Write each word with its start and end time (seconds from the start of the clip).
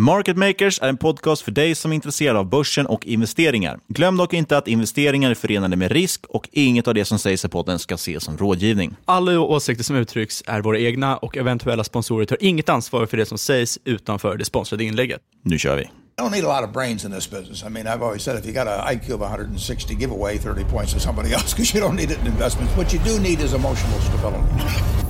Market 0.00 0.36
Makers 0.36 0.82
är 0.82 0.88
en 0.88 0.96
podcast 0.96 1.42
för 1.42 1.50
dig 1.50 1.74
som 1.74 1.90
är 1.90 1.94
intresserad 1.94 2.36
av 2.36 2.48
börsen 2.48 2.86
och 2.86 3.06
investeringar. 3.06 3.78
Glöm 3.88 4.16
dock 4.16 4.34
inte 4.34 4.58
att 4.58 4.68
investeringar 4.68 5.30
är 5.30 5.34
förenade 5.34 5.76
med 5.76 5.92
risk 5.92 6.26
och 6.26 6.48
inget 6.52 6.88
av 6.88 6.94
det 6.94 7.04
som 7.04 7.18
sägs 7.18 7.44
i 7.44 7.48
podden 7.48 7.78
ska 7.78 7.94
ses 7.94 8.24
som 8.24 8.38
rådgivning. 8.38 8.96
Alla 9.04 9.40
åsikter 9.40 9.84
som 9.84 9.96
uttrycks 9.96 10.42
är 10.46 10.60
våra 10.60 10.78
egna 10.78 11.16
och 11.16 11.36
eventuella 11.36 11.84
sponsorer 11.84 12.24
tar 12.24 12.38
inget 12.40 12.68
ansvar 12.68 13.06
för 13.06 13.16
det 13.16 13.26
som 13.26 13.38
sägs 13.38 13.78
utanför 13.84 14.36
det 14.36 14.44
sponsrade 14.44 14.84
inlägget. 14.84 15.20
Nu 15.44 15.58
kör 15.58 15.76
vi. 15.76 15.82
I 15.82 15.88
don't 16.20 16.30
need 16.30 16.44
a 16.44 16.60
lot 16.60 16.68
of 16.68 16.74
brains 16.74 17.04
in 17.04 17.12
this 17.12 17.30
business. 17.30 17.62
I 17.62 17.68
mean, 17.68 17.86
I've 17.86 18.02
always 18.02 18.22
said 18.22 18.38
if 18.38 18.46
you 18.46 18.54
got 18.54 18.68
an 18.68 18.94
IQ 18.94 19.10
of 19.10 19.20
160, 19.20 19.94
give 19.94 20.12
away 20.12 20.38
30 20.38 20.64
points 20.64 20.94
to 20.94 21.00
somebody 21.00 21.32
else 21.32 21.54
because 21.54 21.74
you 21.74 21.86
don't 21.86 21.96
need 21.96 22.10
it 22.10 22.18
in 22.20 22.26
investments. 22.26 22.76
What 22.76 22.92
you 22.92 23.00
do 23.04 23.18
need 23.20 23.40
is 23.40 23.52
emotional 23.54 24.00
stability. 24.00 24.44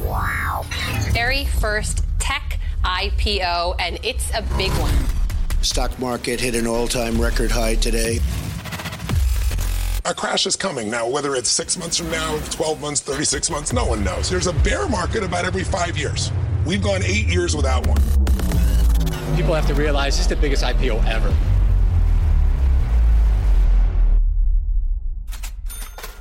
Wow. 0.07 0.65
Very 1.12 1.47
first 1.61 2.05
tech 2.19 2.58
IPO, 2.84 3.77
and 3.78 3.99
it's 4.03 4.31
a 4.34 4.43
big 4.56 4.71
one. 4.72 4.94
Stock 5.62 5.99
market 5.99 6.41
hit 6.41 6.55
an 6.55 6.66
all-time 6.66 7.21
record 7.21 7.50
high 7.50 7.75
today. 7.77 8.21
A 10.05 10.15
crash 10.15 10.47
is 10.47 10.56
coming 10.56 10.91
now, 10.91 11.06
whether 11.06 11.34
it's 11.34 11.50
six 11.50 11.77
months 11.77 11.99
from 11.99 12.11
now, 12.11 12.38
12 12.50 12.81
months, 12.81 13.00
36 13.00 13.50
months, 13.50 13.72
no 13.72 13.84
one 13.84 14.03
knows. 14.03 14.31
There's 14.31 14.47
a 14.47 14.55
bear 14.65 14.88
market 14.88 15.22
about 15.22 15.44
every 15.44 15.65
five 15.65 15.99
years. 15.99 16.33
We've 16.67 16.83
gone 16.83 17.03
eight 17.05 17.27
years 17.27 17.55
without 17.55 17.87
one. 17.87 18.00
People 19.37 19.55
have 19.55 19.67
to 19.67 19.75
realize 19.75 20.17
this 20.17 20.21
is 20.21 20.28
the 20.28 20.37
biggest 20.37 20.65
IPO 20.65 21.05
ever. 21.06 21.34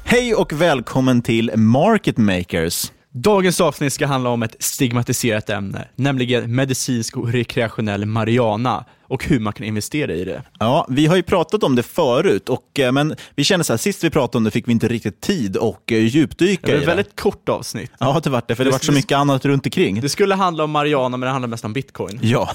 Hej 0.04 0.36
och 0.36 0.54
välkommen 0.54 1.22
till 1.22 1.52
Market 1.58 2.18
Makers. 2.18 2.92
Dagens 3.20 3.62
avsnitt 3.62 3.94
ska 3.94 4.06
handla 4.06 4.30
om 4.30 4.44
ett 4.44 4.56
stigmatiserat 4.60 5.50
ämne, 5.50 5.88
nämligen 5.96 6.56
medicinsk 6.56 7.18
och 7.18 7.32
rekreationell 7.32 8.06
marijuana 8.06 8.86
och 9.08 9.26
hur 9.26 9.40
man 9.40 9.54
kan 9.54 9.66
investera 9.66 10.14
i 10.14 10.26
det. 10.26 10.44
Ja, 10.60 10.86
vi 10.90 11.06
har 11.06 11.16
ju 11.16 11.24
pratat 11.24 11.64
om 11.64 11.76
det 11.76 11.84
förut, 11.84 12.50
och, 12.50 12.80
eh, 12.80 12.92
men 12.92 13.16
vi 13.36 13.44
känner 13.44 13.64
så 13.64 13.74
här, 13.74 13.78
sist 13.78 14.04
vi 14.04 14.10
pratade 14.10 14.38
om 14.38 14.44
det 14.44 14.52
fick 14.52 14.68
vi 14.68 14.72
inte 14.72 14.88
riktigt 14.88 15.22
tid 15.22 15.58
och 15.58 15.92
eh, 15.92 15.98
djupdyka 15.98 16.68
det 16.68 16.72
var 16.72 16.80
i 16.80 16.82
ett 16.82 16.88
väldigt 16.88 17.22
kort 17.22 17.50
avsnitt. 17.50 17.92
Ja, 18.00 18.20
det 18.24 18.30
var 18.30 18.44
det, 18.48 18.56
för 18.56 18.64
det, 18.64 18.70
det 18.70 18.72
var 18.72 18.80
så 18.80 18.92
mycket 18.92 19.18
annat 19.18 19.46
runt 19.46 19.66
omkring. 19.66 20.02
Det 20.02 20.10
skulle 20.10 20.36
handla 20.36 20.64
om 20.64 20.72
marijuana, 20.72 21.18
men 21.18 21.28
det 21.28 21.32
handlar 21.32 21.48
mest 21.48 21.66
om 21.66 21.74
bitcoin. 21.74 22.20
Ja, 22.22 22.50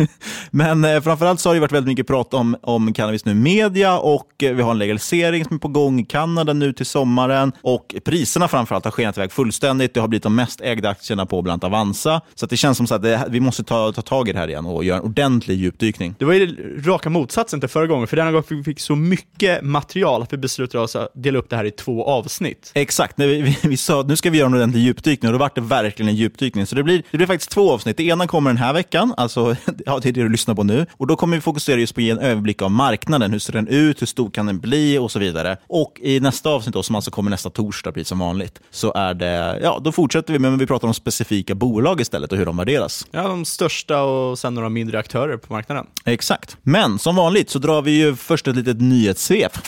men 0.50 0.84
eh, 0.84 1.00
framförallt 1.00 1.40
så 1.40 1.48
har 1.48 1.54
det 1.54 1.60
varit 1.60 1.72
väldigt 1.72 1.88
mycket 1.88 2.06
prat 2.06 2.34
om, 2.34 2.56
om 2.62 2.92
cannabis 2.92 3.24
nu 3.24 3.32
i 3.32 3.34
media 3.34 3.98
och 3.98 4.42
eh, 4.42 4.54
vi 4.54 4.62
har 4.62 4.70
en 4.70 4.78
legalisering 4.78 5.44
som 5.44 5.56
är 5.56 5.60
på 5.60 5.68
gång 5.68 6.00
i 6.00 6.04
Kanada 6.04 6.52
nu 6.52 6.72
till 6.72 6.86
sommaren 6.86 7.52
och 7.62 7.94
priserna 8.04 8.48
framförallt 8.48 8.84
har 8.84 8.92
skenat 8.92 9.16
iväg 9.16 9.32
fullständigt. 9.32 9.94
Det 9.94 10.00
har 10.00 10.08
blivit 10.08 10.22
de 10.22 10.34
mest 10.34 10.60
ägda 10.60 10.88
aktierna 10.88 11.26
på 11.26 11.42
bland 11.42 11.64
annat 11.64 11.72
Avanza. 11.72 12.20
Så 12.34 12.46
det 12.46 12.56
känns 12.56 12.76
som 12.76 12.86
att 12.90 13.02
det, 13.02 13.24
vi 13.28 13.40
måste 13.40 13.64
ta, 13.64 13.92
ta 13.92 14.02
tag 14.02 14.28
i 14.28 14.32
det 14.32 14.38
här 14.38 14.48
igen 14.48 14.66
och 14.66 14.84
göra 14.84 14.98
en 14.98 15.04
ordentlig 15.04 15.58
djupdykning. 15.58 15.97
Det 16.18 16.24
var 16.24 16.32
ju 16.32 16.82
raka 16.82 17.10
motsatsen 17.10 17.60
till 17.60 17.68
förra 17.68 17.86
gången, 17.86 18.06
för 18.06 18.16
denna 18.16 18.32
gång 18.32 18.42
fick 18.42 18.66
vi 18.66 18.74
så 18.80 18.96
mycket 18.96 19.62
material 19.62 20.22
att 20.22 20.32
vi 20.32 20.36
beslutade 20.36 20.84
oss 20.84 20.96
att 20.96 21.12
dela 21.14 21.38
upp 21.38 21.50
det 21.50 21.56
här 21.56 21.64
i 21.64 21.70
två 21.70 22.04
avsnitt. 22.04 22.70
Exakt, 22.74 23.14
vi, 23.16 23.42
vi, 23.42 23.58
vi 23.62 23.76
sa 23.76 24.00
att 24.00 24.06
nu 24.06 24.16
ska 24.16 24.30
vi 24.30 24.38
göra 24.38 24.46
en 24.46 24.54
ordentlig 24.54 24.82
djupdykning 24.82 25.28
och 25.28 25.32
då 25.32 25.38
vart 25.38 25.54
det 25.54 25.60
verkligen 25.60 26.08
en 26.08 26.16
djupdykning. 26.16 26.66
Så 26.66 26.74
det 26.74 26.82
blir, 26.82 27.02
det 27.10 27.16
blir 27.16 27.26
faktiskt 27.26 27.50
två 27.50 27.72
avsnitt. 27.72 27.96
Det 27.96 28.04
ena 28.04 28.26
kommer 28.26 28.50
den 28.50 28.56
här 28.56 28.72
veckan, 28.72 29.14
alltså 29.16 29.56
ja, 29.86 29.98
det 30.02 30.08
är 30.08 30.12
det 30.12 30.22
du 30.22 30.28
lyssnar 30.28 30.54
på 30.54 30.62
nu. 30.62 30.86
Och 30.92 31.06
då 31.06 31.16
kommer 31.16 31.36
vi 31.36 31.40
fokusera 31.40 31.80
just 31.80 31.94
på 31.94 32.00
att 32.00 32.04
ge 32.04 32.10
en 32.10 32.18
överblick 32.18 32.62
av 32.62 32.70
marknaden. 32.70 33.32
Hur 33.32 33.38
ser 33.38 33.52
den 33.52 33.68
ut? 33.68 34.02
Hur 34.02 34.06
stor 34.06 34.30
kan 34.30 34.46
den 34.46 34.58
bli? 34.58 34.98
Och 34.98 35.10
så 35.10 35.18
vidare. 35.18 35.56
Och 35.66 36.00
i 36.02 36.20
nästa 36.20 36.50
avsnitt, 36.50 36.74
då, 36.74 36.82
som 36.82 36.94
alltså 36.94 37.10
kommer 37.10 37.30
nästa 37.30 37.50
torsdag, 37.50 37.92
precis 37.92 38.08
som 38.08 38.18
vanligt, 38.18 38.60
så 38.70 38.92
är 38.92 39.14
det, 39.14 39.60
ja, 39.62 39.80
då 39.84 39.92
fortsätter 39.92 40.38
vi 40.38 40.46
att 40.46 40.60
vi 40.60 40.66
pratar 40.66 40.88
om 40.88 40.94
specifika 40.94 41.54
bolag 41.54 42.00
istället 42.00 42.32
och 42.32 42.38
hur 42.38 42.46
de 42.46 42.56
värderas. 42.56 43.06
Ja, 43.10 43.22
de 43.22 43.44
största 43.44 44.02
och 44.02 44.38
sen 44.38 44.54
några 44.54 44.68
mindre 44.68 44.98
aktörer 44.98 45.36
på 45.36 45.52
marknaden. 45.52 45.86
Exakt. 46.04 46.56
Men 46.62 46.98
som 46.98 47.16
vanligt 47.16 47.50
så 47.50 47.58
drar 47.58 47.82
vi 47.82 47.90
ju 47.90 48.16
först 48.16 48.48
ett 48.48 48.56
litet 48.56 48.80
nyhetssvep. 48.80 49.58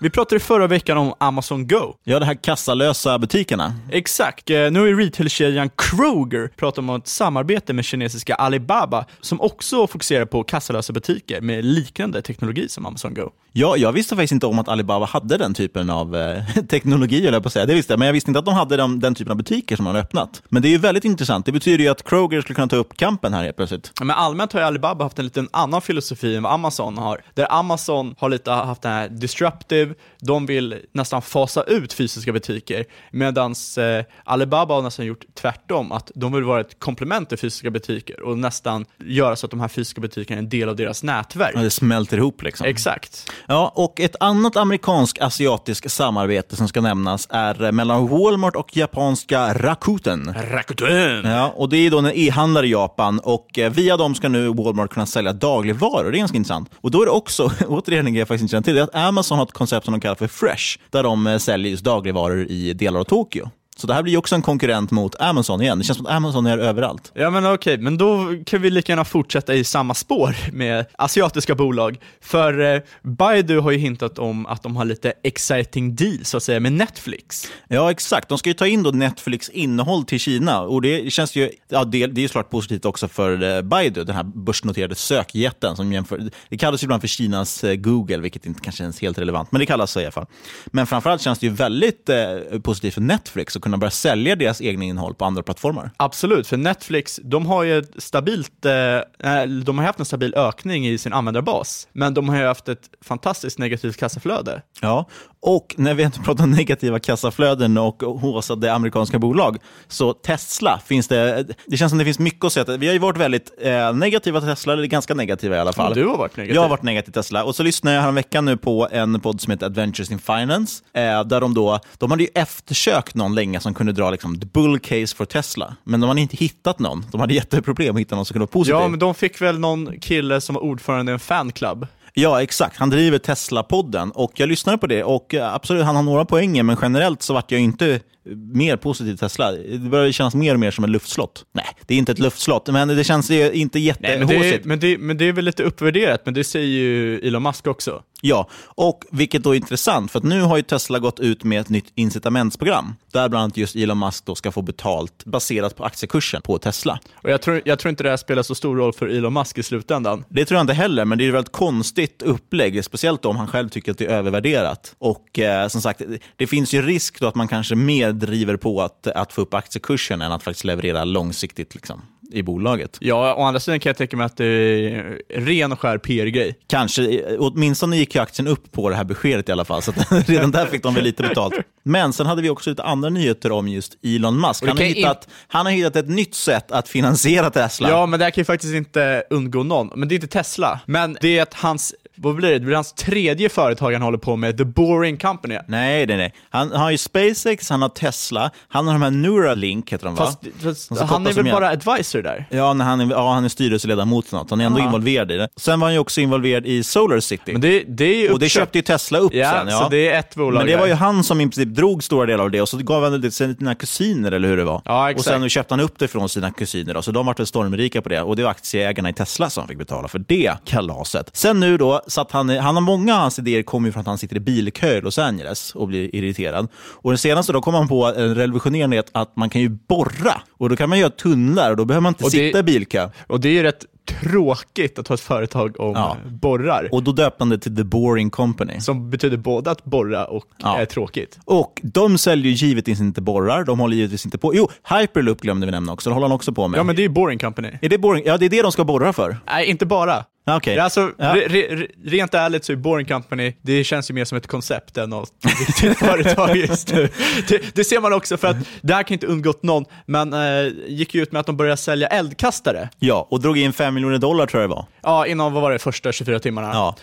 Vi 0.00 0.10
pratade 0.10 0.40
förra 0.40 0.66
veckan 0.66 0.98
om 0.98 1.14
Amazon 1.18 1.66
Go. 1.66 1.94
Ja, 2.04 2.18
de 2.18 2.24
här 2.26 2.34
kassalösa 2.34 3.18
butikerna. 3.18 3.74
Exakt. 3.90 4.50
Eh, 4.50 4.70
Nu 4.70 4.88
ju 4.88 5.00
retailkedjan 5.00 5.70
Kroger 5.76 6.48
pratat 6.56 6.78
om 6.78 6.90
ett 6.90 7.08
samarbete 7.08 7.72
med 7.72 7.84
kinesiska 7.84 8.34
Alibaba 8.34 9.04
som 9.20 9.40
också 9.40 9.86
fokuserar 9.86 10.24
på 10.24 10.44
kassalösa 10.44 10.92
butiker 10.92 11.40
med 11.40 11.64
liknande 11.64 12.22
teknologi 12.22 12.68
som 12.68 12.86
Amazon 12.86 13.14
Go. 13.14 13.30
Ja, 13.52 13.76
jag 13.76 13.92
visste 13.92 14.16
faktiskt 14.16 14.32
inte 14.32 14.46
om 14.46 14.58
att 14.58 14.68
Alibaba 14.68 15.06
hade 15.06 15.36
den 15.36 15.54
typen 15.54 15.90
av 15.90 16.16
eh, 16.16 16.42
teknologi, 16.68 17.26
eller 17.26 17.40
på 17.40 17.46
att 17.46 17.52
säga. 17.52 17.66
Det 17.66 17.74
visste 17.74 17.92
jag, 17.92 17.98
men 17.98 18.06
jag 18.06 18.12
visste 18.12 18.30
inte 18.30 18.38
att 18.38 18.44
de 18.44 18.54
hade 18.54 18.76
den, 18.76 19.00
den 19.00 19.14
typen 19.14 19.30
av 19.30 19.36
butiker 19.36 19.76
som 19.76 19.84
de 19.84 19.94
har 19.94 20.00
öppnat. 20.02 20.42
Men 20.48 20.62
det 20.62 20.68
är 20.68 20.70
ju 20.70 20.78
väldigt 20.78 21.04
intressant. 21.04 21.46
Det 21.46 21.52
betyder 21.52 21.84
ju 21.84 21.90
att 21.90 22.08
Kroger 22.08 22.40
skulle 22.40 22.54
kunna 22.54 22.68
ta 22.68 22.76
upp 22.76 22.96
kampen 22.96 23.34
här 23.34 23.44
helt 23.44 23.56
plötsligt. 23.56 23.92
Men 24.00 24.10
allmänt 24.10 24.52
har 24.52 24.60
ju 24.60 24.66
Alibaba 24.66 25.04
haft 25.04 25.18
en 25.18 25.24
liten 25.24 25.48
annan 25.50 25.82
filosofi 25.82 26.36
än 26.36 26.42
vad 26.42 26.52
Amazon 26.52 26.98
har. 26.98 27.20
Där 27.34 27.52
Amazon 27.52 28.14
har 28.18 28.28
lite 28.28 28.50
haft 28.50 28.82
den 28.82 28.92
här 28.92 29.08
disruptive 29.08 29.87
nu, 29.88 29.94
de 30.20 30.46
vill 30.46 30.76
nästan 30.92 31.22
fasa 31.22 31.62
ut 31.62 31.92
fysiska 31.92 32.32
butiker, 32.32 32.84
medan 33.10 33.54
eh, 33.78 34.04
Alibaba 34.24 34.74
har 34.74 34.82
nästan 34.82 35.06
gjort 35.06 35.24
tvärtom, 35.34 35.92
att 35.92 36.10
de 36.14 36.32
vill 36.32 36.44
vara 36.44 36.60
ett 36.60 36.80
komplement 36.80 37.28
till 37.28 37.38
fysiska 37.38 37.70
butiker 37.70 38.22
och 38.22 38.38
nästan 38.38 38.86
göra 39.04 39.36
så 39.36 39.46
att 39.46 39.50
de 39.50 39.60
här 39.60 39.68
fysiska 39.68 40.00
butikerna 40.00 40.38
är 40.38 40.42
en 40.42 40.48
del 40.48 40.68
av 40.68 40.76
deras 40.76 41.02
nätverk. 41.02 41.52
Ja, 41.54 41.60
det 41.60 41.70
smälter 41.70 42.16
ihop 42.16 42.42
liksom. 42.42 42.66
Exakt. 42.66 43.32
Ja, 43.46 43.72
och 43.74 44.00
ett 44.00 44.16
annat 44.20 44.56
amerikansk-asiatiskt 44.56 45.90
samarbete 45.90 46.56
som 46.56 46.68
ska 46.68 46.80
nämnas 46.80 47.28
är 47.30 47.72
mellan 47.72 48.08
Walmart 48.08 48.56
och 48.56 48.76
japanska 48.76 49.54
Rakuten. 49.54 50.34
Rakuten! 50.50 51.24
Ja, 51.24 51.52
och 51.56 51.68
det 51.68 51.76
är 51.76 51.90
då 51.90 51.98
en 51.98 52.12
e-handlare 52.14 52.66
i 52.66 52.70
Japan 52.70 53.18
och 53.18 53.58
eh, 53.58 53.72
via 53.72 53.96
dem 53.96 54.14
ska 54.14 54.28
nu 54.28 54.48
Walmart 54.48 54.90
kunna 54.90 55.06
sälja 55.06 55.32
dagligvaror. 55.32 56.10
Det 56.10 56.16
är 56.16 56.18
ganska 56.18 56.36
intressant. 56.36 56.70
Och 56.76 56.90
då 56.90 57.02
är 57.02 57.06
det 57.06 57.12
också, 57.12 57.50
återigen 57.68 58.06
en 58.06 58.12
grej 58.12 58.18
jag 58.18 58.28
faktiskt 58.28 58.42
inte 58.42 58.50
känner 58.50 58.62
till, 58.62 58.74
det 58.74 58.80
är 58.80 58.84
att 58.84 58.94
Amazon 58.94 59.38
har 59.38 59.44
ett 59.44 59.52
koncept 59.52 59.77
som 59.84 59.92
de 59.92 60.00
kallar 60.00 60.14
för 60.14 60.26
Fresh, 60.26 60.78
där 60.90 61.02
de 61.02 61.26
eh, 61.26 61.38
säljer 61.38 61.70
just 61.70 61.84
dagligvaror 61.84 62.46
i 62.48 62.72
delar 62.72 63.00
av 63.00 63.04
Tokyo. 63.04 63.50
Så 63.80 63.86
det 63.86 63.94
här 63.94 64.02
blir 64.02 64.12
ju 64.12 64.18
också 64.18 64.34
en 64.34 64.42
konkurrent 64.42 64.90
mot 64.90 65.20
Amazon 65.20 65.62
igen. 65.62 65.78
Det 65.78 65.84
känns 65.84 65.96
som 65.96 66.06
att 66.06 66.12
Amazon 66.12 66.46
är 66.46 66.58
överallt. 66.58 67.12
Ja 67.14 67.30
men 67.30 67.46
okej, 67.46 67.78
men 67.78 67.98
då 67.98 68.34
kan 68.46 68.62
vi 68.62 68.70
lika 68.70 68.92
gärna 68.92 69.04
fortsätta 69.04 69.54
i 69.54 69.64
samma 69.64 69.94
spår 69.94 70.36
med 70.52 70.86
asiatiska 70.98 71.54
bolag. 71.54 71.98
För 72.20 72.74
eh, 72.74 72.80
Baidu 73.02 73.60
har 73.60 73.70
ju 73.70 73.78
hintat 73.78 74.18
om 74.18 74.46
att 74.46 74.62
de 74.62 74.76
har 74.76 74.84
lite 74.84 75.12
exciting 75.22 75.96
deals 75.96 76.28
så 76.28 76.36
att 76.36 76.42
säga 76.42 76.60
med 76.60 76.72
Netflix. 76.72 77.46
Ja, 77.68 77.90
exakt. 77.90 78.28
De 78.28 78.38
ska 78.38 78.50
ju 78.50 78.54
ta 78.54 78.66
in 78.66 78.82
då 78.82 78.90
Netflix 78.90 79.48
innehåll 79.48 80.04
till 80.04 80.20
Kina 80.20 80.60
och 80.60 80.82
det 80.82 81.12
känns 81.12 81.36
ju, 81.36 81.50
ja, 81.68 81.84
det, 81.84 82.06
det 82.06 82.20
är 82.20 82.22
ju 82.22 82.28
såklart 82.28 82.50
positivt 82.50 82.84
också 82.84 83.08
för 83.08 83.56
eh, 83.56 83.62
Baidu, 83.62 84.04
den 84.04 84.16
här 84.16 84.24
börsnoterade 84.24 84.94
sökjätten 84.94 85.76
som 85.76 85.92
jämför, 85.92 86.30
det 86.48 86.58
kallas 86.58 86.82
ju 86.82 86.84
ibland 86.84 87.00
för 87.00 87.08
Kinas 87.08 87.64
eh, 87.64 87.74
Google, 87.74 88.18
vilket 88.18 88.46
inte 88.46 88.60
kanske 88.60 88.82
känns 88.82 89.00
helt 89.00 89.18
relevant, 89.18 89.52
men 89.52 89.58
det 89.58 89.66
kallas 89.66 89.90
så 89.90 90.00
i 90.00 90.04
alla 90.04 90.12
fall. 90.12 90.26
Men 90.66 90.86
framförallt 90.86 91.22
känns 91.22 91.38
det 91.38 91.46
ju 91.46 91.52
väldigt 91.52 92.08
eh, 92.08 92.60
positivt 92.62 92.94
för 92.94 93.00
Netflix 93.00 93.56
kunna 93.68 93.78
börja 93.78 93.90
sälja 93.90 94.36
deras 94.36 94.60
egna 94.60 94.84
innehåll 94.84 95.14
på 95.14 95.24
andra 95.24 95.42
plattformar. 95.42 95.90
Absolut, 95.96 96.46
för 96.46 96.56
Netflix, 96.56 97.20
de 97.22 97.46
har 97.46 97.62
ju 97.62 97.84
stabilt, 97.98 98.64
eh, 98.64 99.42
de 99.64 99.78
har 99.78 99.84
haft 99.84 99.98
en 99.98 100.04
stabil 100.04 100.34
ökning 100.34 100.86
i 100.86 100.98
sin 100.98 101.12
användarbas, 101.12 101.88
men 101.92 102.14
de 102.14 102.28
har 102.28 102.36
ju 102.36 102.44
haft 102.44 102.68
ett 102.68 102.90
fantastiskt 103.02 103.58
negativt 103.58 103.96
kassaflöde. 103.96 104.62
Ja, 104.80 105.08
och 105.40 105.74
när 105.78 105.94
vi 105.94 106.02
inte 106.02 106.20
pratar 106.20 106.46
negativa 106.46 106.98
kassaflöden 106.98 107.78
och 107.78 108.02
håsade 108.02 108.72
amerikanska 108.72 109.18
bolag, 109.18 109.56
så 109.88 110.12
Tesla 110.12 110.80
finns 110.86 111.08
det, 111.08 111.46
det 111.66 111.76
känns 111.76 111.90
som 111.90 111.98
det 111.98 112.04
finns 112.04 112.18
mycket 112.18 112.44
att 112.44 112.52
säga. 112.52 112.76
Vi 112.76 112.86
har 112.86 112.92
ju 112.92 112.98
varit 112.98 113.16
väldigt 113.16 113.52
eh, 113.60 113.92
negativa 113.92 114.40
till 114.40 114.48
Tesla, 114.48 114.72
eller 114.72 114.86
ganska 114.86 115.14
negativa 115.14 115.56
i 115.56 115.58
alla 115.58 115.72
fall. 115.72 115.94
Du 115.94 116.06
har 116.06 116.18
varit 116.18 116.36
negativ. 116.36 116.54
Jag 116.54 116.62
har 116.62 116.68
varit 116.68 116.82
negativ 116.82 117.04
till 117.04 117.22
Tesla. 117.22 117.44
Och 117.44 117.56
så 117.56 117.62
lyssnade 117.62 117.96
jag 117.96 118.12
veckan 118.12 118.44
nu 118.44 118.56
på 118.56 118.88
en 118.92 119.20
podd 119.20 119.40
som 119.40 119.50
heter 119.50 119.66
Adventures 119.66 120.10
in 120.10 120.18
Finance, 120.18 120.84
eh, 120.92 121.24
där 121.24 121.40
de 121.40 121.54
då, 121.54 121.80
de 121.98 122.10
hade 122.10 122.22
ju 122.22 122.28
eftersökt 122.34 123.14
någon 123.14 123.34
länge 123.34 123.60
som 123.60 123.74
kunde 123.74 123.92
dra 123.92 124.10
liksom 124.10 124.40
the 124.40 124.46
bull 124.46 124.78
case 124.78 125.16
för 125.16 125.24
Tesla, 125.24 125.76
men 125.84 126.00
de 126.00 126.08
hade 126.08 126.20
inte 126.20 126.36
hittat 126.36 126.78
någon. 126.78 127.06
De 127.10 127.20
hade 127.20 127.34
jätteproblem 127.34 127.96
att 127.96 128.00
hitta 128.00 128.16
någon 128.16 128.24
som 128.24 128.34
kunde 128.34 128.42
vara 128.42 128.52
positiv. 128.52 128.74
Ja, 128.74 128.88
men 128.88 128.98
de 128.98 129.14
fick 129.14 129.42
väl 129.42 129.58
någon 129.58 130.00
kille 130.00 130.40
som 130.40 130.54
var 130.54 130.62
ordförande 130.62 131.12
i 131.12 131.14
en 131.14 131.18
fanclub. 131.18 131.86
Ja, 132.20 132.42
exakt. 132.42 132.76
Han 132.76 132.90
driver 132.90 133.18
Tesla-podden 133.18 134.10
och 134.10 134.32
jag 134.34 134.48
lyssnade 134.48 134.78
på 134.78 134.86
det 134.86 135.04
och 135.04 135.34
eh, 135.34 135.54
absolut, 135.54 135.84
han 135.84 135.96
har 135.96 136.02
några 136.02 136.24
poänger, 136.24 136.62
men 136.62 136.76
generellt 136.82 137.22
så 137.22 137.34
vart 137.34 137.50
jag 137.50 137.60
inte 137.60 138.00
mer 138.36 138.76
positiv 138.76 139.16
Tesla. 139.16 139.52
Det 139.52 139.78
börjar 139.78 140.12
kännas 140.12 140.34
mer 140.34 140.54
och 140.54 140.60
mer 140.60 140.70
som 140.70 140.84
ett 140.84 140.90
luftslott. 140.90 141.44
Nej, 141.52 141.66
det 141.86 141.94
är 141.94 141.98
inte 141.98 142.12
ett 142.12 142.18
luftslott, 142.18 142.66
men 142.66 142.88
det 142.88 143.04
känns 143.04 143.30
inte 143.30 143.78
jättehåsigt. 143.78 144.28
Men, 144.28 144.28
det 144.28 144.64
men, 144.64 144.78
det, 144.80 144.98
men 144.98 145.18
det 145.18 145.24
är 145.24 145.32
väl 145.32 145.44
lite 145.44 145.62
uppvärderat, 145.62 146.22
men 146.24 146.34
det 146.34 146.44
säger 146.44 146.66
ju 146.66 147.18
Elon 147.18 147.42
Musk 147.42 147.66
också. 147.66 148.02
Ja, 148.20 148.48
och 148.64 149.04
vilket 149.10 149.42
då 149.42 149.50
är 149.50 149.56
intressant, 149.56 150.10
för 150.10 150.18
att 150.18 150.24
nu 150.24 150.40
har 150.40 150.56
ju 150.56 150.62
Tesla 150.62 150.98
gått 150.98 151.20
ut 151.20 151.44
med 151.44 151.60
ett 151.60 151.68
nytt 151.68 151.92
incitamentsprogram, 151.94 152.94
där 153.12 153.28
bland 153.28 153.42
annat 153.42 153.56
just 153.56 153.76
Elon 153.76 153.98
Musk 153.98 154.24
då 154.26 154.34
ska 154.34 154.52
få 154.52 154.62
betalt 154.62 155.24
baserat 155.24 155.76
på 155.76 155.84
aktiekursen 155.84 156.42
på 156.42 156.58
Tesla. 156.58 156.98
Och 157.14 157.30
jag 157.30 157.42
tror, 157.42 157.62
jag 157.64 157.78
tror 157.78 157.90
inte 157.90 158.02
det 158.02 158.10
här 158.10 158.16
spelar 158.16 158.42
så 158.42 158.54
stor 158.54 158.76
roll 158.76 158.92
för 158.92 159.06
Elon 159.06 159.32
Musk 159.32 159.58
i 159.58 159.62
slutändan. 159.62 160.24
Det 160.28 160.44
tror 160.44 160.56
jag 160.56 160.62
inte 160.62 160.72
heller, 160.72 161.04
men 161.04 161.18
det 161.18 161.24
är 161.24 161.28
ett 161.28 161.34
väldigt 161.34 161.52
konstigt 161.52 162.22
upplägg, 162.22 162.84
speciellt 162.84 163.24
om 163.24 163.36
han 163.36 163.48
själv 163.48 163.68
tycker 163.68 163.92
att 163.92 163.98
det 163.98 164.06
är 164.06 164.10
övervärderat. 164.10 164.94
Och 164.98 165.38
eh, 165.38 165.68
som 165.68 165.80
sagt, 165.80 166.02
det 166.36 166.46
finns 166.46 166.74
ju 166.74 166.82
risk 166.82 167.20
då 167.20 167.26
att 167.26 167.34
man 167.34 167.48
kanske 167.48 167.74
mer 167.74 168.12
driver 168.18 168.56
på 168.56 168.82
att, 168.82 169.06
att 169.06 169.32
få 169.32 169.40
upp 169.40 169.54
aktiekursen 169.54 170.22
än 170.22 170.32
att 170.32 170.42
faktiskt 170.42 170.64
leverera 170.64 171.04
långsiktigt. 171.04 171.74
Liksom 171.74 172.02
i 172.30 172.42
bolaget. 172.42 172.96
Ja, 173.00 173.34
å 173.34 173.42
andra 173.42 173.60
sidan 173.60 173.80
kan 173.80 173.90
jag 173.90 173.96
tänka 173.96 174.16
mig 174.16 174.26
att 174.26 174.36
det 174.36 174.44
är 174.44 175.20
ren 175.34 175.72
och 175.72 175.80
skär 175.80 175.98
PR-grej. 175.98 176.58
Kanske, 176.66 177.24
åtminstone 177.38 177.96
gick 177.96 178.14
ju 178.14 178.20
aktien 178.20 178.48
upp 178.48 178.72
på 178.72 178.90
det 178.90 178.96
här 178.96 179.04
beskedet 179.04 179.48
i 179.48 179.52
alla 179.52 179.64
fall, 179.64 179.82
så 179.82 179.92
redan 180.26 180.50
där 180.50 180.66
fick 180.66 180.82
de 180.82 180.94
väl 180.94 181.04
lite 181.04 181.22
betalt. 181.22 181.54
Men 181.82 182.12
sen 182.12 182.26
hade 182.26 182.42
vi 182.42 182.50
också 182.50 182.70
lite 182.70 182.82
andra 182.82 183.08
nyheter 183.08 183.52
om 183.52 183.68
just 183.68 183.96
Elon 184.02 184.40
Musk. 184.40 184.66
Han 184.66 184.76
har, 184.76 184.84
hittat, 184.84 185.24
in... 185.24 185.32
han 185.48 185.66
har 185.66 185.72
hittat 185.72 185.96
ett 185.96 186.08
nytt 186.08 186.34
sätt 186.34 186.72
att 186.72 186.88
finansiera 186.88 187.50
Tesla. 187.50 187.88
Ja, 187.88 188.06
men 188.06 188.18
det 188.18 188.24
här 188.24 188.30
kan 188.30 188.40
ju 188.40 188.44
faktiskt 188.44 188.74
inte 188.74 189.24
undgå 189.30 189.62
någon. 189.62 189.90
Men 189.94 190.08
det 190.08 190.12
är 190.12 190.16
inte 190.16 190.26
Tesla. 190.26 190.80
Men 190.86 191.16
det 191.20 191.38
är 191.38 191.42
att 191.42 191.54
hans 191.54 191.94
vad 192.18 192.34
blir 192.34 192.48
det? 192.48 192.58
Det 192.58 192.64
blir 192.64 192.74
hans 192.74 192.92
tredje 192.92 193.48
företag 193.48 193.92
han 193.92 194.02
håller 194.02 194.18
på 194.18 194.36
med, 194.36 194.58
The 194.58 194.64
Boring 194.64 195.16
Company. 195.16 195.58
Nej, 195.66 196.06
nej, 196.06 196.16
nej. 196.16 196.34
Han 196.50 196.72
har 196.72 196.90
ju 196.90 196.98
SpaceX, 196.98 197.70
han 197.70 197.82
har 197.82 197.88
Tesla, 197.88 198.50
han 198.68 198.86
har 198.86 198.92
de 198.92 199.02
här 199.02 199.10
Neuralink, 199.10 199.92
heter 199.92 200.04
de 200.04 200.14
va? 200.14 200.24
Fast, 200.62 200.88
fast 200.88 201.02
han 201.02 201.26
är 201.26 201.32
väl 201.32 201.44
bara 201.44 201.68
advisor 201.68 202.22
där? 202.22 202.46
Ja, 202.50 202.72
när 202.72 202.84
han, 202.84 203.00
är, 203.00 203.10
ja, 203.10 203.32
han 203.32 203.44
är 203.44 203.48
styrelseledamot 203.48 204.32
något. 204.32 204.50
Han 204.50 204.60
är 204.60 204.64
ändå 204.64 204.78
Aha. 204.78 204.86
involverad 204.86 205.30
i 205.32 205.36
det. 205.36 205.48
Sen 205.56 205.80
var 205.80 205.86
han 205.86 205.94
ju 205.94 205.98
också 205.98 206.20
involverad 206.20 206.66
i 206.66 206.82
Solar 206.82 207.20
City. 207.20 207.52
Men 207.52 207.60
det, 207.60 207.84
det 207.88 208.26
är 208.26 208.32
och 208.32 208.38
det 208.38 208.48
köpte 208.48 208.78
ju 208.78 208.82
Tesla 208.82 209.18
upp 209.18 209.34
ja, 209.34 209.50
sen. 209.50 209.68
Ja, 209.68 209.78
så 209.78 209.88
det 209.88 210.08
är 210.08 210.18
ett 210.18 210.34
bolag 210.34 210.60
Men 210.60 210.66
det 210.66 210.76
var 210.76 210.86
ju 210.86 210.92
han 210.92 211.24
som 211.24 211.40
i 211.40 211.44
princip 211.44 211.68
drog 211.68 212.04
stora 212.04 212.26
delar 212.26 212.44
av 212.44 212.50
det 212.50 212.60
och 212.60 212.68
så 212.68 212.76
gav 212.76 213.02
han 213.02 213.12
det 213.12 213.20
till 213.20 213.32
sina 213.32 213.74
kusiner, 213.74 214.32
eller 214.32 214.48
hur 214.48 214.56
det 214.56 214.64
var. 214.64 214.82
Ja, 214.84 215.10
exakt. 215.10 215.26
Och 215.26 215.40
sen 215.40 215.48
köpte 215.48 215.74
han 215.74 215.80
upp 215.80 215.98
det 215.98 216.08
från 216.08 216.28
sina 216.28 216.50
kusiner, 216.50 216.94
då, 216.94 217.02
så 217.02 217.10
de 217.10 217.26
vart 217.26 217.38
väl 217.38 217.46
stormrika 217.46 218.02
på 218.02 218.08
det. 218.08 218.22
Och 218.22 218.36
det 218.36 218.42
var 218.42 218.50
aktieägarna 218.50 219.10
i 219.10 219.12
Tesla 219.12 219.50
som 219.50 219.68
fick 219.68 219.78
betala 219.78 220.08
för 220.08 220.18
det 220.18 220.52
kalaset. 220.64 221.30
Sen 221.32 221.60
nu 221.60 221.76
då, 221.76 222.02
så 222.08 222.20
att 222.20 222.32
han, 222.32 222.48
han 222.48 222.74
har 222.74 222.82
många 222.82 223.14
av 223.14 223.20
hans 223.20 223.38
idéer 223.38 223.62
kommer 223.62 223.88
ju 223.88 223.92
från 223.92 224.00
att 224.00 224.06
han 224.06 224.18
sitter 224.18 224.36
i 224.36 224.40
bilkö 224.40 224.96
i 224.96 225.00
Los 225.00 225.18
Angeles 225.18 225.74
och 225.74 225.88
blir 225.88 226.14
irriterad. 226.14 226.68
Och 226.76 227.10
den 227.10 227.18
senaste 227.18 227.52
då 227.52 227.60
kom 227.60 227.74
han 227.74 227.88
på 227.88 228.06
en 228.06 228.34
revolutionerande 228.34 229.02
att 229.12 229.36
man 229.36 229.50
kan 229.50 229.60
ju 229.60 229.68
borra. 229.68 230.40
Och 230.50 230.68
då 230.68 230.76
kan 230.76 230.88
man 230.88 230.98
göra 230.98 231.10
tunnlar 231.10 231.70
och 231.70 231.76
då 231.76 231.84
behöver 231.84 232.02
man 232.02 232.10
inte 232.10 232.24
och 232.24 232.30
sitta 232.30 232.58
i 232.58 232.62
bilkö. 232.62 233.08
Och 233.26 233.40
det 233.40 233.48
är 233.48 233.52
ju 233.52 233.62
rätt 233.62 233.84
tråkigt 234.08 234.98
att 234.98 235.08
ha 235.08 235.14
ett 235.14 235.20
företag 235.20 235.80
om 235.80 235.92
ja. 235.94 236.16
borrar. 236.24 236.88
Och 236.92 237.02
då 237.02 237.12
döpte 237.12 237.36
han 237.38 237.48
det 237.48 237.58
till 237.58 237.76
The 237.76 237.84
Boring 237.84 238.30
Company. 238.30 238.80
Som 238.80 239.10
betyder 239.10 239.36
både 239.36 239.70
att 239.70 239.84
borra 239.84 240.24
och 240.24 240.44
ja. 240.58 240.78
är 240.78 240.84
tråkigt. 240.84 241.38
Och 241.44 241.80
de 241.82 242.18
säljer 242.18 242.52
ju 242.52 242.66
givetvis 242.66 243.00
inte 243.00 243.20
borrar, 243.20 243.64
de 243.64 243.80
håller 243.80 243.96
givetvis 243.96 244.24
inte 244.24 244.38
på. 244.38 244.54
Jo, 244.54 244.70
Hyperloop 245.00 245.40
glömde 245.40 245.66
vi 245.66 245.72
nämna 245.72 245.92
också, 245.92 246.10
det 246.10 246.14
håller 246.14 246.26
han 246.26 246.34
också 246.34 246.52
på 246.52 246.68
med. 246.68 246.78
Ja, 246.78 246.84
men 246.84 246.96
det 246.96 247.04
är 247.04 247.08
Boring 247.08 247.38
Company. 247.38 247.78
Är 247.82 247.88
det 247.88 247.98
boring? 247.98 248.22
Ja, 248.26 248.36
det 248.36 248.44
är 248.44 248.50
det 248.50 248.62
de 248.62 248.72
ska 248.72 248.84
borra 248.84 249.12
för. 249.12 249.36
Nej, 249.46 249.66
inte 249.66 249.86
bara. 249.86 250.24
Okay. 250.56 250.78
Alltså, 250.78 251.12
ja. 251.18 251.34
re, 251.34 251.46
re, 251.48 251.86
rent 252.04 252.34
ärligt 252.34 252.64
så 252.64 252.72
är 252.72 252.76
Boring 252.76 253.06
Company, 253.06 253.54
det 253.62 253.84
känns 253.84 254.10
ju 254.10 254.14
mer 254.14 254.24
som 254.24 254.38
ett 254.38 254.46
koncept 254.46 254.96
än 254.96 255.10
något 255.10 255.32
riktigt 255.60 255.98
företag 255.98 256.56
just 256.56 256.92
nu. 256.92 257.08
Det, 257.48 257.74
det, 257.74 257.84
ser 257.84 258.00
man 258.00 258.12
också 258.12 258.36
för 258.36 258.48
att 258.48 258.56
det 258.80 258.94
här 258.94 259.02
kan 259.02 259.12
inte 259.12 259.26
undgått 259.26 259.62
någon, 259.62 259.84
men 260.06 260.32
äh, 260.32 260.72
gick 260.86 261.14
ju 261.14 261.22
ut 261.22 261.32
med 261.32 261.40
att 261.40 261.46
de 261.46 261.56
började 261.56 261.76
sälja 261.76 262.08
eldkastare. 262.08 262.88
Ja, 262.98 263.28
och 263.30 263.40
drog 263.40 263.58
in 263.58 263.72
5 263.72 263.94
miljoner 263.94 264.18
dollar 264.18 264.46
tror 264.46 264.62
jag 264.62 264.70
det 264.70 264.74
var. 264.74 264.84
Ja, 265.02 265.26
inom, 265.26 265.52
vad 265.52 265.62
var 265.62 265.72
det, 265.72 265.78
första 265.78 266.12
24 266.12 266.38
timmarna. 266.38 266.68
Ja. 266.68 266.96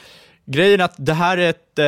Grejen 0.45 0.79
är 0.79 0.85
att 0.85 0.95
det 0.97 1.13
här 1.13 1.37
är 1.37 1.49
ett, 1.49 1.79
eh, 1.79 1.85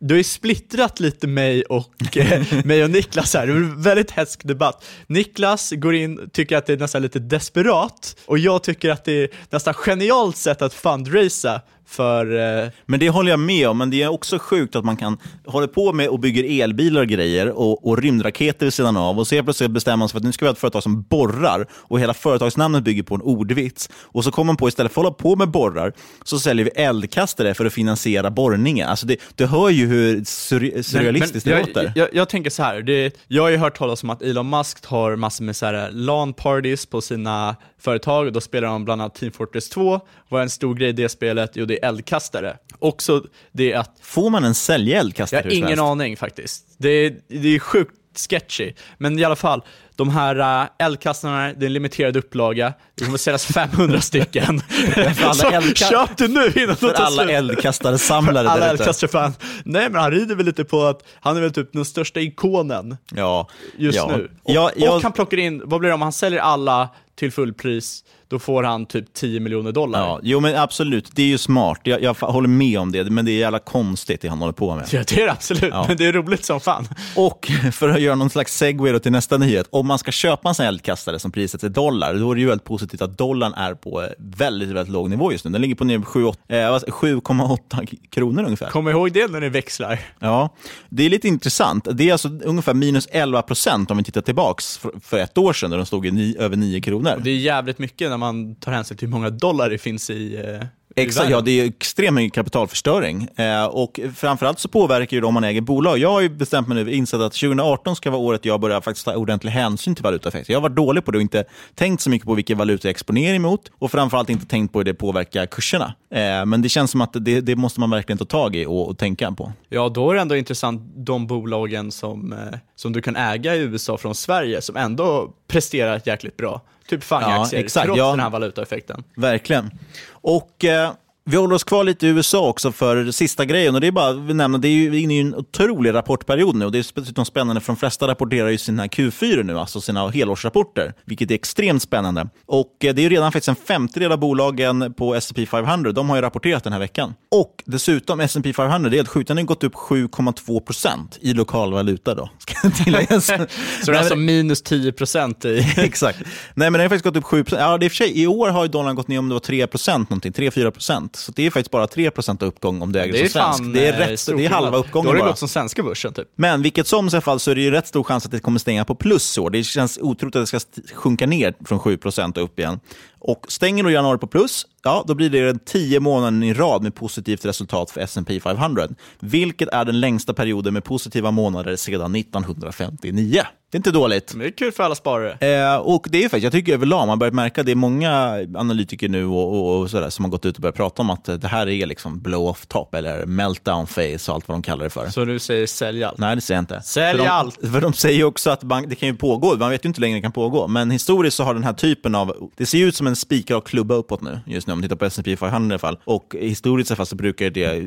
du 0.00 0.14
har 0.14 0.18
ju 0.18 0.24
splittrat 0.24 1.00
lite 1.00 1.26
mig 1.26 1.62
och, 1.62 2.16
eh, 2.16 2.42
mig 2.64 2.84
och 2.84 2.90
Niklas 2.90 3.34
här. 3.34 3.46
Det 3.46 3.52
är 3.52 3.56
en 3.56 3.82
väldigt 3.82 4.10
hätsk 4.10 4.44
debatt. 4.44 4.84
Niklas 5.06 5.70
går 5.70 5.94
in, 5.94 6.30
tycker 6.32 6.56
att 6.56 6.66
det 6.66 6.72
är 6.72 6.76
nästan 6.76 7.02
lite 7.02 7.18
desperat 7.18 8.16
och 8.26 8.38
jag 8.38 8.62
tycker 8.62 8.90
att 8.90 9.04
det 9.04 9.12
är 9.12 9.28
nästan 9.50 9.74
genialt 9.74 10.36
sätt 10.36 10.62
att 10.62 10.74
fundraisa 10.74 11.62
för, 11.90 12.62
eh... 12.62 12.68
Men 12.86 13.00
det 13.00 13.08
håller 13.08 13.30
jag 13.30 13.40
med 13.40 13.68
om, 13.68 13.78
men 13.78 13.90
det 13.90 14.02
är 14.02 14.08
också 14.08 14.38
sjukt 14.38 14.76
att 14.76 14.84
man 14.84 14.96
kan 14.96 15.18
hålla 15.46 15.68
på 15.68 15.92
med 15.92 16.08
och 16.08 16.18
bygger 16.18 16.62
elbilar 16.62 17.00
och 17.00 17.06
grejer 17.06 17.50
och, 17.50 17.86
och 17.86 17.98
rymdraketer 17.98 18.66
vid 18.66 18.72
sidan 18.72 18.96
av 18.96 19.18
och 19.18 19.26
så 19.26 19.42
plötsligt 19.42 19.70
bestämmer 19.70 19.96
man 19.96 20.08
sig 20.08 20.12
för 20.12 20.18
att 20.18 20.24
nu 20.24 20.32
ska 20.32 20.44
vi 20.44 20.48
ha 20.48 20.52
ett 20.52 20.58
företag 20.58 20.82
som 20.82 21.02
borrar 21.02 21.66
och 21.72 22.00
hela 22.00 22.14
företagsnamnet 22.14 22.84
bygger 22.84 23.02
på 23.02 23.14
en 23.14 23.22
ordvits. 23.22 23.90
Och 24.02 24.24
så 24.24 24.30
kommer 24.30 24.46
man 24.46 24.56
på 24.56 24.68
istället 24.68 24.92
för 24.92 25.00
att 25.00 25.04
hålla 25.04 25.14
på 25.14 25.36
med 25.36 25.50
borrar 25.50 25.92
så 26.24 26.38
säljer 26.38 26.64
vi 26.64 26.70
eldkastare 26.70 27.54
för 27.54 27.64
att 27.64 27.72
finansiera 27.72 28.30
borrningen. 28.30 28.88
Alltså 28.88 29.06
det, 29.06 29.16
du 29.34 29.46
hör 29.46 29.70
ju 29.70 29.86
hur 29.86 30.24
sur, 30.24 30.82
surrealistiskt 30.82 31.46
men, 31.46 31.54
men, 31.54 31.64
det 31.64 31.70
jag, 31.70 31.84
låter. 31.86 31.92
Jag, 32.00 32.08
jag, 32.12 32.28
tänker 32.28 32.50
så 32.50 32.62
här, 32.62 32.82
det, 32.82 33.14
jag 33.28 33.42
har 33.42 33.50
ju 33.50 33.56
hört 33.56 33.78
talas 33.78 34.02
om 34.02 34.10
att 34.10 34.22
Elon 34.22 34.50
Musk 34.50 34.86
har 34.86 35.16
massor 35.16 35.44
med 35.44 35.56
så 35.56 35.66
här 35.66 35.90
LAN-parties 35.90 36.86
på 36.86 37.00
sina 37.00 37.56
företag, 37.80 38.32
då 38.32 38.40
spelar 38.40 38.68
de 38.68 38.84
bland 38.84 39.02
annat 39.02 39.14
Team 39.14 39.32
Fortress 39.32 39.68
2. 39.68 40.00
Vad 40.28 40.40
är 40.40 40.42
en 40.42 40.50
stor 40.50 40.74
grej 40.74 40.88
i 40.88 40.92
det 40.92 41.08
spelet? 41.08 41.50
Jo, 41.54 41.66
det 41.66 41.79
eldkastare. 41.82 42.56
Också 42.78 43.24
det 43.52 43.74
att... 43.74 43.90
Får 44.02 44.30
man 44.30 44.44
en 44.44 44.54
sälja 44.54 45.00
eldkastare? 45.00 45.40
Jag 45.44 45.50
har 45.50 45.56
ingen 45.68 45.80
aning 45.80 46.16
faktiskt. 46.16 46.64
Det 46.78 46.88
är, 46.88 47.16
det 47.28 47.54
är 47.54 47.58
sjukt 47.58 47.94
sketchy. 48.30 48.72
Men 48.98 49.18
i 49.18 49.24
alla 49.24 49.36
fall, 49.36 49.62
de 49.96 50.08
här 50.08 50.62
uh, 50.62 50.68
eldkastarna, 50.78 51.52
det 51.52 51.64
är 51.64 51.66
en 51.66 51.72
limiterad 51.72 52.16
upplaga. 52.16 52.72
Det 52.94 53.04
kommer 53.04 53.18
säljas 53.18 53.46
500 53.46 54.00
stycken. 54.00 54.60
För 54.94 55.24
alla 55.24 55.34
Så 55.34 55.50
eldka- 55.50 55.90
köp 55.90 56.16
det 56.16 56.28
nu 56.28 56.62
innan 56.62 56.76
För 56.76 56.92
alla 56.92 57.32
eldkastarsamlare 57.32 58.50
Alla 58.50 58.70
eldkastarfan. 58.70 59.32
Nej 59.64 59.90
men 59.90 60.00
han 60.00 60.10
rider 60.10 60.34
väl 60.34 60.46
lite 60.46 60.64
på 60.64 60.82
att 60.82 61.02
han 61.20 61.36
är 61.36 61.40
väl 61.40 61.52
typ 61.52 61.72
den 61.72 61.84
största 61.84 62.20
ikonen 62.20 62.96
Ja. 63.14 63.48
just 63.76 63.96
ja. 63.96 64.16
nu. 64.16 64.30
Och, 64.42 64.54
Jag, 64.54 64.70
jag, 64.76 64.96
och 64.96 65.02
han 65.02 65.12
plockar 65.12 65.36
in, 65.36 65.62
vad 65.64 65.80
blir 65.80 65.88
det 65.88 65.94
om 65.94 66.02
han 66.02 66.12
säljer 66.12 66.40
alla 66.40 66.88
till 67.18 67.32
fullpris, 67.32 68.04
då 68.30 68.38
får 68.38 68.62
han 68.62 68.86
typ 68.86 69.14
10 69.14 69.40
miljoner 69.40 69.72
dollar. 69.72 70.00
Ja, 70.00 70.20
jo 70.22 70.40
men 70.40 70.56
absolut, 70.56 71.10
det 71.14 71.22
är 71.22 71.26
ju 71.26 71.38
smart. 71.38 71.80
Jag, 71.82 72.02
jag 72.02 72.14
håller 72.14 72.48
med 72.48 72.78
om 72.78 72.92
det, 72.92 73.04
men 73.10 73.24
det 73.24 73.32
är 73.32 73.38
jävla 73.38 73.58
konstigt 73.58 74.20
det 74.20 74.28
han 74.28 74.38
håller 74.38 74.52
på 74.52 74.74
med. 74.74 74.88
Ja, 74.92 75.02
det 75.08 75.20
är 75.20 75.24
det 75.26 75.32
absolut, 75.32 75.62
Ja. 75.72 75.84
men 75.88 75.96
det 75.96 76.06
är 76.06 76.12
roligt 76.12 76.44
som 76.44 76.60
fan. 76.60 76.88
Och 77.16 77.50
för 77.72 77.88
att 77.88 78.00
göra 78.00 78.14
någon 78.14 78.30
slags 78.30 78.56
segway 78.56 78.92
då 78.92 78.98
till 78.98 79.12
nästa 79.12 79.38
nyhet. 79.38 79.66
Om 79.70 79.86
man 79.86 79.98
ska 79.98 80.10
köpa 80.12 80.48
en 80.48 80.54
sån 80.54 80.66
eldkastare 80.66 81.18
som 81.18 81.32
prissätts 81.32 81.64
i 81.64 81.68
dollar, 81.68 82.14
då 82.14 82.30
är 82.30 82.34
det 82.34 82.40
ju 82.40 82.46
väldigt 82.46 82.64
positivt 82.64 83.02
att 83.02 83.18
dollarn 83.18 83.54
är 83.54 83.74
på 83.74 84.06
väldigt, 84.18 84.68
väldigt 84.68 84.92
låg 84.92 85.10
nivå 85.10 85.32
just 85.32 85.44
nu. 85.44 85.50
Den 85.50 85.60
ligger 85.60 85.74
på 85.74 85.84
ner 85.84 85.98
på 85.98 86.04
7, 86.04 86.26
eh, 86.26 86.32
7,8 86.54 87.86
kronor 88.10 88.44
ungefär. 88.44 88.70
Kom 88.70 88.88
ihåg 88.88 89.12
det 89.12 89.30
när 89.30 89.40
ni 89.40 89.48
växlar. 89.48 90.00
Ja, 90.18 90.54
det 90.88 91.06
är 91.06 91.10
lite 91.10 91.28
intressant. 91.28 91.88
Det 91.92 92.08
är 92.08 92.12
alltså 92.12 92.28
ungefär 92.44 92.74
minus 92.74 93.08
11 93.12 93.42
procent 93.42 93.90
om 93.90 93.96
vi 93.96 94.04
tittar 94.04 94.20
tillbaks 94.20 94.80
för, 95.02 95.18
ett 95.18 95.38
år 95.38 95.52
sedan, 95.52 95.70
när 95.70 95.76
de 95.76 95.86
stod 95.86 96.06
i 96.06 96.10
ni, 96.10 96.36
över 96.38 96.56
9 96.56 96.80
kronor. 96.80 97.20
Det 97.22 97.30
är 97.30 97.36
jävligt 97.36 97.78
mycket 97.78 98.10
när 98.10 98.16
man 98.20 98.54
tar 98.54 98.72
hänsyn 98.72 98.96
till 98.96 99.08
hur 99.08 99.12
många 99.12 99.30
dollar 99.30 99.70
det 99.70 99.78
finns 99.78 100.10
i, 100.10 100.36
eh, 100.36 100.66
Exakt, 100.96 101.30
ja 101.30 101.40
det 101.40 101.60
är 101.60 102.10
mycket 102.10 102.34
kapitalförstöring. 102.34 103.28
Eh, 103.36 103.64
och 103.64 104.00
framförallt 104.14 104.58
så 104.58 104.68
påverkar 104.68 105.16
ju 105.16 105.20
det 105.20 105.26
om 105.26 105.34
man 105.34 105.44
äger 105.44 105.60
bolag. 105.60 105.98
Jag 105.98 106.10
har 106.10 106.20
ju 106.20 106.28
bestämt 106.28 106.68
mig 106.68 106.84
nu, 106.84 106.92
insett 106.92 107.20
att 107.20 107.32
2018 107.32 107.96
ska 107.96 108.10
vara 108.10 108.20
året 108.20 108.44
jag 108.44 108.60
börjar 108.60 108.80
faktiskt 108.80 109.06
ta 109.06 109.16
ordentlig 109.16 109.50
hänsyn 109.50 109.94
till 109.94 110.04
valutaeffekter. 110.04 110.52
Jag 110.52 110.60
har 110.60 110.68
varit 110.68 110.76
dålig 110.76 111.04
på 111.04 111.10
det 111.10 111.18
och 111.18 111.22
inte 111.22 111.44
tänkt 111.74 112.00
så 112.00 112.10
mycket 112.10 112.26
på 112.26 112.34
vilken 112.34 112.58
valuta 112.58 112.88
jag 112.88 112.90
exponerar 112.90 113.34
emot 113.34 113.72
och 113.78 113.90
framförallt 113.90 114.30
inte 114.30 114.46
tänkt 114.46 114.72
på 114.72 114.78
hur 114.78 114.84
det 114.84 114.94
påverkar 114.94 115.46
kurserna. 115.46 115.94
Eh, 116.14 116.46
men 116.46 116.62
det 116.62 116.68
känns 116.68 116.90
som 116.90 117.00
att 117.00 117.12
det, 117.12 117.40
det 117.40 117.56
måste 117.56 117.80
man 117.80 117.90
verkligen 117.90 118.18
ta 118.18 118.24
tag 118.24 118.56
i 118.56 118.66
och, 118.66 118.88
och 118.88 118.98
tänka 118.98 119.32
på. 119.32 119.52
Ja, 119.68 119.88
då 119.88 120.10
är 120.10 120.14
det 120.14 120.20
ändå 120.20 120.36
intressant 120.36 120.82
de 120.96 121.26
bolagen 121.26 121.90
som, 121.90 122.32
eh, 122.32 122.58
som 122.80 122.92
du 122.92 123.02
kan 123.02 123.16
äga 123.16 123.56
i 123.56 123.58
USA 123.58 123.96
från 123.98 124.14
Sverige 124.14 124.62
som 124.62 124.76
ändå 124.76 125.32
presterar 125.48 126.00
jäkligt 126.04 126.36
bra. 126.36 126.60
Typ 126.88 127.04
FANG-aktier, 127.04 127.58
Ja, 127.58 127.64
exakt, 127.64 127.86
trots 127.86 127.98
ja. 127.98 128.10
den 128.10 128.20
här 128.20 128.30
valutaeffekten. 128.30 129.04
Verkligen. 129.16 129.70
Och 130.10 130.64
eh, 130.64 130.92
vi 131.24 131.36
håller 131.36 131.54
oss 131.54 131.64
kvar 131.64 131.84
lite 131.84 132.06
i 132.06 132.10
USA 132.10 132.48
också 132.48 132.72
för 132.72 133.10
sista 133.10 133.44
grejen. 133.44 133.74
Och 133.74 133.80
det 133.80 133.86
är 133.86 133.92
bara 133.92 134.08
att 134.08 134.36
nämna, 134.36 134.58
det 134.58 134.68
är 134.68 134.72
ju 134.72 135.00
inne 135.00 135.14
i 135.14 135.20
en 135.20 135.34
otrolig 135.34 135.94
rapportperiod 135.94 136.56
nu. 136.56 136.64
Och 136.64 136.72
det 136.72 136.78
är 136.78 136.86
dessutom 136.94 137.24
spännande 137.24 137.60
för 137.60 137.72
de 137.72 137.76
flesta 137.76 138.08
rapporterar 138.08 138.48
ju 138.48 138.58
sina 138.58 138.86
Q4 138.86 139.42
nu, 139.42 139.58
alltså 139.58 139.80
sina 139.80 140.08
helårsrapporter. 140.08 140.94
Vilket 141.04 141.30
är 141.30 141.34
extremt 141.34 141.82
spännande. 141.82 142.28
Och 142.46 142.84
eh, 142.84 142.94
det 142.94 143.00
är 143.00 143.02
ju 143.02 143.08
redan 143.08 143.32
faktiskt 143.32 143.48
en 143.48 143.56
femtedel 143.56 144.12
av 144.12 144.18
bolagen 144.18 144.94
på 144.94 145.14
S&P 145.14 145.46
500. 145.46 145.92
De 145.92 146.08
har 146.08 146.16
ju 146.16 146.22
rapporterat 146.22 146.64
den 146.64 146.72
här 146.72 146.80
veckan. 146.80 147.14
Och 147.30 147.62
dessutom 147.66 148.20
S&P 148.20 148.52
500, 148.52 148.90
det 148.90 148.98
är 148.98 149.04
sjukt, 149.04 149.28
den 149.28 149.36
har 149.36 149.44
gått 149.44 149.64
upp 149.64 149.74
7,2 149.74 150.60
procent 150.60 151.18
i 151.20 151.34
lokal 151.34 151.72
valuta 151.72 152.14
då. 152.14 152.30
Ska 152.38 152.70
tilläggas. 152.70 153.26
Så 153.84 153.90
det 153.90 153.92
är 153.92 153.98
alltså 153.98 154.16
minus 154.16 154.62
10 154.62 154.92
procent 154.92 155.44
i... 155.44 155.66
Exakt. 155.76 156.18
Nej, 156.54 156.70
men 156.70 156.72
den 156.72 156.80
har 156.80 156.88
faktiskt 156.88 157.04
gått 157.04 157.16
upp 157.16 157.24
7 157.24 157.44
Ja, 157.50 157.78
det 157.78 157.84
är 157.84 157.86
i 157.86 157.88
och 157.88 157.92
för 157.92 157.96
sig, 157.96 158.22
i 158.22 158.26
år 158.26 158.48
har 158.48 158.66
dollarn 158.66 158.94
gått 158.94 159.08
ner 159.08 159.18
om 159.18 159.28
det 159.28 159.34
var 159.34 159.40
3% 159.40 159.98
någonting, 159.98 160.32
3-4 160.32 160.70
procent. 160.70 161.09
Så 161.16 161.32
det 161.32 161.46
är 161.46 161.50
faktiskt 161.50 161.70
bara 161.70 161.86
3 161.86 162.10
av 162.26 162.42
uppgång 162.44 162.82
om 162.82 162.92
du 162.92 163.00
äger 163.00 163.12
Det 163.12 163.18
är 163.18 163.22
som 163.22 163.30
svensk. 163.30 163.58
fan 163.58 163.72
det 163.72 163.88
är, 163.88 163.92
eh, 163.92 164.08
rätt, 164.08 164.20
stor 164.20 164.36
det 164.36 164.44
är 164.44 164.48
halva 164.48 164.66
skillnad. 164.66 164.82
Då 164.82 164.88
uppgången 164.88 165.06
har 165.06 165.14
det 165.14 165.20
bara. 165.20 165.30
gått 165.30 165.38
som 165.38 165.48
svenska 165.48 165.82
börsen 165.82 166.14
typ. 166.14 166.28
Men 166.36 166.62
vilket 166.62 166.86
som 166.86 167.08
alla 167.16 167.20
fall 167.20 167.40
så 167.40 167.50
är 167.50 167.54
det 167.54 167.60
ju 167.60 167.70
rätt 167.70 167.86
stor 167.86 168.02
chans 168.04 168.24
att 168.24 168.30
det 168.30 168.40
kommer 168.40 168.58
stänga 168.58 168.84
på 168.84 168.94
plus 168.94 169.38
i 169.38 169.40
år. 169.40 169.50
Det 169.50 169.64
känns 169.64 169.98
otroligt 169.98 170.36
att 170.36 170.42
det 170.42 170.60
ska 170.60 170.60
sjunka 170.94 171.26
ner 171.26 171.54
från 171.64 171.78
7 171.78 171.98
och 172.04 172.42
upp 172.42 172.58
igen. 172.58 172.80
Och 173.18 173.46
stänger 173.48 173.82
då 173.82 173.90
januari 173.90 174.18
på 174.18 174.26
plus, 174.26 174.66
ja, 174.82 175.04
då 175.06 175.14
blir 175.14 175.30
det 175.30 175.46
den 175.46 175.58
tio 175.58 176.00
månaden 176.00 176.42
i 176.42 176.54
rad 176.54 176.82
med 176.82 176.94
positivt 176.94 177.44
resultat 177.44 177.90
för 177.90 178.00
S&P 178.00 178.40
500. 178.40 178.88
Vilket 179.20 179.68
är 179.68 179.84
den 179.84 180.00
längsta 180.00 180.34
perioden 180.34 180.74
med 180.74 180.84
positiva 180.84 181.30
månader 181.30 181.76
sedan 181.76 182.14
1959. 182.14 183.42
Det 183.70 183.76
är 183.76 183.78
inte 183.78 183.90
dåligt. 183.90 184.34
Det 184.38 184.44
är 184.44 184.50
kul 184.50 184.72
för 184.72 184.82
alla 184.82 184.94
sparare. 184.94 185.32
Eh, 185.32 185.76
och 185.76 186.06
det 186.10 186.18
är 186.18 186.22
faktiskt, 186.22 186.44
jag 186.44 186.52
tycker 186.52 186.72
överlag, 186.72 186.98
man 186.98 187.08
har 187.08 187.16
börjat 187.16 187.34
märka, 187.34 187.62
det 187.62 187.70
är 187.70 187.76
många 187.76 188.38
analytiker 188.54 189.08
nu 189.08 189.26
och, 189.26 189.54
och, 189.54 189.80
och 189.80 189.90
sådär, 189.90 190.10
som 190.10 190.24
har 190.24 190.30
gått 190.32 190.46
ut 190.46 190.56
och 190.56 190.62
börjat 190.62 190.76
prata 190.76 191.02
om 191.02 191.10
att 191.10 191.24
det 191.24 191.48
här 191.48 191.68
är 191.68 191.86
liksom 191.86 192.20
blow-off 192.20 192.66
top 192.66 192.94
eller 192.94 193.26
meltdown 193.26 193.86
phase 193.86 194.30
och 194.30 194.34
allt 194.34 194.48
vad 194.48 194.54
de 194.54 194.62
kallar 194.62 194.84
det 194.84 194.90
för. 194.90 195.08
Så 195.08 195.24
du 195.24 195.38
säger 195.38 195.66
sälj 195.66 196.04
allt? 196.04 196.18
Nej, 196.18 196.36
det 196.36 196.42
säger 196.42 196.56
jag 196.56 196.62
inte. 196.62 196.80
Sälj 196.82 197.18
för 197.18 197.24
de, 197.24 197.30
allt! 197.30 197.58
För 197.72 197.80
de 197.80 197.92
säger 197.92 198.24
också 198.24 198.50
att 198.50 198.62
man, 198.62 198.88
det 198.88 198.94
kan 198.94 199.08
ju 199.08 199.16
pågå, 199.16 199.56
man 199.56 199.70
vet 199.70 199.84
ju 199.84 199.88
inte 199.88 199.98
hur 199.98 200.00
länge 200.02 200.14
det 200.14 200.22
kan 200.22 200.32
pågå, 200.32 200.68
men 200.68 200.90
historiskt 200.90 201.36
så 201.36 201.44
har 201.44 201.54
den 201.54 201.64
här 201.64 201.72
typen 201.72 202.14
av, 202.14 202.50
det 202.56 202.66
ser 202.66 202.78
ju 202.78 202.88
ut 202.88 202.96
som 202.96 203.06
en 203.06 203.16
spikrak 203.16 203.66
klubba 203.66 203.94
uppåt 203.94 204.20
nu, 204.20 204.40
just 204.46 204.66
nu 204.66 204.72
om 204.72 204.78
man 204.78 204.82
tittar 204.82 204.96
på 204.96 205.04
S&P 205.04 205.36
500 205.36 205.72
i 205.72 205.74
alla 205.74 205.78
fall. 205.78 205.98
Och 206.04 206.36
historiskt 206.40 207.08
så 207.08 207.16
brukar 207.16 207.50
det 207.50 207.82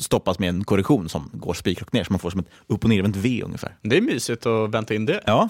stoppas 0.00 0.38
med 0.38 0.48
en 0.48 0.64
korrektion 0.64 1.08
som 1.08 1.30
går 1.32 1.54
spikrakt 1.54 1.92
ner, 1.92 2.04
så 2.04 2.12
man 2.12 2.18
får 2.18 2.30
som 2.30 2.40
ett 2.40 2.48
upp 2.66 2.84
och 2.84 2.90
nervänt 2.90 3.16
V 3.16 3.42
ungefär. 3.44 3.76
Det 3.82 3.96
är 3.96 4.00
mysigt 4.00 4.46
att 4.46 4.70
vänta 4.70 4.94
in 4.94 5.06
det. 5.06 5.19
Ja. 5.26 5.48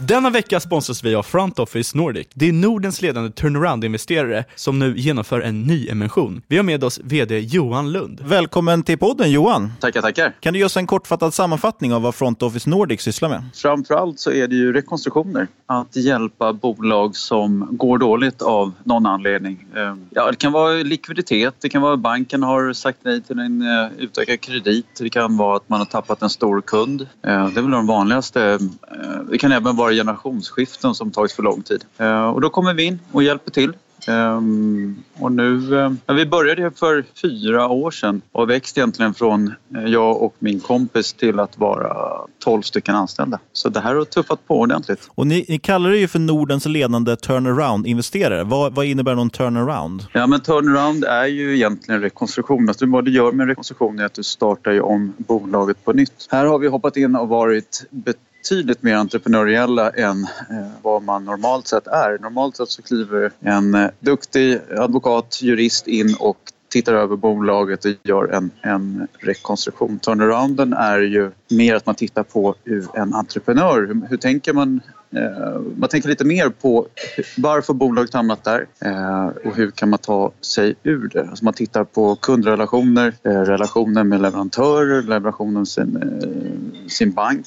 Denna 0.00 0.30
vecka 0.30 0.60
sponsras 0.60 1.04
vi 1.04 1.14
av 1.14 1.22
Front 1.22 1.58
Office 1.58 1.96
Nordic. 1.98 2.26
Det 2.34 2.48
är 2.48 2.52
Nordens 2.52 3.02
ledande 3.02 3.30
turnaround-investerare 3.30 4.44
som 4.54 4.78
nu 4.78 4.94
genomför 4.98 5.40
en 5.40 5.62
ny 5.62 5.88
emission. 5.88 6.42
Vi 6.48 6.56
har 6.56 6.64
med 6.64 6.84
oss 6.84 7.00
VD 7.04 7.38
Johan 7.40 7.92
Lund. 7.92 8.20
Välkommen 8.24 8.82
till 8.82 8.98
podden 8.98 9.30
Johan. 9.30 9.72
Tackar, 9.80 10.02
tackar. 10.02 10.32
Kan 10.40 10.52
du 10.52 10.58
ge 10.58 10.64
oss 10.64 10.76
en 10.76 10.86
kortfattad 10.86 11.34
sammanfattning 11.34 11.94
av 11.94 12.02
vad 12.02 12.14
Front 12.14 12.42
Office 12.42 12.70
Nordic 12.70 13.00
sysslar 13.00 13.28
med? 13.28 13.42
Framförallt 13.54 14.20
så 14.20 14.30
är 14.32 14.48
det 14.48 14.54
ju 14.56 14.72
rekonstruktioner. 14.72 15.46
Att 15.66 15.96
hjälpa 15.96 16.52
bolag 16.52 17.16
som 17.16 17.68
går 17.70 17.98
dåligt 17.98 18.42
av 18.42 18.72
någon 18.84 19.06
anledning. 19.06 19.66
Eh, 19.76 19.94
Ja, 20.10 20.30
det 20.30 20.36
kan 20.36 20.52
vara 20.52 20.72
likviditet, 20.72 21.54
det 21.60 21.68
kan 21.68 21.82
vara 21.82 21.94
att 21.94 22.00
banken 22.00 22.42
har 22.42 22.72
sagt 22.72 22.98
nej 23.02 23.22
till 23.22 23.38
en 23.38 23.62
eh, 23.62 23.88
utökad 23.98 24.40
kredit. 24.40 24.86
Det 24.98 25.08
kan 25.10 25.36
vara 25.36 25.56
att 25.56 25.68
man 25.68 25.78
har 25.78 25.86
tappat 25.86 26.22
en 26.22 26.30
stor 26.30 26.60
kund. 26.60 27.00
Eh, 27.00 27.08
Det 27.48 27.60
är 27.60 27.62
väl 27.62 27.70
de 27.70 27.86
vanligaste. 27.86 28.42
Eh, 28.42 28.58
Det 29.30 29.38
kan 29.38 29.52
även 29.52 29.76
vara 29.76 29.87
generationsskiften 29.92 30.94
som 30.94 31.10
tagit 31.10 31.32
för 31.32 31.42
lång 31.42 31.62
tid. 31.62 31.84
Eh, 31.98 32.28
Och 32.28 32.40
då 32.40 32.50
kommer 32.50 32.74
vi 32.74 32.82
in 32.82 33.00
och 33.12 33.22
hjälper 33.22 33.50
till. 33.50 33.72
Ehm, 34.08 34.96
och 35.18 35.32
nu, 35.32 35.78
eh, 35.78 35.92
ja, 36.06 36.14
vi 36.14 36.26
började 36.26 36.70
för 36.70 37.04
fyra 37.22 37.68
år 37.68 37.90
sedan 37.90 38.20
och 38.32 38.40
har 38.40 38.46
växt 38.46 38.78
egentligen 38.78 39.14
från 39.14 39.54
eh, 39.76 39.84
jag 39.86 40.22
och 40.22 40.34
min 40.38 40.60
kompis 40.60 41.12
till 41.12 41.40
att 41.40 41.58
vara 41.58 41.96
12 42.44 42.62
stycken 42.62 42.94
anställda. 42.94 43.38
Så 43.52 43.68
det 43.68 43.80
här 43.80 43.94
har 43.94 44.04
tuffat 44.04 44.46
på 44.46 44.60
ordentligt. 44.60 45.10
Och 45.14 45.26
ni, 45.26 45.44
ni 45.48 45.58
kallar 45.58 45.90
det 45.90 45.98
ju 45.98 46.08
för 46.08 46.18
Nordens 46.18 46.66
ledande 46.66 47.16
turnaround-investerare. 47.16 48.44
Vad, 48.44 48.74
vad 48.74 48.86
innebär 48.86 49.14
någon 49.14 49.30
turnaround? 49.30 50.06
Ja, 50.12 50.26
men 50.26 50.40
turnaround 50.40 51.04
är 51.04 51.26
ju 51.26 51.54
egentligen 51.56 52.00
rekonstruktion. 52.00 52.68
Alltså, 52.68 52.86
vad 52.86 53.04
du 53.04 53.10
gör 53.10 53.32
med 53.32 53.48
rekonstruktion 53.48 53.98
är 53.98 54.04
att 54.04 54.14
du 54.14 54.22
startar 54.22 54.80
om 54.82 55.12
bolaget 55.16 55.84
på 55.84 55.92
nytt. 55.92 56.28
Här 56.30 56.44
har 56.46 56.58
vi 56.58 56.68
hoppat 56.68 56.96
in 56.96 57.16
och 57.16 57.28
varit 57.28 57.84
betydligt 58.48 58.82
mer 58.82 58.94
entreprenöriella 58.94 59.90
än 59.90 60.24
eh, 60.24 60.68
vad 60.82 61.02
man 61.02 61.24
normalt 61.24 61.68
sett 61.68 61.86
är. 61.86 62.18
Normalt 62.18 62.56
sett 62.56 62.68
så 62.68 62.82
kliver 62.82 63.32
en 63.40 63.74
eh, 63.74 63.90
duktig 64.00 64.60
advokat, 64.78 65.42
jurist 65.42 65.86
in 65.86 66.16
och 66.20 66.38
tittar 66.68 66.94
över 66.94 67.16
bolaget 67.16 67.84
och 67.84 67.90
gör 68.02 68.28
en, 68.28 68.50
en 68.62 69.08
rekonstruktion. 69.18 69.98
Turnarounden 69.98 70.72
är 70.72 70.98
ju 71.00 71.30
mer 71.48 71.74
att 71.74 71.86
man 71.86 71.94
tittar 71.94 72.22
på 72.22 72.54
hur 72.64 72.86
en 72.94 73.14
entreprenör. 73.14 73.86
Hur, 73.86 74.08
hur 74.08 74.16
tänker 74.16 74.52
man? 74.52 74.80
Eh, 75.10 75.60
man 75.76 75.88
tänker 75.88 76.08
lite 76.08 76.24
mer 76.24 76.48
på 76.48 76.86
varför 77.36 77.74
bolaget 77.74 78.14
hamnat 78.14 78.44
där 78.44 78.66
eh, 78.80 79.26
och 79.44 79.56
hur 79.56 79.70
kan 79.70 79.90
man 79.90 79.98
ta 79.98 80.32
sig 80.40 80.74
ur 80.82 81.08
det. 81.08 81.28
Alltså 81.28 81.44
man 81.44 81.54
tittar 81.54 81.84
på 81.84 82.16
kundrelationer, 82.16 83.14
eh, 83.22 83.30
relationen 83.30 84.08
med 84.08 84.22
leverantörer, 84.22 85.02
relationen 85.02 85.54
med 85.54 85.68
sin, 85.68 86.84
sin 86.88 87.12
bank, 87.12 87.46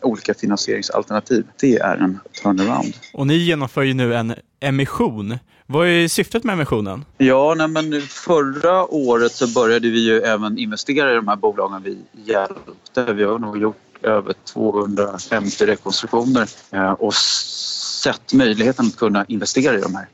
olika 0.00 0.34
finansieringsalternativ. 0.34 1.44
Det 1.60 1.78
är 1.78 1.96
en 1.96 2.18
turnaround. 2.42 2.94
Och 3.14 3.26
ni 3.26 3.34
genomför 3.34 3.82
ju 3.82 3.94
nu 3.94 4.14
en 4.14 4.34
emission. 4.60 5.38
Vad 5.66 5.88
är 5.88 6.08
syftet 6.08 6.44
med 6.44 6.52
emissionen? 6.52 7.04
Ja, 7.18 7.54
nej, 7.56 7.68
men 7.68 8.00
förra 8.00 8.94
året 8.94 9.32
så 9.32 9.48
började 9.48 9.90
vi 9.90 10.06
ju 10.06 10.20
även 10.20 10.58
investera 10.58 11.12
i 11.12 11.14
de 11.14 11.28
här 11.28 11.36
bolagen 11.36 11.82
vi 11.82 11.98
hjälpte. 12.24 13.12
Vi 13.12 13.24
har 13.24 13.38
nog 13.38 13.58
gjort 13.58 13.76
över 14.02 14.34
250 14.44 15.66
rekonstruktioner 15.66 16.48
eh, 16.70 16.92
och 16.92 17.14
sett 17.14 18.32
möjligheten 18.32 18.86
att 18.86 18.96
kunna 18.96 19.24
investera 19.28 19.78
i 19.78 19.80
de 19.80 19.94
här. 19.94 20.08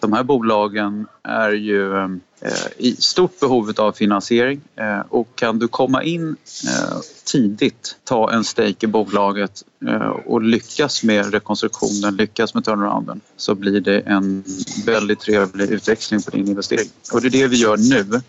De 0.00 0.12
här 0.12 0.22
bolagen 0.22 1.06
är 1.22 1.50
ju 1.50 1.96
eh, 1.96 2.08
i 2.76 2.96
stort 2.98 3.40
behov 3.40 3.72
av 3.76 3.92
finansiering 3.92 4.60
eh, 4.76 5.00
och 5.08 5.28
kan 5.34 5.58
du 5.58 5.68
komma 5.68 6.02
in 6.02 6.36
tidigt, 7.24 7.96
ta 8.04 8.32
en 8.32 8.44
stake 8.44 8.76
i 8.80 8.86
bolaget 8.86 9.62
och 10.26 10.42
lyckas 10.42 11.04
med 11.04 11.32
rekonstruktionen, 11.32 12.16
lyckas 12.16 12.54
med 12.54 12.64
turnarounden 12.64 13.20
så 13.36 13.54
blir 13.54 13.80
det 13.80 14.00
en 14.00 14.44
väldigt 14.86 15.20
trevlig 15.20 15.70
utväxling 15.70 16.22
på 16.22 16.30
din 16.30 16.48
investering. 16.48 16.88
Och 17.12 17.20
det 17.20 17.28
är 17.28 17.30
det 17.30 17.46
vi 17.46 17.56
gör 17.56 17.76
nu. 17.76 18.20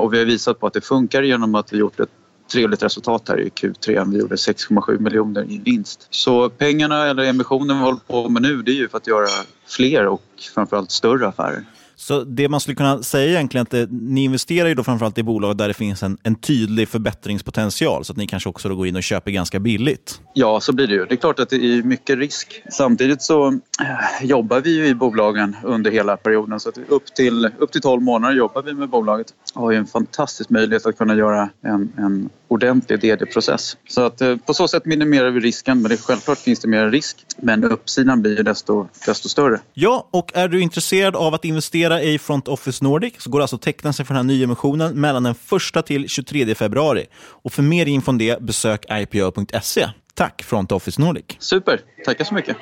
Och 0.00 0.14
vi 0.14 0.18
har 0.18 0.24
visat 0.24 0.60
på 0.60 0.66
att 0.66 0.72
det 0.72 0.80
funkar 0.80 1.22
genom 1.22 1.54
att 1.54 1.72
vi 1.72 1.78
gjort 1.78 2.00
ett 2.00 2.10
trevligt 2.52 2.82
resultat 2.82 3.28
här 3.28 3.40
i 3.40 3.48
Q3. 3.48 4.12
Vi 4.12 4.18
gjorde 4.18 4.34
6,7 4.34 4.98
miljoner 4.98 5.44
i 5.52 5.58
vinst. 5.58 6.06
Så 6.10 6.48
pengarna 6.48 7.06
eller 7.06 7.24
emissionen 7.24 7.78
vi 7.78 7.84
håller 7.84 8.00
på 8.06 8.28
med 8.28 8.42
nu 8.42 8.62
det 8.62 8.70
är 8.70 8.74
ju 8.74 8.88
för 8.88 8.96
att 8.96 9.06
göra 9.06 9.28
fler 9.66 10.06
och 10.06 10.22
framförallt 10.54 10.90
större 10.90 11.28
affärer. 11.28 11.64
Så 11.98 12.24
det 12.24 12.48
man 12.48 12.60
skulle 12.60 12.74
kunna 12.74 13.02
säga 13.02 13.30
egentligen 13.30 13.66
är 13.70 13.82
att 13.82 13.88
ni 13.90 14.24
investerar 14.24 14.68
ju 14.68 14.74
då 14.74 14.84
framförallt 14.84 15.18
i 15.18 15.22
bolag 15.22 15.56
där 15.56 15.68
det 15.68 15.74
finns 15.74 16.02
en, 16.02 16.18
en 16.22 16.34
tydlig 16.34 16.88
förbättringspotential 16.88 18.04
så 18.04 18.12
att 18.12 18.16
ni 18.16 18.26
kanske 18.26 18.48
också 18.48 18.68
då 18.68 18.74
går 18.74 18.86
in 18.86 18.96
och 18.96 19.02
köper 19.02 19.30
ganska 19.30 19.60
billigt. 19.60 20.20
Ja, 20.34 20.60
så 20.60 20.72
blir 20.72 20.86
det 20.86 20.94
ju. 20.94 21.04
Det 21.04 21.14
är 21.14 21.16
klart 21.16 21.38
att 21.38 21.50
det 21.50 21.56
är 21.56 21.82
mycket 21.82 22.18
risk. 22.18 22.62
Samtidigt 22.72 23.22
så 23.22 23.48
äh, 23.48 24.26
jobbar 24.26 24.60
vi 24.60 24.76
ju 24.76 24.86
i 24.86 24.94
bolagen 24.94 25.56
under 25.62 25.90
hela 25.90 26.16
perioden. 26.16 26.60
Så 26.60 26.68
att 26.68 26.78
upp, 26.88 27.14
till, 27.14 27.50
upp 27.58 27.72
till 27.72 27.80
12 27.80 28.02
månader 28.02 28.34
jobbar 28.34 28.62
vi 28.62 28.74
med 28.74 28.88
bolaget 28.88 29.26
har 29.56 29.70
ju 29.70 29.76
en 29.76 29.86
fantastisk 29.86 30.50
möjlighet 30.50 30.86
att 30.86 30.98
kunna 30.98 31.14
göra 31.14 31.50
en, 31.62 31.92
en 31.98 32.30
ordentlig 32.48 33.00
DD-process. 33.00 33.76
Så 33.88 34.06
att 34.06 34.20
eh, 34.20 34.36
på 34.36 34.54
så 34.54 34.68
sätt 34.68 34.84
minimerar 34.84 35.30
vi 35.30 35.40
risken, 35.40 35.82
men 35.82 35.90
det, 35.90 35.96
självklart 35.96 36.38
finns 36.38 36.60
det 36.60 36.68
mer 36.68 36.90
risk. 36.90 37.16
Men 37.36 37.64
uppsidan 37.64 38.22
blir 38.22 38.36
ju 38.36 38.42
desto, 38.42 38.88
desto 39.06 39.28
större. 39.28 39.60
Ja, 39.74 40.08
och 40.10 40.30
är 40.34 40.48
du 40.48 40.60
intresserad 40.60 41.16
av 41.16 41.34
att 41.34 41.44
investera 41.44 42.02
i 42.02 42.18
Front 42.18 42.48
Office 42.48 42.84
Nordic 42.84 43.14
så 43.18 43.30
går 43.30 43.38
det 43.38 43.44
alltså 43.44 43.56
att 43.56 43.62
teckna 43.62 43.92
sig 43.92 44.04
för 44.04 44.14
den 44.14 44.28
här 44.28 44.34
nyemissionen 44.34 45.00
mellan 45.00 45.22
den 45.22 45.34
1 45.76 45.86
till 45.86 46.08
23 46.08 46.54
februari. 46.54 47.06
Och 47.26 47.52
för 47.52 47.62
mer 47.62 47.86
info 47.86 48.10
om 48.10 48.18
det, 48.18 48.42
besök 48.42 48.84
ipo.se. 48.90 49.88
Tack 50.14 50.42
Front 50.42 50.72
Office 50.72 51.00
Nordic. 51.00 51.24
Super, 51.38 51.80
tackar 52.04 52.24
så 52.24 52.34
mycket. 52.34 52.56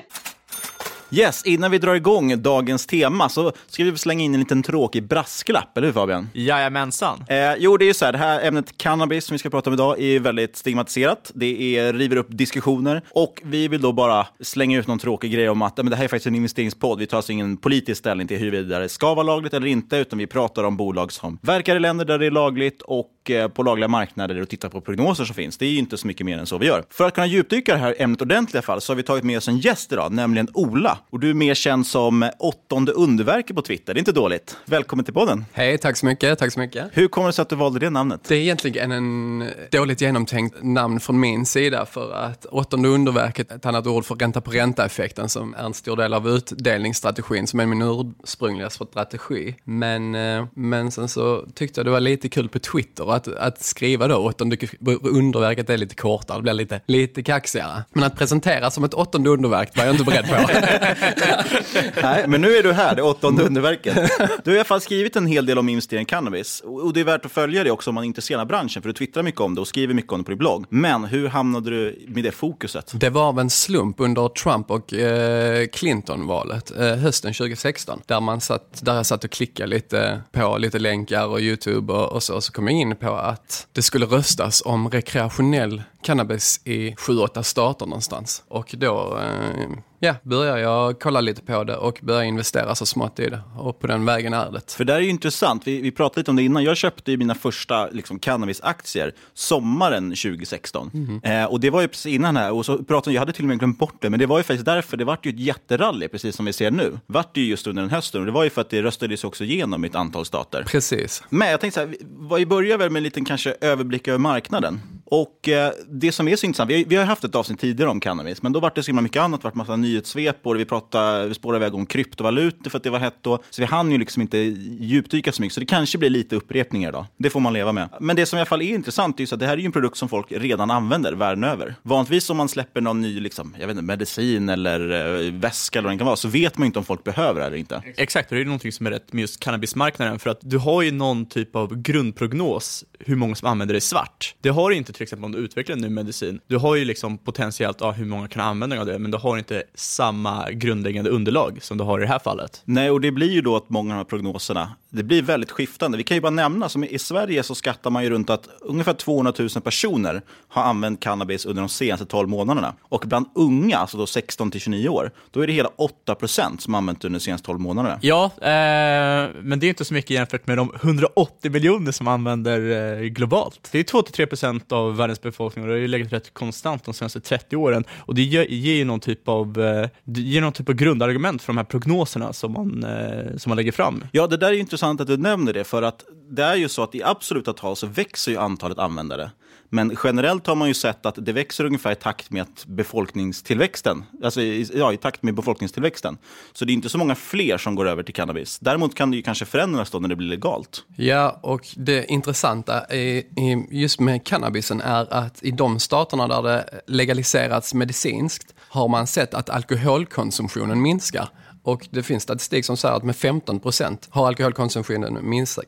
Yes, 1.17 1.43
innan 1.45 1.71
vi 1.71 1.79
drar 1.79 1.95
igång 1.95 2.43
dagens 2.43 2.87
tema 2.87 3.29
så 3.29 3.53
ska 3.67 3.85
vi 3.85 3.99
slänga 3.99 4.25
in 4.25 4.35
en 4.35 4.41
liten 4.41 4.63
tråkig 4.63 5.09
brasklapp, 5.09 5.79
eller 5.79 5.87
hur 5.87 5.95
Fabian? 5.95 6.29
Jajamensan. 6.33 7.25
Eh, 7.29 7.55
jo, 7.59 7.77
det 7.77 7.85
är 7.85 7.87
ju 7.87 7.95
så 7.95 8.05
här, 8.05 8.13
det 8.13 8.19
här 8.19 8.47
ämnet 8.47 8.79
cannabis 8.79 9.25
som 9.25 9.35
vi 9.35 9.39
ska 9.39 9.51
prata 9.51 9.71
om 9.71 9.75
idag 9.75 10.01
är 10.01 10.21
väldigt 10.21 10.57
stigmatiserat. 10.57 11.31
Det 11.35 11.79
är, 11.79 11.93
river 11.93 12.17
upp 12.17 12.27
diskussioner 12.31 13.03
och 13.11 13.43
vi 13.45 13.69
vill 13.69 13.81
då 13.81 13.93
bara 13.93 14.27
slänga 14.41 14.79
ut 14.79 14.87
någon 14.87 14.99
tråkig 14.99 15.33
grej 15.33 15.49
om 15.49 15.63
att 15.63 15.77
men 15.77 15.87
det 15.87 15.97
här 15.97 16.05
är 16.05 16.09
faktiskt 16.09 16.27
en 16.27 16.35
investeringspodd. 16.35 16.99
Vi 16.99 17.07
tar 17.07 17.17
alltså 17.17 17.33
ingen 17.33 17.57
politisk 17.57 17.99
ställning 17.99 18.29
till 18.29 18.39
huruvida 18.39 18.79
det 18.79 18.89
ska 18.89 19.15
vara 19.15 19.27
lagligt 19.27 19.55
eller 19.55 19.67
inte, 19.67 19.97
utan 19.97 20.19
vi 20.19 20.27
pratar 20.27 20.65
om 20.65 20.77
bolag 20.77 21.13
som 21.13 21.39
verkar 21.43 21.77
i 21.77 21.81
länder 21.81 22.05
där 22.05 22.19
det 22.19 22.27
är 22.27 22.31
lagligt 22.31 22.83
och 22.83 23.11
eh, 23.31 23.49
på 23.49 23.63
lagliga 23.63 23.89
marknader 23.89 24.41
och 24.41 24.49
tittar 24.49 24.69
på 24.69 24.81
prognoser 24.81 25.25
som 25.25 25.35
finns. 25.35 25.59
Det 25.59 25.67
är 25.67 25.71
ju 25.71 25.79
inte 25.79 25.97
så 25.97 26.07
mycket 26.07 26.27
mer 26.27 26.39
än 26.39 26.47
så 26.47 26.59
vi 26.59 26.67
gör. 26.67 26.85
För 26.91 27.07
att 27.07 27.15
kunna 27.15 27.27
djupdyka 27.27 27.73
det 27.73 27.79
här 27.79 27.95
ämnet 27.99 28.23
ordentligt 28.23 28.55
i 28.55 28.59
alla 28.59 28.63
fall 28.63 28.81
så 28.81 28.93
har 28.93 28.97
vi 28.97 29.03
tagit 29.03 29.25
med 29.25 29.39
oss 29.39 29.49
en 29.49 29.59
gäst 29.59 29.93
idag, 29.93 30.13
nämligen 30.13 30.49
Ola. 30.55 30.99
Och 31.11 31.21
du 31.21 31.31
är 31.31 31.35
mer 31.35 31.55
känd 31.55 31.87
som 31.87 32.31
åttonde 32.39 32.93
underverket 32.93 33.57
på 33.57 33.63
Twitter. 33.63 33.95
Det 33.95 33.99
är 33.99 34.01
inte 34.01 34.13
dåligt. 34.13 34.57
Välkommen 34.65 35.05
till 35.05 35.15
podden. 35.15 35.45
Hej, 35.53 35.79
tack 35.79 35.97
så 35.97 36.07
mycket. 36.07 36.39
Tack 36.39 36.53
så 36.53 36.61
mycket. 36.61 36.85
Hur 36.93 37.09
kommer 37.09 37.27
det 37.27 37.33
sig 37.33 37.43
att 37.43 37.49
du 37.49 37.57
valde 37.57 37.79
det 37.79 37.91
namnet? 37.91 38.21
Det 38.29 38.35
är 38.35 38.41
egentligen 38.41 38.93
en 38.93 39.51
dåligt 39.71 40.01
genomtänkt 40.01 40.57
namn 40.63 41.01
från 41.01 41.21
min 41.21 41.47
sida 41.47 41.87
för 41.87 42.13
att 42.13 42.45
åttonde 42.45 42.89
underverket 42.89 43.51
är 43.51 43.57
ett 43.57 43.67
annat 43.67 43.87
ord 43.87 44.05
för 44.05 44.15
ränta 44.15 44.41
på 44.41 44.51
ränta-effekten 44.51 45.29
som 45.29 45.55
är 45.55 45.65
en 45.65 45.75
stor 45.75 45.97
del 45.97 46.15
av 46.15 46.29
utdelningsstrategin 46.29 47.47
som 47.47 47.61
är 47.61 47.67
min 47.67 47.83
ursprungliga 47.83 48.71
strategi. 48.71 49.55
Men, 49.65 50.15
eh, 50.15 50.47
men 50.55 50.91
sen 50.91 51.09
så 51.09 51.47
tyckte 51.55 51.81
jag 51.81 51.87
det 51.87 51.91
var 51.91 52.01
lite 52.01 52.29
kul 52.29 52.49
på 52.49 52.59
Twitter 52.59 53.14
att, 53.15 53.29
att 53.29 53.63
skriva 53.63 54.09
då 54.09 54.17
åttonde 54.17 54.57
underverket 55.03 55.71
är 55.71 55.77
lite 55.77 55.95
kortare, 55.95 56.39
det 56.39 56.43
blir 56.43 56.53
lite, 56.53 56.81
lite 56.87 57.23
kaxigare. 57.23 57.85
Men 57.93 58.05
att 58.05 58.19
presentera 58.19 58.71
som 58.71 58.85
ett 58.85 58.95
åttonde 58.95 59.31
underverk 59.31 59.77
var 59.77 59.85
jag 59.85 59.95
inte 59.95 60.05
beredd 60.05 60.29
på. 60.29 60.35
Nej, 62.03 62.25
men 62.29 62.41
nu 62.41 62.57
är 62.57 62.63
du 62.63 62.73
här, 62.73 62.97
det 62.97 63.03
åttonde 63.03 63.43
underverket. 63.43 64.11
Du 64.45 64.51
har 64.51 64.57
i 64.57 64.59
alla 64.59 64.65
fall 64.65 64.81
skrivit 64.81 65.17
en 65.17 65.27
hel 65.27 65.47
del 65.47 65.59
om 65.59 65.69
investering 65.69 66.03
i 66.03 66.07
cannabis. 66.07 66.61
Och 66.65 66.93
det 66.93 67.01
är 67.01 67.05
värt 67.05 67.25
att 67.25 67.33
följa 67.33 67.65
det 67.65 67.71
också 67.71 67.91
om 67.91 67.95
man 67.95 68.05
är 68.05 68.07
intresserad 68.07 68.41
av 68.41 68.47
branschen, 68.47 68.83
för 68.83 68.89
du 68.89 68.93
twittrar 68.93 69.23
mycket 69.23 69.41
om 69.41 69.55
det 69.55 69.61
och 69.61 69.69
skriver 69.69 69.95
mycket 69.95 70.13
om 70.13 70.19
det 70.19 70.25
på 70.25 70.31
din 70.31 70.39
blogg. 70.39 70.67
Men 70.69 71.05
hur 71.05 71.29
hamnade 71.29 71.71
du 71.71 72.05
med 72.09 72.25
det 72.25 72.33
fokuset? 72.33 72.93
Det 72.95 73.11
var 73.11 73.23
av 73.23 73.39
en 73.39 73.51
slump 73.51 74.01
under 74.01 74.29
Trump 74.29 74.71
och 74.71 74.95
eh, 74.95 75.67
Clinton-valet 75.67 76.71
eh, 76.79 76.95
hösten 76.97 77.35
2016. 77.35 78.01
Där, 78.07 78.21
man 78.21 78.41
satt, 78.41 78.85
där 78.85 78.95
jag 78.95 79.07
satt 79.07 79.25
och 79.25 79.31
klickade 79.31 79.69
lite 79.69 80.21
på 80.33 80.59
lite 80.59 80.79
länkar 80.79 81.27
och 81.27 81.41
YouTube 81.41 81.93
och, 81.93 82.13
och 82.13 82.23
så. 82.23 82.35
Och 82.35 82.45
så 82.45 82.53
kom 82.53 82.69
jag 82.69 82.77
in 82.77 82.97
på 82.97 83.04
att 83.13 83.67
det 83.73 83.83
skulle 83.83 84.07
röstas 84.07 84.63
om 84.65 84.91
rekreationell 84.91 85.83
cannabis 86.05 86.61
i 86.65 86.97
sju, 86.97 87.19
åtta 87.19 87.43
stater 87.43 87.87
någonstans. 87.87 88.43
Och 88.49 88.75
då 88.79 89.19
eh, 89.19 89.69
ja, 89.99 90.15
började 90.23 90.61
jag 90.61 91.01
kolla 91.01 91.21
lite 91.21 91.43
på 91.43 91.65
det 91.65 91.77
och 91.77 91.99
började 92.03 92.27
investera 92.27 92.75
så 92.75 92.87
smått 92.87 93.21
i 93.21 93.29
det. 93.29 93.41
Och 93.59 93.81
på 93.81 93.87
den 93.87 94.05
vägen 94.05 94.33
är 94.35 94.51
det. 94.51 94.73
För 94.73 94.85
det 94.85 94.95
är 94.95 95.01
ju 95.01 95.09
intressant. 95.09 95.67
Vi, 95.67 95.81
vi 95.81 95.91
pratade 95.91 96.21
lite 96.21 96.31
om 96.31 96.37
det 96.37 96.43
innan. 96.43 96.65
Jag 96.65 96.77
köpte 96.77 97.11
ju 97.11 97.17
mina 97.17 97.35
första 97.35 97.87
liksom, 97.87 98.19
cannabisaktier 98.19 99.15
sommaren 99.35 100.11
2016. 100.11 100.91
Mm. 100.95 101.21
Eh, 101.23 101.45
och 101.45 101.61
det 101.61 101.71
var 101.71 101.81
ju 101.81 101.89
precis 101.89 102.15
innan 102.15 102.37
här. 102.37 102.53
Och 102.53 102.67
så 102.67 102.79
pratade, 102.79 103.15
jag 103.15 103.21
hade 103.21 103.33
till 103.33 103.45
och 103.45 103.49
med 103.49 103.59
glömt 103.59 103.79
bort 103.79 103.97
det, 104.01 104.11
men 104.11 104.19
det 104.19 104.27
var 104.27 104.39
ju 104.39 104.43
faktiskt 104.43 104.67
därför. 104.67 104.97
Det 104.97 105.05
var 105.05 105.19
ju 105.23 105.31
ett 105.31 105.41
jätterally, 105.41 106.09
precis 106.09 106.37
som 106.37 106.45
vi 106.45 106.53
ser 106.53 106.71
nu. 106.71 106.99
Vart 107.07 107.35
det 107.35 107.41
ju 107.41 107.47
just 107.47 107.67
under 107.67 107.83
den 107.83 107.91
hösten. 107.91 108.21
Och 108.21 108.27
det 108.27 108.33
var 108.33 108.45
ju 108.45 108.51
för 108.51 108.61
att 108.61 108.71
det 108.71 108.83
röstades 108.83 109.25
också 109.25 109.45
igenom 109.45 109.85
i 109.85 109.89
ett 109.89 109.95
antal 109.95 110.25
stater. 110.25 110.65
Precis. 110.67 111.23
Men 111.29 111.51
jag 111.51 111.61
tänkte 111.61 111.81
så 111.81 111.87
här, 111.87 112.37
vi 112.39 112.47
börjar 112.47 112.79
väl 112.79 112.91
med 112.91 113.01
en 113.01 113.05
liten 113.05 113.25
kanske 113.25 113.57
överblick 113.61 114.09
över 114.09 114.19
marknaden. 114.19 114.81
Och 115.05 115.49
eh, 115.49 115.73
det 115.89 116.13
som 116.13 116.29
är 116.29 116.37
så 116.37 116.47
intressant, 116.47 116.71
vi 116.71 116.77
har, 116.83 116.85
vi 116.89 116.97
har 116.97 117.05
haft 117.05 117.25
ett 117.25 117.35
avsnitt 117.35 117.61
tidigare 117.61 117.91
om 117.91 118.01
cannabis, 118.01 118.43
men 118.43 118.53
då 118.53 118.61
var 118.61 118.73
det 118.75 118.83
så 118.83 118.87
himla 118.87 119.03
mycket 119.03 119.23
annat. 119.23 119.41
Det 119.43 119.49
var 119.49 119.55
massa 119.55 119.77
nyhetssvep 119.77 120.37
och 120.43 120.59
vi, 120.59 120.65
pratade, 120.65 121.29
vi 121.29 121.35
spårade 121.35 121.65
iväg 121.65 121.75
om 121.75 121.87
kryptovalutor 121.87 122.71
för 122.71 122.79
att 122.79 122.85
det 122.85 122.91
var 122.91 122.99
hett 122.99 123.19
då. 123.21 123.39
Så 123.51 123.63
vi 123.63 123.67
hann 123.67 123.93
ju 123.93 123.99
liksom 123.99 124.23
inte 124.23 124.39
djupdyka 124.39 125.33
så 125.33 125.43
mycket, 125.43 125.55
så 125.55 125.61
det 125.61 125.67
kanske 125.67 125.99
blir 125.99 126.11
lite 126.11 126.37
upprepningar 126.37 126.93
då. 126.93 127.07
Det 127.17 127.31
får 127.31 127.41
man 127.41 127.53
leva 127.53 127.73
med. 127.73 127.89
Men 128.01 128.17
det 128.17 128.27
som 128.27 128.37
i 128.37 128.41
alla 128.41 128.47
fall 128.47 128.63
är 128.63 128.75
intressant 128.75 129.21
är 129.21 129.35
att 129.35 129.41
det 129.41 129.47
här 129.47 129.53
är 129.53 129.59
ju 129.59 129.67
en 129.67 129.73
produkt 129.73 129.97
som 129.97 130.09
folk 130.09 130.27
redan 130.31 130.71
använder 130.71 131.13
världen 131.13 131.45
över. 131.45 131.75
Vanligtvis 131.83 132.31
om 132.31 132.37
man 132.37 132.49
släpper 132.49 132.81
någon 132.81 133.01
ny 133.01 133.21
liksom, 133.21 133.57
jag 133.61 133.67
vet 133.67 133.75
inte, 133.75 133.85
medicin 133.85 134.49
eller 134.49 134.81
eh, 135.27 135.33
väska 135.33 135.79
eller 135.79 135.89
vad 135.89 135.95
det 135.95 135.99
kan 135.99 136.07
vara, 136.07 136.17
så 136.17 136.29
vet 136.29 136.59
man 136.59 136.65
ju 136.65 136.67
inte 136.67 136.79
om 136.79 136.85
folk 136.85 137.05
behöver 137.05 137.41
det 137.41 137.47
eller 137.47 137.57
inte. 137.57 137.83
Exakt, 137.97 138.31
och 138.31 138.37
det 138.37 138.43
är 138.43 138.45
någonting 138.45 138.73
som 138.73 138.87
är 138.87 138.91
rätt 138.91 139.13
med 139.13 139.21
just 139.21 139.41
cannabismarknaden, 139.41 140.19
för 140.19 140.31
att 140.31 140.39
du 140.41 140.59
har 140.59 140.83
ju 140.83 140.91
någon 140.91 141.27
typ 141.27 141.57
av 141.57 141.77
grundprognos 141.83 142.85
hur 142.99 143.17
många 143.17 143.35
som 143.35 143.49
använder 143.49 143.75
det 143.75 143.81
svart. 143.81 144.35
Det 144.41 144.49
har 144.49 144.71
du 144.71 144.77
inte 144.77 144.93
till 144.95 145.03
exempel 145.03 145.25
om 145.25 145.33
du 145.33 145.39
utvecklar 145.39 145.77
en 145.77 145.83
ny 145.83 145.89
medicin. 145.89 146.41
Du 146.47 146.57
har 146.57 146.77
ju 146.77 146.85
liksom 146.85 147.19
potentiellt 147.19 147.81
ja, 147.81 147.91
hur 147.91 148.05
många 148.05 148.29
kan 148.29 148.43
använda 148.43 148.81
av 148.81 148.87
det, 148.87 148.99
men 148.99 149.11
du 149.11 149.19
har 149.19 149.39
inte 149.39 149.63
samma 149.75 150.51
grundläggande 150.51 151.11
underlag 151.11 151.59
som 151.63 151.79
du 151.79 151.85
har 151.85 151.99
i 151.99 152.03
det 152.03 152.09
här 152.09 152.19
fallet. 152.19 152.63
Nej, 152.65 152.91
och 152.91 153.01
det 153.01 153.11
blir 153.11 153.31
ju 153.31 153.41
då 153.41 153.57
att 153.57 153.71
många 153.71 153.95
av 153.95 153.97
de 153.97 153.99
här 153.99 154.05
prognoserna, 154.05 154.73
det 154.97 155.03
blir 155.03 155.23
väldigt 155.23 155.51
skiftande. 155.51 155.99
Vi 155.99 156.05
kan 156.05 156.17
ju 156.17 156.21
bara 156.21 156.31
nämna, 156.31 156.69
som 156.69 156.85
i 156.85 156.99
Sverige 156.99 157.43
så 157.43 157.55
skattar 157.55 157.91
man 157.91 158.05
ju 158.05 158.11
runt 158.11 158.31
att 158.31 158.49
ungefär 158.61 158.93
200 158.93 159.33
000 159.39 159.49
personer 159.49 160.23
har 160.49 160.63
använt 160.63 161.01
cannabis 161.01 161.47
under 161.47 161.63
de 161.63 161.69
senaste 161.69 162.07
12 162.07 162.29
månaderna. 162.29 162.75
Och 162.83 163.05
bland 163.07 163.27
unga, 163.35 163.77
alltså 163.77 163.97
då 163.97 164.07
16 164.07 164.51
till 164.51 164.61
29 164.61 164.89
år, 164.89 165.11
då 165.31 165.41
är 165.41 165.47
det 165.47 165.53
hela 165.53 165.71
8 165.77 166.15
procent 166.15 166.63
som 166.63 166.75
använt 166.75 167.01
det 167.01 167.09
under 167.09 167.21
de 167.21 167.25
senaste 167.25 167.47
12 167.47 167.61
månaderna. 167.61 167.99
Ja, 168.03 168.25
eh, 168.25 169.31
men 169.43 169.59
det 169.61 169.67
är 169.67 169.69
inte 169.69 169.85
så 169.85 169.95
mycket 169.95 170.11
jämfört 170.11 170.47
med 170.47 170.57
de 170.57 170.73
180 170.83 171.51
miljoner 171.51 171.93
som 171.93 172.09
använder 172.09 172.61
eh, 173.01 173.07
globalt. 173.07 173.69
Det 173.73 173.79
är 173.79 173.85
2-3 173.85 174.27
procent 174.27 174.73
av 174.73 174.97
världens 174.97 175.23
befolkning 175.23 175.65
och 175.65 175.69
det 175.69 175.75
har 175.75 175.81
ju 175.81 175.89
legat 175.89 176.13
rätt 176.13 176.35
konstant 176.35 176.85
de 176.85 176.95
senaste 176.95 177.21
30 177.21 177.57
åren. 177.57 177.85
Och 177.99 178.15
det 178.15 178.23
ger, 178.23 178.45
ger 178.45 178.85
någon 178.85 179.01
typ 179.01 179.29
av, 179.29 179.61
eh, 179.61 179.89
ger 180.05 180.41
någon 180.41 180.53
typ 180.53 180.69
av 180.69 180.75
grundargument 180.75 181.43
för 181.43 181.53
de 181.53 181.57
här 181.57 181.65
prognoserna 181.65 182.33
som 182.33 182.53
man, 182.53 182.85
eh, 182.85 183.37
som 183.37 183.51
man 183.51 183.57
lägger 183.57 183.73
fram. 183.73 184.05
Ja, 184.13 184.27
det 184.27 184.37
där 184.37 184.49
är 184.49 184.53
intressant 184.53 184.84
intressant 184.91 185.01
att 185.01 185.07
du 185.07 185.17
nämner 185.17 185.53
det, 185.53 185.65
för 185.65 185.83
att 185.83 186.05
det 186.31 186.43
är 186.43 186.57
ju 186.57 186.69
så 186.69 186.83
att 186.83 186.95
i 186.95 187.03
absoluta 187.03 187.53
tal 187.53 187.77
så 187.77 187.87
växer 187.87 188.33
ju 188.33 188.39
antalet 188.39 188.79
användare. 188.79 189.31
Men 189.71 189.97
generellt 190.05 190.47
har 190.47 190.55
man 190.55 190.69
ju 190.69 190.75
sett 190.75 191.07
att 191.07 191.19
det 191.19 191.33
växer 191.33 191.65
ungefär 191.65 191.93
i 191.93 191.95
takt 191.95 192.31
med 192.31 192.43
att 192.43 192.67
befolkningstillväxten, 192.67 194.05
alltså 194.23 194.43
ja, 194.43 194.93
i 194.93 194.97
takt 194.97 195.23
med 195.23 195.35
befolkningstillväxten. 195.35 196.19
Så 196.53 196.65
det 196.65 196.73
är 196.73 196.75
inte 196.75 196.89
så 196.89 196.99
många 196.99 197.15
fler 197.15 197.59
som 197.59 197.75
går 197.75 197.89
över 197.89 198.03
till 198.03 198.15
cannabis. 198.15 198.59
Däremot 198.59 198.95
kan 198.95 199.11
det 199.11 199.17
ju 199.17 199.23
kanske 199.23 199.45
förändras 199.45 199.91
då 199.91 199.99
när 199.99 200.09
det 200.09 200.17
blir 200.17 200.29
legalt. 200.29 200.85
Ja, 200.97 201.39
och 201.43 201.67
det 201.77 202.11
intressanta 202.11 202.81
är, 202.85 203.23
just 203.71 204.01
med 204.01 204.25
cannabisen 204.25 204.81
är 204.81 205.13
att 205.13 205.43
i 205.43 205.51
de 205.51 205.79
staterna 205.79 206.29
där 206.29 206.43
det 206.43 206.81
legaliserats 206.87 207.75
medicinskt 207.75 208.55
har 208.59 208.89
man 208.89 209.07
sett 209.07 209.35
att 209.35 209.51
alkoholkonsumtionen 209.51 210.83
minskar. 210.83 211.29
Och 211.65 211.89
det 211.91 212.03
finns 212.03 212.23
statistik 212.23 212.65
som 212.65 212.77
säger 212.77 212.95
att 212.95 213.05
med 213.05 213.17
15 213.17 213.61
procent 213.61 214.09
har 214.11 214.27
alkoholkonsumtionen 214.27 215.19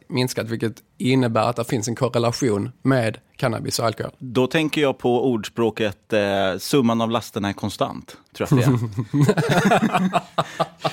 minskat, 0.08 0.48
vilket 0.48 0.82
innebär 0.98 1.48
att 1.48 1.56
det 1.56 1.64
finns 1.64 1.88
en 1.88 1.94
korrelation 1.94 2.70
med 2.82 3.18
cannabis 3.36 3.78
och 3.78 3.86
alkohol. 3.86 4.12
Då 4.18 4.46
tänker 4.46 4.80
jag 4.80 4.98
på 4.98 5.30
ordspråket 5.32 6.12
eh, 6.12 6.20
summan 6.58 7.00
av 7.00 7.10
lasterna 7.10 7.48
är 7.48 7.52
konstant. 7.52 8.16
Tror 8.36 8.48
jag 8.50 8.58
det 8.58 8.64
är. 8.64 8.78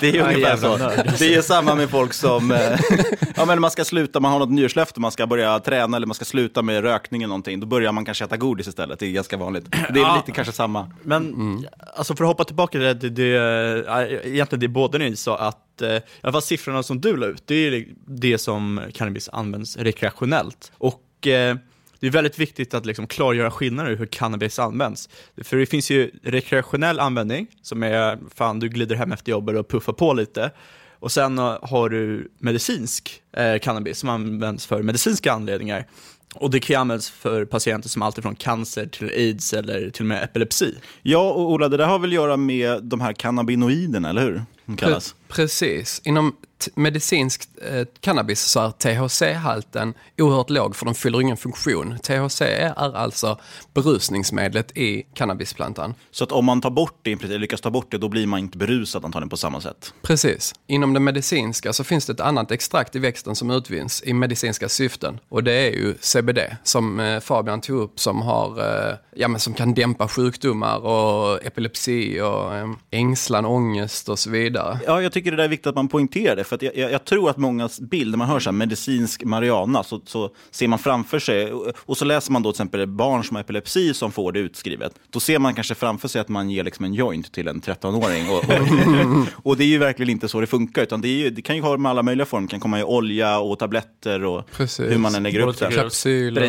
det 0.00 0.18
är 0.18 0.22
ungefär 0.22 0.56
så. 0.56 0.76
Det 1.18 1.34
är 1.34 1.42
samma 1.42 1.74
med 1.74 1.90
folk 1.90 2.12
som, 2.12 2.50
eh, 2.50 2.80
ja 3.36 3.44
men 3.44 3.60
man 3.60 3.70
ska 3.70 3.84
sluta, 3.84 4.20
man 4.20 4.32
har 4.32 4.38
något 4.38 4.50
nyårslöfte, 4.50 5.00
man 5.00 5.12
ska 5.12 5.26
börja 5.26 5.60
träna 5.60 5.96
eller 5.96 6.06
man 6.06 6.14
ska 6.14 6.24
sluta 6.24 6.62
med 6.62 6.82
rökning 6.82 7.22
eller 7.22 7.28
någonting. 7.28 7.60
Då 7.60 7.66
börjar 7.66 7.92
man 7.92 8.04
kanske 8.04 8.24
äta 8.24 8.36
godis 8.36 8.68
istället, 8.68 8.98
det 8.98 9.06
är 9.06 9.10
ganska 9.10 9.36
vanligt. 9.36 9.70
Det 9.70 10.00
är 10.00 10.02
ja. 10.02 10.16
lite 10.16 10.32
kanske 10.32 10.52
samma. 10.52 10.90
Men 11.02 11.34
mm. 11.34 11.64
alltså 11.96 12.16
för 12.16 12.24
att 12.24 12.28
hoppa 12.28 12.44
tillbaka 12.44 12.70
till 12.70 12.80
det, 12.80 12.94
det, 12.94 13.10
det, 13.10 14.28
egentligen 14.28 14.60
det 14.60 14.68
båda 14.68 14.98
ni 14.98 15.16
sa 15.16 15.38
att 15.38 15.82
eh, 15.82 15.88
i 15.88 16.00
alla 16.20 16.32
fall 16.32 16.42
siffrorna 16.42 16.82
som 16.82 17.00
du 17.00 17.16
la 17.16 17.26
ut, 17.26 17.42
det 17.46 17.54
är 17.54 17.84
det 18.06 18.38
som 18.38 18.80
cannabis 18.94 19.28
används 19.32 19.76
rekreationellt. 19.76 20.72
Och 20.78 21.26
eh, 21.26 21.56
det 22.04 22.08
är 22.08 22.12
väldigt 22.12 22.38
viktigt 22.38 22.74
att 22.74 22.86
liksom 22.86 23.06
klargöra 23.06 23.50
skillnader 23.50 23.90
i 23.90 23.96
hur 23.96 24.06
cannabis 24.06 24.58
används. 24.58 25.08
För 25.42 25.56
det 25.56 25.66
finns 25.66 25.90
ju 25.90 26.10
rekreationell 26.22 27.00
användning, 27.00 27.46
som 27.62 27.82
är 27.82 28.18
fan 28.34 28.60
du 28.60 28.68
glider 28.68 28.96
hem 28.96 29.12
efter 29.12 29.30
jobbet 29.30 29.56
och 29.56 29.68
puffar 29.68 29.92
på 29.92 30.12
lite. 30.12 30.50
Och 30.98 31.12
sen 31.12 31.38
har 31.38 31.88
du 31.88 32.32
medicinsk 32.38 33.22
eh, 33.36 33.58
cannabis 33.58 33.98
som 33.98 34.08
används 34.08 34.66
för 34.66 34.82
medicinska 34.82 35.32
anledningar. 35.32 35.86
Och 36.34 36.50
det 36.50 36.60
kan 36.60 36.80
användas 36.80 37.10
för 37.10 37.44
patienter 37.44 37.88
som 37.88 38.02
allt 38.02 38.22
från 38.22 38.34
cancer 38.34 38.86
till 38.86 39.08
aids 39.08 39.52
eller 39.52 39.90
till 39.90 40.02
och 40.02 40.08
med 40.08 40.22
epilepsi. 40.24 40.74
Ja, 41.02 41.32
och 41.32 41.50
Ola, 41.50 41.68
det 41.68 41.76
där 41.76 41.86
har 41.86 41.98
väl 41.98 42.10
att 42.10 42.14
göra 42.14 42.36
med 42.36 42.84
de 42.84 43.00
här 43.00 43.12
cannabinoiderna, 43.12 44.10
eller 44.10 44.22
hur? 44.22 44.42
De 44.66 44.76
kallas. 44.76 45.14
Precis. 45.34 46.00
Inom 46.04 46.34
medicinsk 46.74 47.48
eh, 47.70 47.86
cannabis 48.00 48.40
så 48.40 48.60
är 48.60 48.70
THC-halten 48.70 49.94
oerhört 50.18 50.50
låg 50.50 50.76
för 50.76 50.84
de 50.84 50.94
fyller 50.94 51.20
ingen 51.20 51.36
funktion. 51.36 51.98
THC 51.98 52.40
är 52.40 52.78
alltså 52.78 53.38
berusningsmedlet 53.74 54.76
i 54.76 55.02
cannabisplantan. 55.14 55.94
Så 56.10 56.24
att 56.24 56.32
om 56.32 56.44
man 56.44 56.60
tar 56.60 56.70
bort 56.70 56.98
det, 57.02 57.24
eller 57.24 57.38
lyckas 57.38 57.60
ta 57.60 57.70
bort 57.70 57.90
det, 57.90 57.98
då 57.98 58.08
blir 58.08 58.26
man 58.26 58.40
inte 58.40 58.58
berusad 58.58 59.04
antagligen 59.04 59.28
på 59.28 59.36
samma 59.36 59.60
sätt? 59.60 59.94
Precis. 60.02 60.54
Inom 60.66 60.92
det 60.92 61.00
medicinska 61.00 61.72
så 61.72 61.84
finns 61.84 62.06
det 62.06 62.12
ett 62.12 62.20
annat 62.20 62.50
extrakt 62.50 62.96
i 62.96 62.98
växten 62.98 63.36
som 63.36 63.50
utvinns 63.50 64.02
i 64.02 64.12
medicinska 64.12 64.68
syften. 64.68 65.20
Och 65.28 65.44
det 65.44 65.52
är 65.52 65.70
ju 65.70 65.94
CBD, 66.00 66.38
som 66.62 67.00
eh, 67.00 67.20
Fabian 67.20 67.60
tog 67.60 67.80
upp, 67.80 68.00
som, 68.00 68.22
har, 68.22 68.58
eh, 68.58 68.96
ja, 69.14 69.28
men 69.28 69.40
som 69.40 69.54
kan 69.54 69.74
dämpa 69.74 70.08
sjukdomar 70.08 70.78
och 70.78 71.44
epilepsi 71.44 72.20
och 72.20 72.54
eh, 72.54 72.70
ängslan, 72.90 73.44
ångest 73.44 74.08
och 74.08 74.18
så 74.18 74.30
vidare. 74.30 74.78
Ja, 74.86 75.02
jag 75.02 75.12
tycker 75.12 75.23
det 75.30 75.36
där 75.36 75.44
är 75.44 75.48
viktigt 75.48 75.66
att 75.66 75.74
man 75.74 75.88
poängterar 75.88 76.36
det. 76.36 76.44
För 76.44 76.58
jag, 76.60 76.76
jag, 76.76 76.92
jag, 76.92 77.04
tror 77.04 77.30
att 77.30 77.36
mångas 77.36 77.80
bild, 77.80 78.10
när 78.10 78.18
man 78.18 78.28
hör 78.28 78.40
så 78.40 78.50
här, 78.50 78.52
medicinsk 78.52 79.24
marijuana, 79.24 79.82
så, 79.82 80.00
så 80.06 80.30
ser 80.50 80.68
man 80.68 80.78
framför 80.78 81.18
sig, 81.18 81.52
och, 81.52 81.72
och, 81.76 81.96
så 81.96 82.04
läser 82.04 82.32
man 82.32 82.42
då 82.42 82.52
till 82.52 82.56
exempel 82.56 82.86
barn 82.86 83.24
som 83.24 83.34
har 83.34 83.40
epilepsi 83.40 83.94
som 83.94 84.12
får 84.12 84.32
det 84.32 84.38
utskrivet. 84.38 84.94
Då 85.10 85.20
ser 85.20 85.38
man 85.38 85.54
kanske 85.54 85.74
framför 85.74 86.08
sig 86.08 86.20
att 86.20 86.28
man 86.28 86.50
ger 86.50 86.64
liksom 86.64 86.84
en 86.84 86.94
joint 86.94 87.32
till 87.32 87.48
en 87.48 87.60
13-åring. 87.60 88.28
Och, 88.30 88.36
och, 88.36 89.28
och, 89.50 89.56
det 89.56 89.64
är 89.64 89.68
ju 89.68 89.78
verkligen 89.78 90.10
inte 90.10 90.28
så 90.28 90.40
det 90.40 90.46
funkar, 90.46 90.82
utan 90.82 91.00
det, 91.00 91.08
ju, 91.08 91.30
det 91.30 91.42
kan 91.42 91.56
ju 91.56 91.62
ha 91.62 91.76
med 91.76 91.90
alla 91.90 92.02
möjliga 92.02 92.26
former. 92.26 92.46
Det 92.46 92.50
kan 92.50 92.60
komma 92.60 92.80
i 92.80 92.82
olja 92.82 93.38
och 93.38 93.58
tabletter 93.58 94.24
och 94.24 94.50
Precis. 94.50 94.90
hur 94.90 94.98
man 94.98 95.14
än 95.14 95.22
lägger 95.22 95.40
upp 95.40 95.58
det. 95.58 95.70
Kapsyler. 95.70 96.42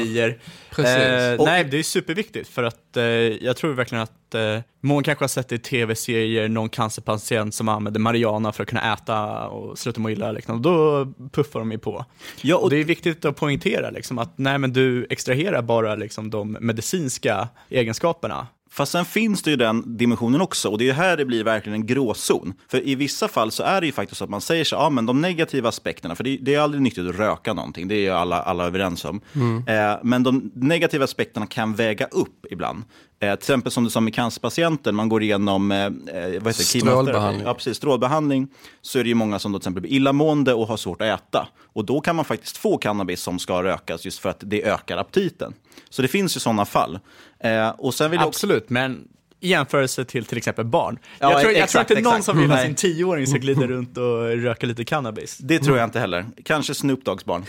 Eh, 0.77 1.45
nej, 1.45 1.63
det 1.63 1.79
är 1.79 1.83
superviktigt 1.83 2.49
för 2.49 2.63
att 2.63 2.84
eh, 2.97 3.03
jag 3.45 3.57
tror 3.57 3.73
verkligen 3.73 4.03
att 4.03 4.35
eh, 4.35 4.59
många 4.81 5.03
kanske 5.03 5.23
har 5.23 5.27
sett 5.27 5.51
i 5.51 5.57
tv-serier, 5.57 6.49
någon 6.49 6.69
cancerpatient 6.69 7.53
som 7.53 7.69
använder 7.69 7.99
marijuana 7.99 8.51
för 8.51 8.63
att 8.63 8.69
kunna 8.69 8.93
äta 8.93 9.47
och 9.47 9.77
sluta 9.77 9.99
må 9.99 10.09
illa. 10.09 10.31
Liksom. 10.31 10.61
Då 10.61 11.07
puffar 11.31 11.59
de 11.59 11.71
ju 11.71 11.77
på. 11.77 12.05
Ja, 12.41 12.55
och, 12.55 12.63
och 12.63 12.69
det 12.69 12.77
är 12.77 12.83
viktigt 12.83 13.25
att 13.25 13.35
poängtera 13.35 13.89
liksom, 13.89 14.19
att 14.19 14.37
nej, 14.37 14.57
men 14.57 14.73
du 14.73 15.07
extraherar 15.09 15.61
bara 15.61 15.95
liksom, 15.95 16.29
de 16.29 16.57
medicinska 16.61 17.47
egenskaperna 17.69 18.47
Fast 18.75 18.91
sen 18.91 19.05
finns 19.05 19.41
det 19.41 19.49
ju 19.49 19.55
den 19.55 19.97
dimensionen 19.97 20.41
också 20.41 20.69
och 20.69 20.77
det 20.77 20.89
är 20.89 20.93
här 20.93 21.17
det 21.17 21.25
blir 21.25 21.43
verkligen 21.43 21.81
en 21.81 21.85
gråzon. 21.85 22.53
För 22.67 22.87
i 22.87 22.95
vissa 22.95 23.27
fall 23.27 23.51
så 23.51 23.63
är 23.63 23.81
det 23.81 23.87
ju 23.87 23.93
faktiskt 23.93 24.17
så 24.17 24.23
att 24.23 24.29
man 24.29 24.41
säger 24.41 24.63
så 24.63 24.75
ja 24.75 24.89
men 24.89 25.05
de 25.05 25.21
negativa 25.21 25.69
aspekterna, 25.69 26.15
för 26.15 26.23
det, 26.23 26.37
det 26.41 26.55
är 26.55 26.59
aldrig 26.59 26.81
nyttigt 26.81 27.09
att 27.09 27.15
röka 27.15 27.53
någonting, 27.53 27.87
det 27.87 27.95
är 27.95 27.99
ju 27.99 28.09
alla, 28.09 28.41
alla 28.41 28.65
överens 28.65 29.05
om. 29.05 29.21
Mm. 29.33 29.67
Eh, 29.67 29.99
men 30.03 30.23
de 30.23 30.51
negativa 30.55 31.03
aspekterna 31.03 31.47
kan 31.47 31.75
väga 31.75 32.05
upp 32.05 32.45
ibland. 32.51 32.83
Eh, 33.19 33.35
till 33.35 33.39
exempel 33.39 33.71
som 33.71 33.83
du 33.83 33.89
sa 33.89 33.99
med 33.99 34.13
cancerpatienter, 34.13 34.91
man 34.91 35.09
går 35.09 35.23
igenom 35.23 35.71
eh, 35.71 35.85
eh 35.85 35.91
vad 35.91 36.53
heter 36.53 36.63
strålbehandling. 36.63 37.45
Ja, 37.45 37.53
precis, 37.53 37.77
strålbehandling. 37.77 38.47
Så 38.81 38.99
är 38.99 39.03
det 39.03 39.09
ju 39.09 39.15
många 39.15 39.39
som 39.39 39.51
då 39.51 39.59
till 39.59 39.63
exempel 39.63 39.81
blir 39.81 39.91
illamående 39.91 40.53
och 40.53 40.67
har 40.67 40.77
svårt 40.77 41.01
att 41.01 41.19
äta. 41.19 41.47
Och 41.73 41.85
då 41.85 42.01
kan 42.01 42.15
man 42.15 42.25
faktiskt 42.25 42.57
få 42.57 42.77
cannabis 42.77 43.21
som 43.21 43.39
ska 43.39 43.63
rökas 43.63 44.05
just 44.05 44.19
för 44.19 44.29
att 44.29 44.39
det 44.39 44.63
ökar 44.63 44.97
aptiten. 44.97 45.53
Så 45.89 46.01
det 46.01 46.07
finns 46.07 46.35
ju 46.35 46.39
sådana 46.39 46.65
fall. 46.65 46.99
Eh, 47.45 47.69
och 47.69 47.93
sen 47.93 48.11
vill 48.11 48.19
Absolut, 48.19 48.63
också... 48.63 48.73
men 48.73 49.07
i 49.39 49.49
jämförelse 49.49 50.05
till 50.05 50.25
till 50.25 50.37
exempel 50.37 50.65
barn. 50.65 50.99
Ja, 51.19 51.31
jag, 51.31 51.41
tror, 51.41 51.51
exakt, 51.51 51.73
jag 51.73 51.87
tror 51.87 51.99
inte 51.99 52.09
någon 52.11 52.23
som 52.23 52.37
vill 52.37 52.51
att 52.51 52.61
sin 52.61 52.75
tioåring 52.75 53.27
ska 53.27 53.37
glida 53.37 53.67
runt 53.67 53.97
och 53.97 54.27
röka 54.27 54.67
lite 54.67 54.85
cannabis. 54.85 55.37
Det 55.37 55.59
tror 55.59 55.77
jag 55.77 55.87
inte 55.87 55.99
heller. 55.99 56.25
Kanske 56.43 56.73
Snoop 56.73 57.05
Dogs 57.05 57.25
barn. 57.25 57.45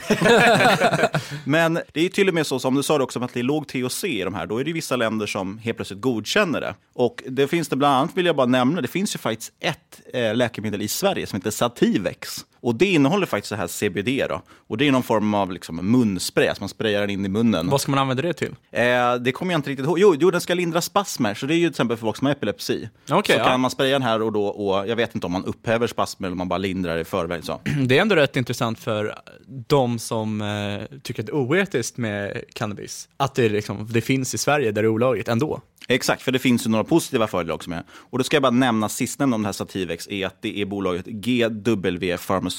Men 1.45 1.81
det 1.93 2.01
är 2.01 2.09
till 2.09 2.29
och 2.29 2.35
med 2.35 2.47
så, 2.47 2.59
som 2.59 2.75
du 2.75 2.83
sa 2.83 3.03
också, 3.03 3.25
att 3.25 3.35
det 3.35 3.41
är 3.41 3.45
låg 3.45 3.69
THC 3.69 4.05
i 4.05 4.23
de 4.23 4.35
här. 4.35 4.47
Då 4.47 4.59
är 4.59 4.65
det 4.65 4.73
vissa 4.73 4.97
länder 4.97 5.27
som 5.27 5.59
helt 5.59 5.77
plötsligt 5.79 6.01
godkänner 6.01 6.61
det. 6.61 6.75
Och 6.95 7.23
det 7.27 7.47
finns 7.47 7.69
det 7.69 7.77
bland 7.77 7.95
annat, 7.95 8.11
vill 8.15 8.27
jag 8.27 8.37
bara 8.37 8.47
nämna, 8.47 8.81
det 8.81 8.89
finns 8.89 9.15
ju 9.15 9.19
faktiskt 9.19 9.53
ett 9.61 10.01
eh, 10.15 10.35
läkemedel 10.35 10.83
i 10.83 10.89
Sverige 10.89 11.27
som 11.27 11.37
heter 11.37 11.51
Sativex. 11.51 12.45
Och 12.61 12.75
det 12.75 12.87
innehåller 12.87 13.27
faktiskt 13.27 13.49
så 13.49 13.55
här 13.55 13.67
CBD 13.67 14.29
då. 14.29 14.43
Och 14.69 14.79
det 14.79 14.89
är 14.89 14.93
någon 14.93 15.03
form 15.03 15.35
av 15.35 15.53
liksom 15.53 15.77
munspray, 15.77 16.55
så 16.55 16.61
man 16.61 16.69
sprayar 16.69 17.01
den 17.01 17.11
in 17.11 17.25
i 17.25 17.29
munnen. 17.29 17.71
Vad 17.71 17.81
ska 17.81 17.91
man 17.91 17.99
använda 17.99 18.23
det 18.23 18.33
till? 18.33 18.55
Eh, 18.71 19.15
det 19.15 19.33
kommer 19.33 19.53
jag 19.53 19.59
inte 19.59 19.71
riktigt 19.71 19.87
ihåg. 19.87 19.99
Jo, 19.99 20.15
jo, 20.21 20.31
den 20.31 20.41
ska 20.41 20.55
lindra 20.55 20.81
spasmer, 20.81 21.35
så 21.35 21.47
det 21.47 21.55
är 21.55 21.57
ju 21.57 21.67
till 21.67 21.71
exempel 21.71 21.97
för 21.97 22.07
folk 22.07 22.17
som 22.17 22.27
har 22.27 22.33
epilepsi. 22.33 22.89
Okay, 23.11 23.37
så 23.37 23.43
ja. 23.43 23.45
kan 23.45 23.61
man 23.61 23.71
spraya 23.71 23.93
den 23.93 24.03
här 24.03 24.23
och 24.23 24.33
då, 24.33 24.47
och 24.47 24.89
jag 24.89 24.97
vet 24.97 25.15
inte 25.15 25.27
om 25.27 25.33
man 25.33 25.45
upphäver 25.45 25.87
spasmer 25.87 26.29
eller 26.29 26.35
om 26.35 26.39
man 26.39 26.49
bara 26.49 26.59
lindrar 26.59 26.99
i 26.99 27.05
förväg. 27.05 27.45
Så. 27.45 27.61
Det 27.87 27.99
är 27.99 28.03
ändå 28.03 28.15
rätt 28.15 28.37
intressant 28.37 28.79
för 28.79 29.19
de 29.47 29.99
som 29.99 30.41
eh, 30.41 30.99
tycker 31.03 31.23
att 31.23 31.27
det 31.27 31.33
är 31.33 31.37
oetiskt 31.37 31.97
med 31.97 32.45
cannabis, 32.53 33.09
att 33.17 33.35
det, 33.35 33.49
liksom, 33.49 33.89
det 33.91 34.01
finns 34.01 34.35
i 34.35 34.39
Sverige 34.39 34.73
där 34.73 34.83
det 34.83 34.87
är 34.87 34.91
olagligt 34.91 35.29
ändå. 35.29 35.61
Exakt, 35.89 36.23
för 36.23 36.33
det 36.33 36.39
finns 36.39 36.67
ju 36.67 36.71
några 36.71 36.85
positiva 36.85 37.27
fördelar 37.27 37.55
också 37.55 37.71
med 37.71 37.85
Och 37.91 38.19
då 38.19 38.25
ska 38.25 38.37
jag 38.37 38.43
bara 38.43 38.51
nämna 38.51 38.89
sistnämnda 38.89 39.35
om 39.35 39.43
det 39.43 39.49
här 39.49 39.53
Sativex, 39.53 40.09
är 40.09 40.27
att 40.27 40.43
det 40.43 40.61
är 40.61 40.67
bolaget 40.67 41.07
GW 41.07 42.17
Pharmaceuticals. 42.17 42.56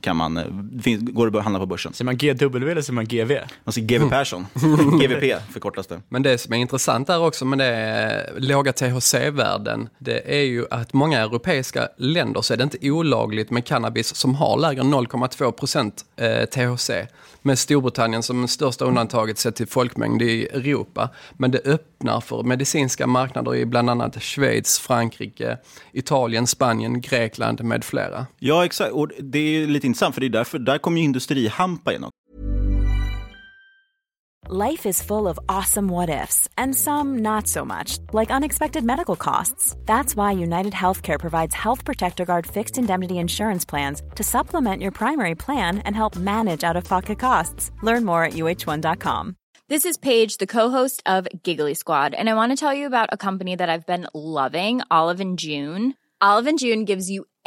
Kan 0.00 0.16
man, 0.16 0.36
eh, 0.36 0.44
finns, 0.82 1.10
går 1.10 1.30
det 1.30 1.38
att 1.38 1.44
handla 1.44 1.60
på 1.60 1.66
börsen. 1.66 1.92
Säger 1.92 2.04
man 2.04 2.16
GW 2.16 2.70
eller 2.70 2.82
säger 2.82 2.94
man 2.94 3.06
GV? 3.06 3.32
Man 3.64 3.72
säger 3.72 3.88
GW 3.88 4.08
Persson. 4.08 4.46
GVP 5.00 5.40
förkortas 5.52 5.86
det. 5.86 6.00
Men 6.08 6.22
det 6.22 6.38
som 6.38 6.52
är 6.52 6.56
intressant 6.56 7.06
där 7.06 7.26
också 7.26 7.44
med 7.44 7.58
det 7.58 8.32
låga 8.36 8.72
THC-värden, 8.72 9.88
det 9.98 10.38
är 10.38 10.44
ju 10.44 10.66
att 10.70 10.92
många 10.92 11.20
europeiska 11.20 11.88
länder 11.96 12.42
så 12.42 12.52
är 12.52 12.56
det 12.56 12.64
inte 12.64 12.90
olagligt 12.90 13.50
med 13.50 13.64
cannabis 13.64 14.14
som 14.14 14.34
har 14.34 14.58
lägre 14.58 14.80
än 14.80 14.94
0,2 14.94 15.52
procent 15.52 16.04
eh, 16.16 16.44
THC. 16.44 16.90
Med 17.42 17.58
Storbritannien 17.58 18.22
som 18.22 18.48
största 18.48 18.84
undantaget 18.84 19.38
sett 19.38 19.56
till 19.56 19.66
folkmängd 19.66 20.22
i 20.22 20.46
Europa. 20.46 21.08
Men 21.32 21.50
det 21.50 21.58
öppnar 21.64 22.20
för 22.20 22.42
medicinska 22.42 23.06
marknader 23.06 23.54
i 23.56 23.66
bland 23.66 23.90
annat 23.90 24.22
Schweiz, 24.22 24.78
Frankrike, 24.78 25.58
Italien, 25.92 26.46
Spanien, 26.46 27.00
Grekland 27.00 27.64
med 27.64 27.84
flera. 27.84 28.26
Ja, 28.38 28.64
exakt. 28.64 28.92
Och 28.98 29.10
det 29.18 29.38
är 29.38 29.66
lite 29.66 29.86
intressant, 29.86 30.14
för 30.14 30.20
det 30.20 30.26
är 30.26 30.38
därför, 30.38 30.58
där 30.58 30.78
kommer 30.78 30.98
ju 30.98 31.04
industrihampa 31.04 31.92
in. 31.92 32.04
Life 34.50 34.88
is 34.88 35.02
full 35.02 35.26
of 35.26 35.38
awesome 35.46 35.92
what 35.92 36.08
ifs, 36.08 36.48
and 36.56 36.74
some 36.74 37.18
not 37.18 37.46
so 37.46 37.64
much, 37.64 37.98
like 38.12 38.36
unexpected 38.36 38.84
medical 38.84 39.16
costs. 39.16 39.76
That's 39.84 40.16
why 40.16 40.42
United 40.42 40.72
Healthcare 40.72 41.18
provides 41.18 41.54
Health 41.54 41.84
Protector 41.84 42.24
Guard 42.24 42.46
fixed 42.46 42.78
indemnity 42.78 43.14
insurance 43.14 43.68
plans 43.68 44.02
to 44.14 44.22
supplement 44.22 44.82
your 44.82 44.92
primary 44.92 45.34
plan 45.34 45.78
and 45.84 45.96
help 45.96 46.16
manage 46.16 46.64
out 46.64 46.76
of 46.76 46.84
pocket 46.84 47.18
costs. 47.18 47.70
Learn 47.82 48.04
more 48.04 48.24
at 48.24 48.32
uh1.com. 48.32 49.36
This 49.68 49.84
is 49.84 49.98
Paige, 49.98 50.38
the 50.38 50.46
co-host 50.46 51.02
of 51.06 51.28
Giggly 51.42 51.74
Squad, 51.74 52.14
and 52.14 52.28
I 52.30 52.34
want 52.34 52.52
to 52.52 52.56
tell 52.56 52.74
you 52.74 52.86
about 52.86 53.10
a 53.12 53.16
company 53.18 53.56
that 53.56 53.68
I've 53.68 53.86
been 53.86 54.06
loving, 54.14 54.80
Olive 54.90 55.20
and 55.20 55.38
June. 55.38 55.94
Olive 56.20 56.48
and 56.48 56.58
June 56.58 56.84
gives 56.84 57.10
you 57.10 57.26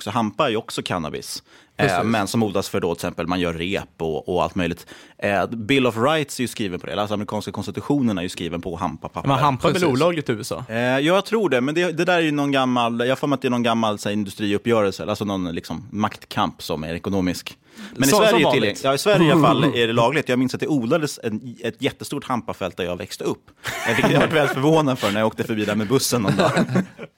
Så 0.00 0.10
hampa 0.10 0.46
är 0.46 0.50
ju 0.50 0.56
också 0.56 0.82
cannabis. 0.82 1.42
Eh, 1.76 2.04
men 2.04 2.26
som 2.26 2.42
odlas 2.42 2.68
för 2.68 2.80
då 2.80 2.94
till 2.94 2.98
exempel 2.98 3.26
man 3.26 3.40
gör 3.40 3.52
rep 3.54 3.88
och, 3.98 4.28
och 4.28 4.42
allt 4.42 4.54
möjligt. 4.54 4.86
Eh, 5.18 5.46
Bill 5.46 5.86
of 5.86 5.96
Rights 5.96 6.38
är 6.38 6.44
ju 6.44 6.48
skriven 6.48 6.80
på 6.80 6.86
det, 6.86 7.00
alltså 7.00 7.14
amerikanska 7.14 7.52
konstitutionen 7.52 8.18
är 8.18 8.22
ju 8.22 8.28
skriven 8.28 8.60
på 8.60 8.76
hampapapper. 8.76 9.28
Men 9.28 9.38
hampa 9.38 9.68
är 9.68 9.72
väl 9.72 9.84
olagligt 9.84 10.28
i 10.28 10.32
USA? 10.32 10.64
Eh, 10.68 10.76
ja, 10.76 11.00
jag 11.00 11.24
tror 11.24 11.48
det, 11.48 11.60
men 11.60 11.74
det, 11.74 11.92
det 11.92 12.04
där 12.04 12.16
är 12.16 12.20
ju 12.20 12.32
någon 12.32 12.52
gammal, 12.52 13.00
jag 13.08 13.18
får 13.18 13.26
mig 13.26 13.34
att 13.34 13.42
det 13.42 13.48
är 13.48 13.50
någon 13.50 13.62
gammal 13.62 13.98
så 13.98 14.08
här, 14.08 14.14
industriuppgörelse, 14.14 15.06
alltså 15.06 15.24
någon 15.24 15.54
liksom, 15.54 15.88
maktkamp 15.90 16.62
som 16.62 16.84
är 16.84 16.94
ekonomisk. 16.94 17.56
Men 17.96 18.08
i 18.08 18.12
Sverige, 18.12 18.30
som 18.30 18.42
vanligt. 18.42 18.62
tillgäng- 18.62 18.76
ja, 18.84 18.94
i 18.94 18.98
Sverige 18.98 19.28
i 19.28 19.32
alla 19.32 19.42
fall 19.42 19.64
är 19.74 19.86
det 19.86 19.92
lagligt. 19.92 20.28
Jag 20.28 20.38
minns 20.38 20.54
att 20.54 20.60
det 20.60 20.66
odlades 20.68 21.20
en, 21.22 21.56
ett 21.60 21.82
jättestort 21.82 22.24
hampafält 22.24 22.76
där 22.76 22.84
jag 22.84 22.96
växte 22.96 23.24
upp. 23.24 23.50
Fick- 23.96 24.10
jag 24.12 24.20
var 24.20 24.26
väldigt 24.26 24.54
förvånad 24.54 24.98
för 24.98 25.10
när 25.12 25.20
jag 25.20 25.26
åkte 25.26 25.44
förbi 25.44 25.64
där 25.64 25.74
med 25.74 25.88
bussen 25.88 26.22
någon 26.22 26.36
dag. 26.36 26.50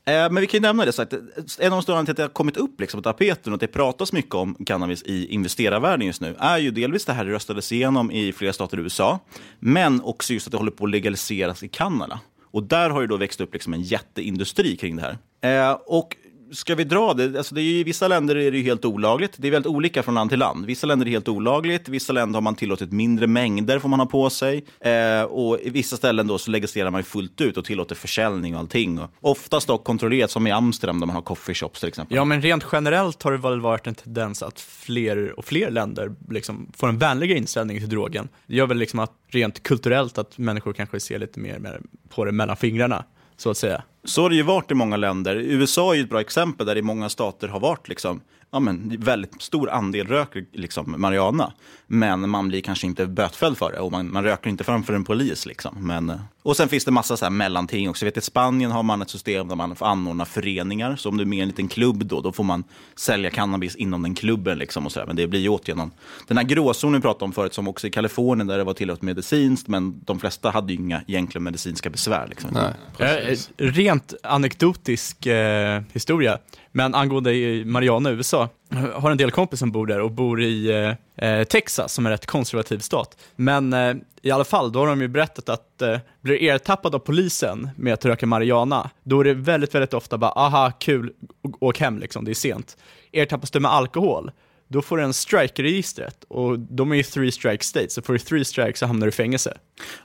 Eh, 0.04 0.12
Men 0.14 0.34
vi 0.40 0.46
kan 0.46 0.58
ju 0.58 0.62
nämna 0.62 0.84
det, 0.84 0.92
så 0.92 1.02
att 1.02 1.12
en 1.12 1.18
av 1.22 1.70
de 1.70 1.82
stora 1.82 1.98
anledningarna 1.98 2.04
till 2.04 2.10
att 2.10 2.16
det 2.16 2.22
har 2.22 2.28
kommit 2.28 2.56
upp 2.56 2.80
liksom 2.80 2.98
på 3.02 3.02
tapeten 3.12 3.52
och 3.52 3.54
att 3.54 3.60
det 3.60 3.66
pratas 3.66 4.12
mycket 4.12 4.34
om 4.34 4.54
cannabis 4.66 5.02
i 5.02 5.26
investerarvärlden 5.26 6.06
just 6.06 6.20
nu 6.20 6.34
är 6.38 6.58
ju 6.58 6.70
delvis 6.70 7.04
det 7.04 7.12
här 7.12 7.24
det 7.24 7.32
röstades 7.32 7.72
igenom 7.72 8.10
i 8.10 8.32
flera 8.32 8.52
stater 8.52 8.78
i 8.78 8.80
USA, 8.80 9.18
men 9.58 10.00
också 10.02 10.32
just 10.32 10.46
att 10.46 10.50
det 10.50 10.56
håller 10.58 10.70
på 10.70 10.84
att 10.84 10.90
legaliseras 10.90 11.62
i 11.62 11.68
Kanada. 11.68 12.20
Och 12.50 12.62
där 12.62 12.90
har 12.90 13.00
ju 13.00 13.06
då 13.06 13.16
växt 13.16 13.40
upp 13.40 13.52
liksom 13.52 13.74
en 13.74 13.82
jätteindustri 13.82 14.76
kring 14.76 14.96
det 14.96 15.02
här. 15.42 15.70
Eh, 15.70 15.78
och 15.86 16.16
ska 16.52 16.74
vi 16.74 16.84
dra 16.84 17.14
det? 17.14 17.38
Alltså 17.38 17.54
det 17.54 17.60
är 17.60 17.62
ju, 17.62 17.78
I 17.78 17.84
vissa 17.84 18.08
länder 18.08 18.36
är 18.36 18.50
det 18.50 18.58
ju 18.58 18.64
helt 18.64 18.84
olagligt. 18.84 19.32
Det 19.36 19.48
är 19.48 19.52
väldigt 19.52 19.72
olika 19.72 20.02
från 20.02 20.14
land 20.14 20.30
till 20.30 20.38
land. 20.38 20.66
Vissa 20.66 20.86
länder 20.86 21.06
är 21.06 21.10
helt 21.10 21.28
olagligt, 21.28 21.88
vissa 21.88 22.12
länder 22.12 22.36
har 22.36 22.42
man 22.42 22.54
tillåtit 22.54 22.92
mindre 22.92 23.26
mängder 23.26 23.78
får 23.78 23.88
man 23.88 24.00
ha 24.00 24.06
på 24.06 24.30
sig. 24.30 24.64
Eh, 24.80 25.22
och 25.22 25.60
i 25.60 25.70
vissa 25.70 25.96
ställen 25.96 26.26
då 26.26 26.38
så 26.38 26.52
registrerar 26.52 26.90
man 26.90 26.98
ju 26.98 27.04
fullt 27.04 27.40
ut 27.40 27.56
och 27.56 27.64
tillåter 27.64 27.94
försäljning 27.94 28.54
och 28.54 28.60
allting. 28.60 28.98
Och 28.98 29.10
oftast 29.20 29.66
dock 29.66 29.84
kontrollerat, 29.84 30.30
som 30.30 30.46
i 30.46 30.50
Amsterdam 30.50 31.00
där 31.00 31.06
man 31.06 31.16
har 31.16 31.22
coffeeshops 31.22 31.80
till 31.80 31.88
exempel. 31.88 32.16
Ja, 32.16 32.24
men 32.24 32.42
rent 32.42 32.66
generellt 32.72 33.22
har 33.22 33.32
det 33.32 33.38
väl 33.38 33.60
varit 33.60 33.86
en 33.86 33.94
tendens 33.94 34.42
att 34.42 34.60
fler 34.60 35.38
och 35.38 35.44
fler 35.44 35.70
länder 35.70 36.14
liksom 36.30 36.72
får 36.76 36.88
en 36.88 36.98
vänligare 36.98 37.38
inställning 37.38 37.78
till 37.78 37.88
drogen. 37.88 38.28
Det 38.46 38.54
gör 38.54 38.66
väl 38.66 38.78
liksom 38.78 38.98
att 38.98 39.12
rent 39.28 39.62
kulturellt 39.62 40.18
att 40.18 40.38
människor 40.38 40.72
kanske 40.72 41.00
ser 41.00 41.18
lite 41.18 41.40
mer 41.40 41.80
på 42.08 42.24
det 42.24 42.32
mellan 42.32 42.56
fingrarna, 42.56 43.04
så 43.36 43.50
att 43.50 43.56
säga. 43.56 43.82
Så 44.04 44.22
har 44.22 44.30
det 44.30 44.36
ju 44.36 44.42
varit 44.42 44.70
i 44.70 44.74
många 44.74 44.96
länder. 44.96 45.36
USA 45.36 45.92
är 45.92 45.96
ju 45.96 46.02
ett 46.02 46.10
bra 46.10 46.20
exempel 46.20 46.66
där 46.66 46.74
det 46.74 46.78
i 46.78 46.82
många 46.82 47.08
stater 47.08 47.48
har 47.48 47.60
varit 47.60 47.88
liksom, 47.88 48.20
ja, 48.52 48.60
men, 48.60 48.96
väldigt 48.98 49.42
stor 49.42 49.70
andel 49.70 50.06
röker 50.06 50.44
liksom, 50.52 50.94
marijuana. 50.98 51.52
Men 51.86 52.30
man 52.30 52.48
blir 52.48 52.60
kanske 52.60 52.86
inte 52.86 53.06
bötfälld 53.06 53.58
för 53.58 53.72
det 53.72 53.78
och 53.78 53.92
man, 53.92 54.12
man 54.12 54.24
röker 54.24 54.50
inte 54.50 54.64
framför 54.64 54.92
en 54.92 55.04
polis. 55.04 55.46
Liksom. 55.46 55.86
Men, 55.86 56.10
eh, 56.10 56.16
och 56.42 56.56
sen 56.56 56.68
finns 56.68 56.84
det 56.84 56.90
massa 56.90 57.16
så 57.16 57.24
här 57.24 57.30
mellanting 57.30 57.90
också. 57.90 58.04
Jag 58.04 58.10
vet, 58.10 58.16
I 58.16 58.20
Spanien 58.20 58.70
har 58.70 58.82
man 58.82 59.02
ett 59.02 59.10
system 59.10 59.48
där 59.48 59.56
man 59.56 59.76
får 59.76 59.86
anordna 59.86 60.24
föreningar. 60.24 60.96
Så 60.96 61.08
om 61.08 61.16
du 61.16 61.22
är 61.22 61.26
med 61.26 61.38
i 61.38 61.42
en 61.42 61.48
liten 61.48 61.68
klubb 61.68 62.04
då, 62.04 62.20
då 62.20 62.32
får 62.32 62.44
man 62.44 62.64
sälja 62.96 63.30
cannabis 63.30 63.76
inom 63.76 64.02
den 64.02 64.14
klubben. 64.14 64.58
Liksom, 64.58 64.86
och 64.86 64.92
så 64.92 65.00
där. 65.00 65.06
Men 65.06 65.16
det 65.16 65.26
blir 65.26 65.40
ju 65.40 65.48
återigen 65.48 65.90
den 66.28 66.36
här 66.36 66.44
gråzonen 66.44 67.00
vi 67.00 67.02
pratade 67.02 67.24
om 67.24 67.32
förut, 67.32 67.54
som 67.54 67.68
också 67.68 67.86
i 67.86 67.90
Kalifornien 67.90 68.46
där 68.46 68.58
det 68.58 68.64
var 68.64 68.74
tillåtet 68.74 69.02
medicinskt, 69.02 69.68
men 69.68 70.00
de 70.04 70.20
flesta 70.20 70.50
hade 70.50 70.72
ju 70.72 70.78
inga 70.78 71.02
egentligen 71.06 71.42
medicinska 71.42 71.90
besvär. 71.90 72.26
Liksom. 72.28 72.56
Eh, 72.98 73.36
Rent 73.56 74.14
anekdotisk 74.22 75.26
eh, 75.26 75.82
historia, 75.92 76.38
men 76.72 76.94
angående 76.94 77.32
i 77.32 77.64
USA, 78.06 78.48
jag 78.68 79.00
har 79.00 79.10
en 79.10 79.16
del 79.16 79.30
kompisar 79.30 79.58
som 79.58 79.72
bor 79.72 79.86
där 79.86 80.00
och 80.00 80.10
bor 80.10 80.42
i 80.42 80.70
eh, 81.18 81.28
eh 81.28 81.44
Texas, 81.44 81.92
som 81.92 82.06
är 82.06 82.10
en 82.10 82.12
rätt 82.12 82.26
konservativ 82.26 82.78
stat. 82.78 83.16
Men 83.36 83.72
eh, 83.72 83.94
i 84.22 84.30
alla 84.30 84.44
fall, 84.44 84.72
då 84.72 84.78
har 84.78 84.86
de 84.86 85.00
ju 85.00 85.08
berättat 85.08 85.48
att 85.48 85.82
eh, 85.82 85.98
blir 86.20 86.42
ertappad 86.42 86.94
av 86.94 86.98
polisen 86.98 87.70
med 87.76 87.94
att 87.94 88.04
röka 88.04 88.26
marijuana, 88.26 88.90
då 89.02 89.20
är 89.20 89.24
det 89.24 89.34
väldigt, 89.34 89.74
väldigt 89.74 89.94
ofta 89.94 90.18
bara, 90.18 90.30
aha, 90.30 90.72
kul, 90.78 91.12
åk 91.60 91.80
hem 91.80 91.98
liksom, 91.98 92.24
det 92.24 92.30
är 92.30 92.34
sent. 92.34 92.76
Ertappas 93.12 93.50
du 93.50 93.60
med 93.60 93.70
alkohol, 93.70 94.30
då 94.72 94.82
får 94.82 94.96
du 94.96 95.02
en 95.02 95.12
strike 95.14 95.62
i 95.62 95.64
registret 95.64 96.24
och 96.28 96.58
de 96.58 96.92
är 96.92 96.96
ju 96.96 97.02
three 97.02 97.32
strike 97.32 97.64
states, 97.64 97.94
så 97.94 98.02
får 98.02 98.12
du 98.12 98.18
three 98.18 98.44
strikes 98.44 98.78
så 98.80 98.86
hamnar 98.86 99.06
du 99.06 99.08
i 99.08 99.12
fängelse. 99.12 99.54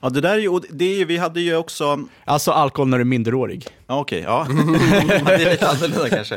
Ja, 0.02 0.08
det 0.10 0.20
där 0.20 0.34
är 0.34 0.38
ju, 0.38 0.48
och 0.48 0.64
det 0.70 0.84
är, 0.84 0.98
ju- 0.98 1.04
vi 1.04 1.16
hade 1.16 1.40
ju 1.40 1.56
också... 1.56 1.98
Alltså 2.24 2.50
alkohol 2.50 2.88
när 2.88 2.98
du 2.98 3.02
är 3.02 3.04
minderårig. 3.04 3.66
Ja, 3.86 4.00
Okej, 4.00 4.20
ja. 4.26 4.46
det 5.26 5.34
är 5.34 5.50
lite 5.50 5.68
annorlunda 5.68 6.08
kanske. 6.08 6.34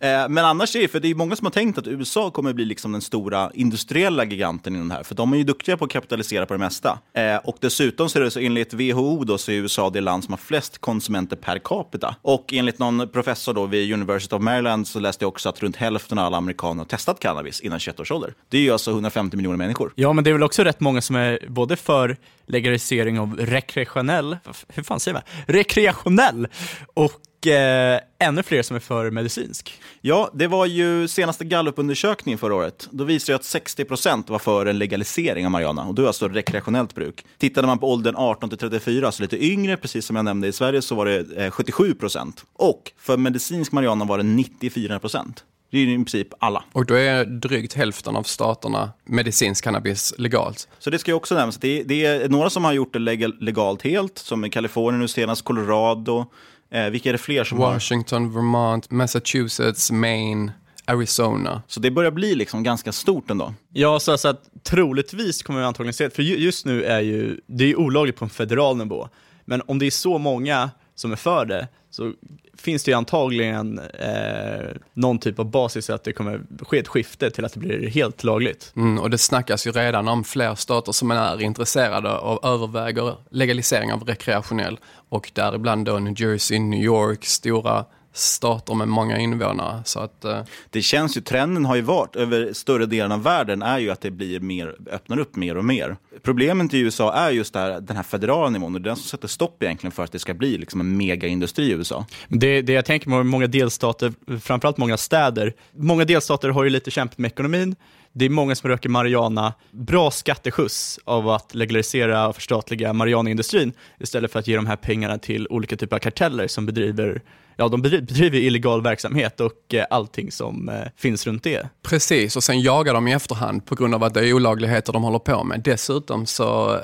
Eh, 0.00 0.28
men 0.28 0.38
annars 0.38 0.76
är 0.76 0.80
det, 0.80 0.88
för 0.88 1.00
det 1.00 1.08
är 1.10 1.14
många 1.14 1.36
som 1.36 1.46
har 1.46 1.50
tänkt 1.52 1.78
att 1.78 1.86
USA 1.86 2.30
kommer 2.30 2.52
bli 2.52 2.64
liksom 2.64 2.92
den 2.92 3.00
stora 3.00 3.50
industriella 3.54 4.24
giganten 4.24 4.74
inom 4.74 4.88
det 4.88 4.94
här. 4.94 5.02
För 5.02 5.14
de 5.14 5.32
är 5.32 5.36
ju 5.36 5.44
duktiga 5.44 5.76
på 5.76 5.84
att 5.84 5.90
kapitalisera 5.90 6.46
på 6.46 6.54
det 6.54 6.58
mesta. 6.58 6.98
Eh, 7.14 7.36
och 7.36 7.56
dessutom 7.60 8.08
så 8.08 8.18
är 8.18 8.22
det 8.22 8.30
så 8.30 8.40
enligt 8.40 8.74
WHO 8.74 9.24
då 9.24 9.38
så 9.38 9.50
är 9.50 9.54
USA 9.54 9.90
det 9.90 10.00
land 10.00 10.24
som 10.24 10.32
har 10.32 10.38
flest 10.38 10.78
konsumenter 10.78 11.36
per 11.36 11.58
capita. 11.58 12.16
Och 12.22 12.52
enligt 12.52 12.78
någon 12.78 13.08
professor 13.08 13.54
då 13.54 13.66
vid 13.66 13.92
University 13.92 14.36
of 14.36 14.42
Maryland 14.42 14.86
så 14.86 14.98
läste 15.00 15.24
jag 15.24 15.28
också 15.28 15.48
att 15.48 15.62
runt 15.62 15.76
hälften 15.76 16.18
av 16.18 16.26
alla 16.26 16.36
amerikaner 16.36 16.78
har 16.80 16.84
testat 16.88 17.20
cannabis 17.20 17.60
innan 17.72 17.80
21 17.80 18.00
års 18.00 18.10
ålder. 18.10 18.34
Det 18.48 18.56
är 18.56 18.62
ju 18.62 18.70
alltså 18.70 18.90
150 18.90 19.36
miljoner 19.36 19.56
människor. 19.56 19.92
Ja, 19.94 20.12
men 20.12 20.24
det 20.24 20.30
är 20.30 20.32
väl 20.32 20.42
också 20.42 20.64
rätt 20.64 20.80
många 20.80 21.00
som 21.00 21.16
är 21.16 21.38
både 21.48 21.76
för 21.76 22.16
legalisering 22.46 23.20
av 23.20 23.36
rekreationell, 23.36 24.36
hur 24.68 24.82
fan 24.82 25.00
säger 25.00 25.14
man? 25.14 25.22
Rekreationell 25.46 26.48
och 26.94 27.46
eh, 27.46 28.00
ännu 28.18 28.42
fler 28.42 28.62
som 28.62 28.76
är 28.76 28.80
för 28.80 29.10
medicinsk. 29.10 29.80
Ja, 30.00 30.30
det 30.34 30.46
var 30.46 30.66
ju 30.66 31.08
senaste 31.08 31.44
gallupundersökningen 31.44 32.38
förra 32.38 32.54
året. 32.54 32.88
Då 32.90 33.04
visade 33.04 33.32
det 33.32 33.36
att 33.36 33.44
60 33.44 33.84
procent 33.84 34.30
var 34.30 34.38
för 34.38 34.66
en 34.66 34.78
legalisering 34.78 35.44
av 35.44 35.50
marijuana. 35.52 35.84
Och 35.84 35.94
då 35.94 36.02
är 36.02 36.06
alltså 36.06 36.28
rekreationellt 36.28 36.94
bruk. 36.94 37.24
Tittade 37.38 37.66
man 37.66 37.78
på 37.78 37.92
åldern 37.92 38.14
18 38.16 38.48
till 38.48 38.58
34, 38.58 39.06
alltså 39.06 39.22
lite 39.22 39.44
yngre, 39.44 39.76
precis 39.76 40.06
som 40.06 40.16
jag 40.16 40.24
nämnde 40.24 40.48
i 40.48 40.52
Sverige, 40.52 40.82
så 40.82 40.94
var 40.94 41.06
det 41.06 41.44
eh, 41.44 41.50
77 41.50 41.94
procent. 41.94 42.44
Och 42.52 42.92
för 42.98 43.16
medicinsk 43.16 43.72
marijuana 43.72 44.04
var 44.04 44.18
det 44.18 44.24
94 44.24 44.98
procent. 44.98 45.44
Det 45.72 45.78
är 45.78 45.84
ju 45.84 45.92
i 45.92 45.96
princip 45.96 46.28
alla. 46.38 46.64
Och 46.72 46.86
då 46.86 46.94
är 46.94 47.24
drygt 47.24 47.74
hälften 47.74 48.16
av 48.16 48.22
staterna 48.22 48.90
medicinsk 49.04 49.64
cannabis 49.64 50.14
legalt. 50.18 50.68
Så 50.78 50.90
det 50.90 50.98
ska 50.98 51.10
ju 51.10 51.14
också 51.14 51.34
nämnas. 51.34 51.56
Det, 51.56 51.82
det 51.82 52.04
är 52.04 52.28
några 52.28 52.50
som 52.50 52.64
har 52.64 52.72
gjort 52.72 52.92
det 52.92 52.98
legal, 52.98 53.34
legalt 53.40 53.82
helt, 53.82 54.18
som 54.18 54.44
i 54.44 54.50
Kalifornien 54.50 55.00
nu 55.00 55.08
senast, 55.08 55.44
Colorado. 55.44 56.26
Eh, 56.70 56.84
vilka 56.90 57.08
är 57.08 57.12
det 57.12 57.18
fler 57.18 57.44
som 57.44 57.58
har? 57.58 57.72
Washington, 57.72 58.34
Vermont, 58.34 58.90
Massachusetts, 58.90 59.90
Maine, 59.90 60.52
Arizona. 60.84 61.62
Så 61.66 61.80
det 61.80 61.90
börjar 61.90 62.10
bli 62.10 62.34
liksom 62.34 62.62
ganska 62.62 62.92
stort 62.92 63.30
ändå. 63.30 63.54
Ja, 63.72 64.00
så, 64.00 64.18
så 64.18 64.28
att 64.28 64.42
troligtvis 64.62 65.42
kommer 65.42 65.60
vi 65.60 65.66
antagligen 65.66 65.94
se, 65.94 66.10
för 66.10 66.22
ju- 66.22 66.36
just 66.38 66.66
nu 66.66 66.84
är 66.84 67.00
ju, 67.00 67.40
det 67.46 67.64
är 67.64 67.68
ju 67.68 67.76
olagligt 67.76 68.16
på 68.16 68.24
en 68.24 68.30
federal 68.30 68.76
nivå, 68.76 69.08
men 69.44 69.62
om 69.66 69.78
det 69.78 69.86
är 69.86 69.90
så 69.90 70.18
många 70.18 70.70
som 70.94 71.12
är 71.12 71.16
för 71.16 71.44
det, 71.44 71.68
så 71.90 72.12
finns 72.54 72.84
det 72.84 72.90
ju 72.90 72.96
antagligen 72.96 73.78
eh, 73.78 74.76
någon 74.94 75.18
typ 75.18 75.38
av 75.38 75.50
basis 75.50 75.90
att 75.90 76.04
det 76.04 76.12
kommer 76.12 76.40
ske 76.60 76.78
ett 76.78 76.88
skifte 76.88 77.30
till 77.30 77.44
att 77.44 77.52
det 77.52 77.60
blir 77.60 77.88
helt 77.88 78.24
lagligt. 78.24 78.72
Mm, 78.76 78.98
och 78.98 79.10
det 79.10 79.18
snackas 79.18 79.66
ju 79.66 79.72
redan 79.72 80.08
om 80.08 80.24
fler 80.24 80.54
stater 80.54 80.92
som 80.92 81.10
är 81.10 81.42
intresserade 81.42 82.18
och 82.18 82.44
överväger 82.44 83.16
legalisering 83.30 83.92
av 83.92 84.04
rekreationell 84.04 84.78
och 85.08 85.30
däribland 85.34 85.86
då 85.86 85.98
New 85.98 86.20
Jersey, 86.20 86.58
New 86.58 86.80
York, 86.80 87.24
stora 87.24 87.84
stater 88.12 88.74
med 88.74 88.88
många 88.88 89.18
invånare. 89.18 89.82
Så 89.84 90.00
att, 90.00 90.24
eh, 90.24 90.42
Det 90.70 90.82
känns 90.82 91.16
ju, 91.16 91.20
trenden 91.20 91.64
har 91.64 91.76
ju 91.76 91.82
varit 91.82 92.16
över 92.16 92.52
större 92.52 92.86
delen 92.86 93.12
av 93.12 93.22
världen 93.22 93.62
är 93.62 93.78
ju 93.78 93.90
att 93.90 94.00
det 94.00 94.10
blir 94.10 94.40
mer, 94.40 94.76
öppnar 94.90 95.18
upp 95.18 95.36
mer 95.36 95.56
och 95.56 95.64
mer. 95.64 95.96
Problemet 96.22 96.74
i 96.74 96.78
USA 96.78 97.12
är 97.12 97.30
just 97.30 97.52
det 97.52 97.58
här, 97.58 97.80
den 97.80 97.96
här 97.96 98.02
federala 98.02 98.50
nivån 98.50 98.74
och 98.74 98.80
är 98.80 98.84
den 98.84 98.96
som 98.96 99.04
sätter 99.04 99.28
stopp 99.28 99.62
egentligen 99.62 99.92
för 99.92 100.04
att 100.04 100.12
det 100.12 100.18
ska 100.18 100.34
bli 100.34 100.58
liksom 100.58 100.80
en 100.80 100.96
megaindustri 100.96 101.64
i 101.64 101.70
USA. 101.70 102.06
Det, 102.28 102.62
det 102.62 102.72
jag 102.72 102.84
tänker 102.84 103.10
på 103.10 103.24
många 103.24 103.46
delstater, 103.46 104.12
framförallt 104.40 104.76
många 104.76 104.96
städer, 104.96 105.54
många 105.72 106.04
delstater 106.04 106.48
har 106.48 106.64
ju 106.64 106.70
lite 106.70 106.90
kämpat 106.90 107.18
med 107.18 107.28
ekonomin. 107.28 107.76
Det 108.12 108.24
är 108.24 108.30
många 108.30 108.54
som 108.54 108.70
röker 108.70 108.88
marijuana. 108.88 109.54
Bra 109.70 110.10
skatteskjuts 110.10 111.00
av 111.04 111.28
att 111.28 111.54
legalisera 111.54 112.28
och 112.28 112.34
förstatliga 112.34 112.92
marijuanaindustrin 112.92 113.72
istället 114.00 114.32
för 114.32 114.38
att 114.38 114.46
ge 114.46 114.56
de 114.56 114.66
här 114.66 114.76
pengarna 114.76 115.18
till 115.18 115.46
olika 115.50 115.76
typer 115.76 115.96
av 115.96 116.00
karteller 116.00 116.48
som 116.48 116.66
bedriver 116.66 117.22
ja, 117.56 117.68
de 117.68 117.82
bedriver, 117.82 118.38
illegal 118.38 118.82
verksamhet 118.82 119.40
och 119.40 119.74
eh, 119.74 119.84
allting 119.90 120.32
som 120.32 120.68
eh, 120.68 120.74
finns 120.96 121.26
runt 121.26 121.42
det. 121.42 121.68
Precis, 121.82 122.36
och 122.36 122.44
sen 122.44 122.60
jagar 122.60 122.94
de 122.94 123.08
i 123.08 123.12
efterhand 123.12 123.66
på 123.66 123.74
grund 123.74 123.94
av 123.94 124.04
att 124.04 124.14
det 124.14 124.28
är 124.28 124.32
olagligheter 124.32 124.92
de 124.92 125.02
håller 125.02 125.18
på 125.18 125.44
med. 125.44 125.60
Dessutom 125.64 126.26
så 126.26 126.74
eh, 126.74 126.80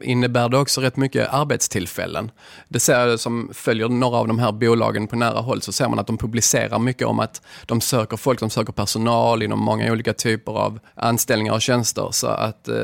innebär 0.00 0.48
det 0.48 0.58
också 0.58 0.80
rätt 0.80 0.96
mycket 0.96 1.28
arbetstillfällen. 1.32 2.30
Det 2.68 2.80
ser 2.80 3.06
jag 3.06 3.20
som 3.20 3.50
följer 3.54 3.88
några 3.88 4.16
av 4.16 4.28
de 4.28 4.38
här 4.38 4.52
bolagen 4.52 5.06
på 5.06 5.16
nära 5.16 5.40
håll 5.40 5.62
så 5.62 5.72
ser 5.72 5.88
man 5.88 5.98
att 5.98 6.06
de 6.06 6.18
publicerar 6.18 6.78
mycket 6.78 7.06
om 7.06 7.20
att 7.20 7.42
de 7.66 7.80
söker 7.80 8.16
folk, 8.16 8.40
de 8.40 8.50
söker 8.50 8.72
personal 8.72 9.42
inom 9.42 9.58
många 9.58 9.92
olika 9.92 10.12
typer 10.12 10.52
av 10.52 10.78
anställningar 10.94 11.52
och 11.54 11.62
tjänster. 11.62 12.08
Så 12.10 12.26
att 12.26 12.68
eh, 12.68 12.74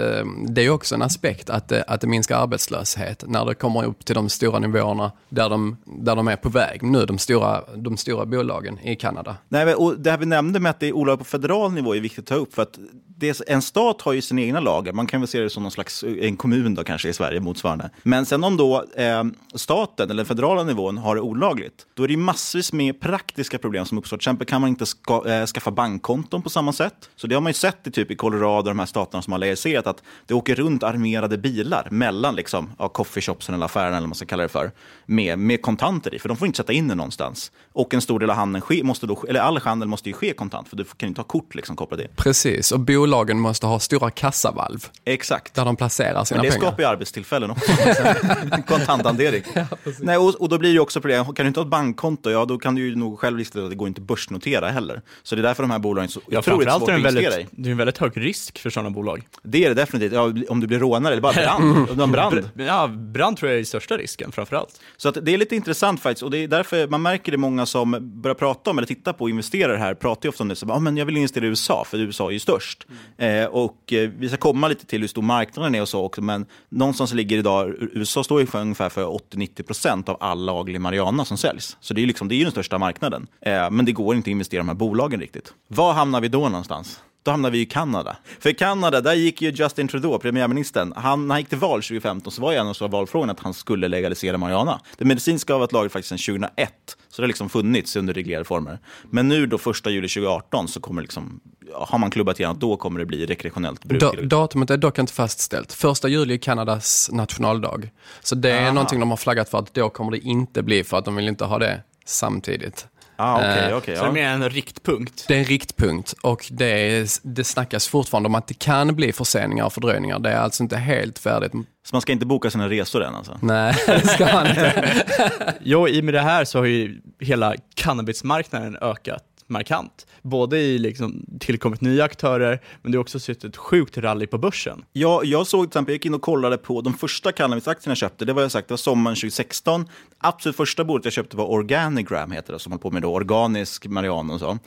det 0.49 0.63
är 0.67 0.71
också 0.71 0.95
en 0.95 1.03
aspekt 1.03 1.51
att, 1.51 1.69
det- 1.69 1.83
att 1.83 2.01
det 2.01 2.07
minskar 2.07 2.37
arbetslöshet 2.43 3.25
när 3.27 3.45
det 3.45 3.55
kommer 3.55 3.85
upp 3.85 4.05
till 4.05 4.15
de 4.15 4.29
stora 4.29 4.59
nivåerna 4.59 5.13
där 5.29 5.49
de, 5.49 5.77
där 5.85 6.17
de 6.17 6.29
är 6.29 6.37
på 6.37 6.49
väg 6.49 6.83
nu, 6.83 7.07
de 7.07 7.19
stora, 7.29 7.65
de 7.77 7.97
stora 7.97 8.27
bolagen 8.27 8.79
i 8.79 8.97
Kanada. 8.97 9.37
Nej, 9.49 9.75
och 9.75 9.99
det 9.99 10.11
här 10.11 10.19
vi 10.19 10.27
nämnde 10.27 10.61
med 10.61 10.71
att 10.71 10.81
det 10.81 10.89
är 10.89 10.93
olagligt 10.93 11.19
på 11.19 11.25
federal 11.25 11.73
nivå 11.73 11.95
är 11.95 12.01
viktigt 12.01 12.19
att 12.19 12.27
ta 12.27 12.35
upp. 12.35 12.55
För 12.55 12.63
att 12.63 12.79
det, 13.19 13.41
en 13.47 13.63
stat 13.63 14.03
har 14.03 14.13
ju 14.13 14.23
sina 14.23 14.41
egna 14.41 14.61
lagar. 14.61 14.93
Man 14.93 15.07
kan 15.07 15.21
väl 15.21 15.29
se 15.29 15.41
det 15.41 15.51
som 15.51 15.63
någon 15.63 15.73
slags, 15.73 16.05
en 16.21 16.37
kommun 16.37 16.75
då 16.75 16.85
kanske 16.85 17.09
i 17.09 17.13
Sverige 17.13 17.41
motsvarande. 17.41 17.91
Men 18.03 18.27
sen 18.27 18.45
om 18.45 18.57
då 18.57 18.85
eh, 18.97 19.25
staten 19.55 20.11
eller 20.11 20.17
den 20.17 20.27
federala 20.27 20.65
nivån 20.65 20.99
har 20.99 21.15
det 21.15 21.21
olagligt, 21.21 21.87
då 21.95 22.03
är 22.03 22.09
det 22.09 22.15
ju 22.15 22.21
massvis 22.21 22.73
med 22.73 23.01
praktiska 23.01 23.59
problem 23.59 23.85
som 23.85 23.99
uppstår. 23.99 24.17
Till 24.17 24.21
exempel 24.21 24.47
kan 24.47 24.61
man 24.61 24.71
inte 24.71 24.87
ska, 24.87 25.29
eh, 25.29 25.47
skaffa 25.47 25.71
bankkonton 25.71 26.43
på 26.43 26.51
samma 26.51 26.73
sätt. 26.73 27.11
Så 27.17 27.27
det 27.27 27.35
har 27.35 27.43
man 27.43 27.51
ju 27.51 27.55
sett 27.55 27.87
i 27.87 27.91
typ 27.91 28.11
i 28.11 28.17
Colorado, 28.17 28.69
de 28.69 28.79
här 28.79 28.87
staterna 28.87 29.23
som 29.23 29.33
har 29.33 29.39
legaliserat, 29.39 29.87
att 29.87 30.03
det 30.27 30.35
åker 30.35 30.55
runt 30.55 30.83
armerade 30.83 31.39
bilar 31.39 31.89
mellan 31.91 32.35
liksom, 32.35 32.71
ja, 32.79 32.89
coffeeshopsen 32.89 33.55
eller 33.55 33.65
affärerna 33.65 33.89
eller 33.89 34.01
vad 34.01 34.09
man 34.09 34.15
ska 34.15 34.27
kalla 34.27 34.43
det 34.43 34.49
för, 34.49 34.71
med, 35.07 35.39
med 35.39 35.63
kontanter 35.63 36.15
i. 36.15 36.19
För 36.19 36.29
de 36.29 36.37
får 36.37 36.47
inte 36.47 36.57
sätta 36.57 36.73
in 36.73 36.89
det 36.89 36.95
någonstans. 36.95 37.53
Och 37.73 37.95
en 37.95 38.01
stor 38.01 38.19
del 38.19 38.31
av 38.31 38.37
handeln 38.37 38.63
ske, 38.63 38.85
måste 38.85 39.07
då, 39.07 39.25
eller 39.29 39.41
all 39.41 39.59
handel 39.59 39.89
måste 39.89 40.09
ju 40.09 40.13
ske 40.13 40.33
kontant, 40.33 40.69
för 40.69 40.77
du 40.77 40.85
kan 40.85 41.09
inte 41.09 41.21
ha 41.21 41.27
kort 41.27 41.55
liksom 41.55 41.77
kopplat 41.77 42.01
till. 42.01 42.09
Precis, 42.17 42.73
och 42.73 42.81
bolagen 43.11 43.41
måste 43.41 43.67
ha 43.67 43.79
stora 43.81 44.11
kassavalv. 44.11 44.87
Exakt. 45.05 45.55
Där 45.55 45.65
de 45.65 45.77
placerar 45.77 46.25
sina 46.25 46.39
Men 46.43 46.45
det 46.51 46.51
pengar. 46.53 46.67
skapar 46.67 46.83
ju 46.83 46.89
arbetstillfällen 46.89 47.51
också. 47.51 47.73
Kontanthantering. 48.67 49.43
Nej, 50.01 50.17
och, 50.17 50.35
och 50.41 50.49
då 50.49 50.59
blir 50.59 50.73
det 50.75 50.81
också 50.81 51.01
problem. 51.01 51.25
Kan 51.25 51.35
du 51.35 51.47
inte 51.47 51.61
ha 51.61 51.65
ett 51.65 51.71
bankkonto, 51.71 52.31
ja 52.31 52.45
då 52.45 52.59
kan 52.59 52.75
du 52.75 52.83
ju 52.89 52.95
nog 52.97 53.19
själv 53.19 53.39
lista 53.39 53.59
att 53.63 53.71
det 53.71 53.77
går 53.77 53.89
inte 53.89 54.01
börsnotera 54.01 54.69
heller. 54.71 55.03
Så 55.23 55.35
det 55.35 55.41
är 55.41 55.43
därför 55.43 55.63
de 55.63 55.71
här 55.71 55.79
bolagen 55.79 56.09
så 56.11 56.21
Ja, 56.29 56.39
otroligt 56.39 56.45
framförallt 56.69 56.81
svårt 56.81 56.89
är 56.89 56.93
det 56.93 56.99
att 56.99 57.05
en 57.05 57.17
investera 57.17 57.31
väldigt, 57.31 57.53
i. 57.59 57.63
det 57.63 57.69
är 57.69 57.71
en 57.71 57.77
väldigt 57.79 57.99
hög 57.99 58.13
risk 58.17 58.59
för 58.59 58.71
sådana 58.71 58.91
bolag. 58.91 59.27
Det 59.43 59.65
är 59.65 59.69
det 59.69 59.75
definitivt. 59.75 60.13
Ja, 60.13 60.33
om 60.49 60.61
du 60.61 60.67
blir 60.67 60.79
rånare 60.79 61.13
eller 61.13 61.23
bara 61.23 61.33
brand. 61.59 62.01
En 62.01 62.13
brand. 62.13 62.35
Br- 62.37 62.67
Ja, 62.67 62.87
brand 62.89 63.37
tror 63.37 63.51
jag 63.51 63.61
är 63.61 63.65
största 63.65 63.97
risken 63.97 64.33
framförallt. 64.33 64.81
Så 64.97 65.09
att 65.09 65.19
det 65.23 65.35
är 65.35 65.39
lite 65.39 65.57
intressant 65.57 66.01
faktiskt. 66.03 66.23
Och 66.23 66.31
det 66.31 66.39
är 66.39 66.49
därför 66.49 66.89
man 66.89 67.03
märker 67.03 67.33
det 67.33 67.39
många 67.39 67.67
som 67.67 67.97
börjar 68.23 68.35
prata 68.35 68.71
om, 68.71 68.79
eller 68.79 68.87
titta 68.89 69.13
på 69.13 69.29
investerare 69.29 69.77
här, 69.77 69.95
pratar 69.95 70.27
ju 70.27 70.29
ofta 70.29 70.43
om 70.45 70.49
det. 70.49 70.57
Så, 70.57 70.73
ah, 70.73 70.79
men 70.79 70.97
jag 70.97 71.07
vill 71.07 71.17
investera 71.17 71.45
i 71.45 71.49
USA, 71.49 71.85
för 71.87 71.99
USA 71.99 72.27
är 72.29 72.33
ju 72.33 72.39
störst. 72.39 72.87
Eh, 73.17 73.45
och 73.45 73.93
eh, 73.93 74.11
vi 74.19 74.29
ska 74.29 74.37
komma 74.37 74.69
lite 74.69 74.87
till 74.87 75.01
hur 75.01 75.09
stor 75.09 75.23
marknaden 75.23 75.75
är 75.75 75.83
och 75.83 75.89
så 75.89 76.05
också. 76.05 76.23
Men 76.23 76.47
någonstans 76.69 77.15
ligger 77.15 77.39
idag, 77.39 77.75
USA 77.93 78.25
står 78.25 78.41
ju 78.41 78.47
för 78.47 78.61
ungefär 78.61 78.89
för 78.89 79.05
80-90% 79.05 80.11
av 80.11 80.17
all 80.21 80.45
laglig 80.45 80.81
marijuana 80.81 81.25
som 81.25 81.37
säljs. 81.37 81.77
Så 81.81 81.95
det 81.95 81.99
är 81.99 82.03
ju 82.03 82.07
liksom, 82.07 82.29
det 82.29 82.35
är 82.35 82.37
ju 82.37 82.45
den 82.45 82.53
största 82.53 82.79
marknaden. 82.79 83.27
Eh, 83.41 83.71
men 83.71 83.85
det 83.85 83.93
går 83.93 84.17
inte 84.17 84.29
att 84.29 84.33
investera 84.33 84.59
i 84.59 84.61
de 84.61 84.69
här 84.69 84.75
bolagen 84.75 85.21
riktigt. 85.21 85.53
Var 85.69 85.93
hamnar 85.93 86.21
vi 86.21 86.29
då 86.29 86.49
någonstans? 86.49 87.01
Då 87.29 87.33
hamnar 87.33 87.51
vi 87.51 87.61
i 87.61 87.67
Kanada. 87.67 88.17
För 88.41 88.51
i 88.51 88.55
Kanada, 88.55 89.01
där 89.01 89.15
gick 89.15 89.43
ju 89.43 89.51
Justin 89.51 89.89
Trudeau, 89.89 90.19
premiärministern, 90.19 90.93
han, 90.97 91.29
när 91.29 91.35
han 91.35 91.41
gick 91.41 91.49
till 91.49 91.59
val 91.59 91.83
2015 91.83 92.33
så 92.33 92.43
var 92.43 92.53
ju 92.53 92.59
en 92.59 92.67
av 92.67 92.91
valfrågorna 92.91 93.33
att 93.33 93.41
han 93.41 93.55
skulle 93.55 93.89
legalisera 93.89 94.39
marijuana. 94.39 94.81
Det 94.99 95.05
medicinska 95.05 95.53
har 95.53 95.61
varit 95.61 95.73
lagligt 95.73 95.93
faktiskt 95.93 96.09
sedan 96.09 96.35
2001, 96.35 96.73
så 97.09 97.23
det 97.23 97.23
har 97.23 97.29
liksom 97.29 97.49
funnits 97.49 97.97
under 97.97 98.15
reglerade 98.15 98.45
former. 98.45 98.79
Men 99.11 99.29
nu 99.29 99.47
då, 99.47 99.57
1 99.57 99.87
juli 99.87 100.09
2018, 100.09 100.69
så 100.69 100.81
kommer 100.81 101.03
liksom, 101.03 101.41
har 101.75 101.99
man 101.99 102.11
klubbat 102.11 102.41
igenom 102.41 102.59
då 102.59 102.77
kommer 102.77 103.01
det 103.01 103.07
bli 103.07 103.27
rekreationellt 103.27 103.85
bruk. 103.85 104.01
Da, 104.01 104.13
datumet 104.23 104.71
är 104.71 104.77
dock 104.77 104.99
inte 104.99 105.13
fastställt. 105.13 105.73
Första 105.73 106.09
juli 106.09 106.35
är 106.35 106.39
Kanadas 106.39 107.11
nationaldag. 107.13 107.91
Så 108.21 108.35
det 108.35 108.51
är 108.51 108.63
Aha. 108.63 108.73
någonting 108.73 109.01
de 109.01 109.11
har 109.11 109.17
flaggat 109.17 109.49
för 109.49 109.59
att 109.59 109.75
då 109.75 109.91
kommer 109.91 110.11
det 110.11 110.19
inte 110.19 110.63
bli 110.63 110.85
för 110.85 110.97
att 110.97 111.05
de 111.05 111.17
vill 111.17 111.29
inte 111.29 111.45
ha 111.45 111.59
det 111.59 111.83
samtidigt. 112.05 112.87
Ah, 113.21 113.37
okej, 113.37 113.71
Eh, 113.71 113.77
okej, 113.77 113.97
Så 113.97 114.03
det 114.03 114.09
är 114.09 114.13
mer 114.13 114.29
en 114.29 114.51
riktpunkt. 114.51 115.25
Det 115.29 115.35
är 115.35 115.39
en 115.39 115.45
riktpunkt 115.45 116.15
och 116.23 116.47
det, 116.51 117.21
det 117.23 117.45
snackas 117.45 117.89
fortfarande 117.89 118.27
om 118.27 118.35
att 118.35 118.47
det 118.47 118.59
kan 118.59 118.97
bli 118.97 119.13
förseningar 119.13 119.65
och 119.65 119.73
fördröjningar. 119.73 120.19
Det 120.19 120.31
är 120.31 120.37
alltså 120.39 120.63
inte 120.63 120.77
helt 120.77 121.19
färdigt. 121.19 121.53
Så 121.53 121.95
man 121.95 122.01
ska 122.01 122.13
inte 122.13 122.27
boka 122.27 122.51
sina 122.51 122.69
resor 122.69 123.05
än 123.05 123.15
alltså? 123.15 123.39
Nej, 123.43 123.75
det 123.87 124.07
ska 124.09 124.33
man 124.33 124.47
inte. 124.47 124.95
Jo, 125.61 125.89
i 125.89 126.01
och 126.01 126.05
med 126.05 126.15
det 126.15 126.21
här 126.21 126.45
så 126.45 126.59
har 126.59 126.65
ju 126.65 127.01
hela 127.21 127.55
cannabismarknaden 127.75 128.77
ökat 128.81 129.23
markant. 129.49 130.07
Både 130.23 130.59
i 130.59 130.79
liksom 130.79 131.27
tillkommit 131.41 131.81
nya 131.81 132.05
aktörer, 132.05 132.63
men 132.83 132.93
det 132.93 132.99
har 132.99 133.01
också 133.01 133.21
sett 133.21 133.45
ett 133.45 133.57
sjukt 133.57 133.99
rally 133.99 134.27
på 134.27 134.39
börsen. 134.39 134.85
Ja, 134.93 135.21
jag 135.25 135.47
såg 135.47 135.65
till 135.65 135.69
exempel, 135.69 135.93
jag 135.93 135.95
gick 135.95 136.07
in 136.07 136.15
och 136.15 136.23
kollade 136.23 136.59
på 136.59 136.81
de 136.81 136.95
första 136.95 137.33
cannabisaktierna 137.33 137.91
jag 137.91 137.99
köpte. 137.99 138.25
Det 138.25 138.33
var 138.33 138.43
jag 138.43 138.53
sagt, 138.53 138.69
det 138.69 138.73
var 138.73 138.77
sommaren 138.77 139.17
2016. 139.17 139.89
Absolut 140.19 140.57
första 140.57 140.85
bordet 140.85 141.05
jag 141.05 141.13
köpte 141.13 141.37
var 141.37 141.51
Organigram, 141.51 142.33
heter 142.33 142.53
det, 142.53 142.59
som 142.59 142.73
håller 142.73 142.83
på 142.83 142.91
med 142.91 143.03
då, 143.03 143.15
organisk 143.15 143.87
marijuana 143.87 144.35
och 144.35 144.41
så. 144.41 144.59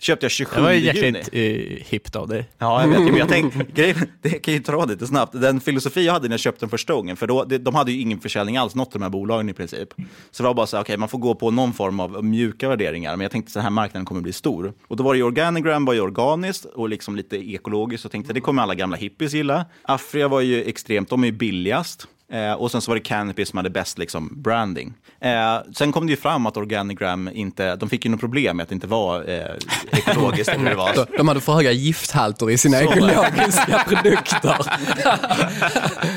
Köpte 0.00 0.24
jag 0.24 0.30
27 0.30 0.56
Det 0.56 0.62
var 0.62 0.72
ju 0.72 0.78
juni. 0.78 0.86
jäkligt 1.18 1.28
eh, 1.32 1.86
hippt 1.90 2.16
av 2.16 2.28
dig. 2.28 2.48
Ja, 2.58 2.80
jag 2.80 2.88
vet. 2.88 3.00
Men 3.04 3.16
jag 3.16 3.28
tänkte, 3.28 3.66
grejen, 3.74 3.96
det 4.22 4.30
kan 4.30 4.54
ju 4.54 4.60
dra 4.60 4.84
lite 4.84 5.06
snabbt. 5.06 5.40
Den 5.40 5.60
filosofi 5.60 6.06
jag 6.06 6.12
hade 6.12 6.28
när 6.28 6.32
jag 6.32 6.40
köpte 6.40 6.60
den 6.60 6.70
första 6.70 6.92
gången, 6.92 7.16
för 7.16 7.26
då, 7.26 7.44
det, 7.44 7.58
de 7.58 7.74
hade 7.74 7.92
ju 7.92 8.00
ingen 8.00 8.20
försäljning 8.20 8.56
alls, 8.56 8.74
något 8.74 8.86
av 8.86 8.92
de 8.92 9.02
här 9.02 9.10
bolagen 9.10 9.48
i 9.48 9.52
princip. 9.52 9.88
Så 10.30 10.42
det 10.42 10.46
var 10.46 10.54
bara 10.54 10.66
så 10.66 10.76
här, 10.76 10.84
okej, 10.84 10.96
man 10.96 11.08
får 11.08 11.18
gå 11.18 11.34
på 11.34 11.50
någon 11.50 11.72
form 11.72 12.00
av 12.00 12.24
mjuka 12.24 12.68
värderingar, 12.68 13.16
men 13.16 13.20
jag 13.24 13.30
tänkte 13.30 13.50
att 13.50 13.54
den 13.54 13.62
här 13.62 13.70
marknaden 13.70 14.04
kommer 14.06 14.20
bli 14.20 14.32
stor. 14.32 14.72
Och 14.88 14.96
då 14.96 15.04
var 15.04 15.14
det 15.14 15.18
ju 15.18 15.24
Organigram 15.24 15.84
var 15.84 15.94
ju 15.94 16.00
organiskt 16.00 16.64
och 16.64 16.88
liksom 16.88 17.16
lite 17.16 17.36
ekologiskt, 17.36 18.04
och 18.04 18.12
tänkte 18.12 18.32
det 18.32 18.40
kommer 18.40 18.62
alla 18.62 18.74
gamla 18.74 18.96
hippies 18.96 19.32
gilla. 19.34 19.66
Afria 19.82 20.28
var 20.28 20.40
ju 20.40 20.64
extremt, 20.64 21.08
de 21.10 21.22
är 21.22 21.26
ju 21.26 21.32
billigast. 21.32 22.08
Eh, 22.32 22.52
och 22.52 22.70
sen 22.70 22.80
så 22.80 22.90
var 22.90 22.96
det 22.96 23.02
Canopy 23.02 23.44
som 23.44 23.56
hade 23.56 23.70
bäst 23.70 23.98
liksom, 23.98 24.42
branding. 24.42 24.94
Eh, 25.20 25.56
sen 25.74 25.92
kom 25.92 26.06
det 26.06 26.10
ju 26.10 26.16
fram 26.16 26.46
att 26.46 26.56
Organigram 26.56 27.30
inte, 27.32 27.76
de 27.76 27.88
fick 27.88 28.04
ju 28.04 28.10
något 28.10 28.20
problem 28.20 28.56
med 28.56 28.64
att 28.64 28.68
det 28.68 28.74
inte 28.74 28.86
var 28.86 29.30
eh, 29.30 29.44
ekologiskt. 29.92 30.52
det 30.64 30.74
var. 30.74 30.94
De, 30.94 31.06
de 31.16 31.28
hade 31.28 31.40
för 31.40 31.52
höga 31.52 31.72
gifthalter 31.72 32.50
i 32.50 32.58
sina 32.58 32.78
Så 32.78 32.92
ekologiska 32.92 33.84
produkter. 33.88 34.56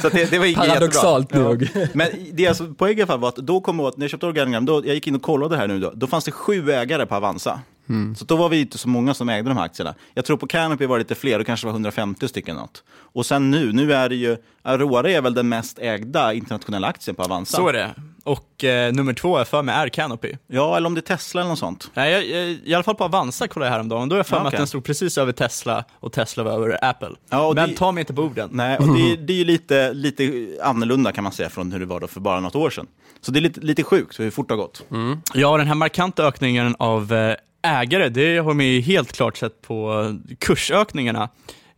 Så 0.02 0.10
det, 0.10 0.32
det 0.32 0.40
var 0.40 0.56
Paradoxalt 0.56 1.32
jättebra. 1.32 1.50
nog. 1.50 1.70
Ja. 1.74 1.88
Men 1.94 2.08
det 2.34 2.48
alltså, 2.48 2.74
poängen 2.78 3.08
var 3.08 3.30
att 3.30 3.36
då 3.36 3.62
kom 3.62 3.80
åt, 3.80 3.98
när 3.98 4.04
jag 4.04 4.12
köpte 4.12 4.26
Organigram, 4.26 4.66
då, 4.66 4.86
jag 4.86 4.96
gick 4.96 5.08
in 5.08 5.16
och 5.16 5.22
kollade 5.22 5.58
här 5.58 5.68
nu 5.68 5.80
då, 5.80 5.92
då 5.96 6.08
fanns 6.08 6.26
det 6.26 6.32
sju 6.32 6.72
ägare 6.72 7.06
på 7.06 7.16
Avanza. 7.16 7.60
Mm. 7.90 8.16
Så 8.16 8.26
då 8.26 8.36
var 8.36 8.50
vi 8.50 8.62
inte 8.62 8.78
så 8.78 8.90
många 8.90 9.14
som 9.14 9.30
ägde 9.30 9.50
de 9.50 9.58
här 9.58 9.66
aktierna. 9.66 9.96
Jag 10.14 10.26
tror 10.26 10.38
på 10.38 10.48
Canopy 10.48 10.86
var 10.86 10.98
det 10.98 11.02
lite 11.04 11.16
fler, 11.16 11.40
det 11.40 11.46
kanske 11.46 11.68
var 11.68 11.72
150 11.74 12.28
stycken 12.28 12.56
något. 12.56 12.84
Och 13.14 13.26
sen 13.26 13.52
nu, 13.52 13.74
nu 13.74 13.94
är 13.94 14.10
det 14.10 14.16
ju, 14.16 14.38
Aurora 14.64 15.12
är 15.12 15.22
väl 15.22 15.34
den 15.34 15.50
mest 15.50 15.80
ägda 15.80 16.34
internationella 16.34 16.88
aktien 16.88 17.16
på 17.16 17.24
Avanza. 17.24 17.58
Så 17.58 17.68
är 17.68 17.74
det. 17.74 17.92
Och 18.24 18.64
eh, 18.64 18.94
nummer 18.94 19.14
två 19.14 19.38
är 19.38 19.44
för 19.46 19.62
mig 19.64 19.76
är 19.76 19.90
Canopy. 19.90 20.34
Ja, 20.48 20.78
eller 20.78 20.88
om 20.88 20.94
det 20.94 21.00
är 21.00 21.16
Tesla 21.16 21.42
eller 21.42 21.50
något 21.50 21.60
sånt. 21.60 21.92
Nej, 21.94 22.12
jag, 22.12 22.26
jag, 22.26 22.58
I 22.64 22.74
alla 22.74 22.84
fall 22.84 22.96
på 22.96 23.04
Avanza 23.04 23.48
kollade 23.48 23.68
jag 23.70 23.74
häromdagen, 23.74 24.10
då 24.10 24.16
är 24.16 24.20
jag 24.20 24.28
för 24.28 24.36
mig 24.36 24.42
Ja, 24.44 24.48
att 24.48 24.54
okej. 24.54 24.58
den 24.58 24.68
stod 24.68 24.84
precis 24.84 25.18
över 25.18 25.32
Tesla 25.32 25.86
och 26.00 26.12
Tesla 26.14 26.44
var 26.44 26.52
över 26.52 26.86
Apple. 26.86 27.10
Ja, 27.30 27.48
och 27.48 27.56
Men 27.56 27.70
det- 27.70 27.76
ta 27.76 27.92
mig 27.92 28.02
inte 28.02 28.14
på 28.14 28.22
orden. 28.22 28.50
Nej, 28.54 28.78
och 28.78 28.88
det, 28.98 29.16
det 29.16 29.34
är 29.34 29.38
ju 29.38 29.44
lite, 29.46 29.94
lite 29.94 30.48
annorlunda 30.64 31.12
kan 31.12 31.24
man 31.24 31.34
säga 31.34 31.50
från 31.50 31.72
hur 31.72 31.80
det 31.80 31.86
var 31.86 32.00
då 32.00 32.08
för 32.08 32.20
bara 32.20 32.40
något 32.40 32.56
år 32.56 32.70
sedan. 32.70 32.88
Så 33.22 33.32
det 33.32 33.40
är 33.40 33.42
lite, 33.42 33.60
lite 33.60 33.84
sjukt 33.84 34.20
hur 34.20 34.32
fort 34.32 34.48
det 34.48 34.54
har 34.54 34.58
gått. 34.62 34.84
Ja, 35.34 35.58
den 35.58 35.68
här 35.68 35.76
markanta 35.76 36.24
ökningen 36.28 36.76
av 36.80 37.14
eh, 37.14 37.36
ägare, 37.62 38.10
det 38.10 38.38
har 38.38 38.54
man 38.54 38.66
ju 38.66 38.82
helt 38.82 39.12
klart 39.12 39.38
sett 39.38 39.62
på 39.62 40.06
kursökningarna. 40.40 41.30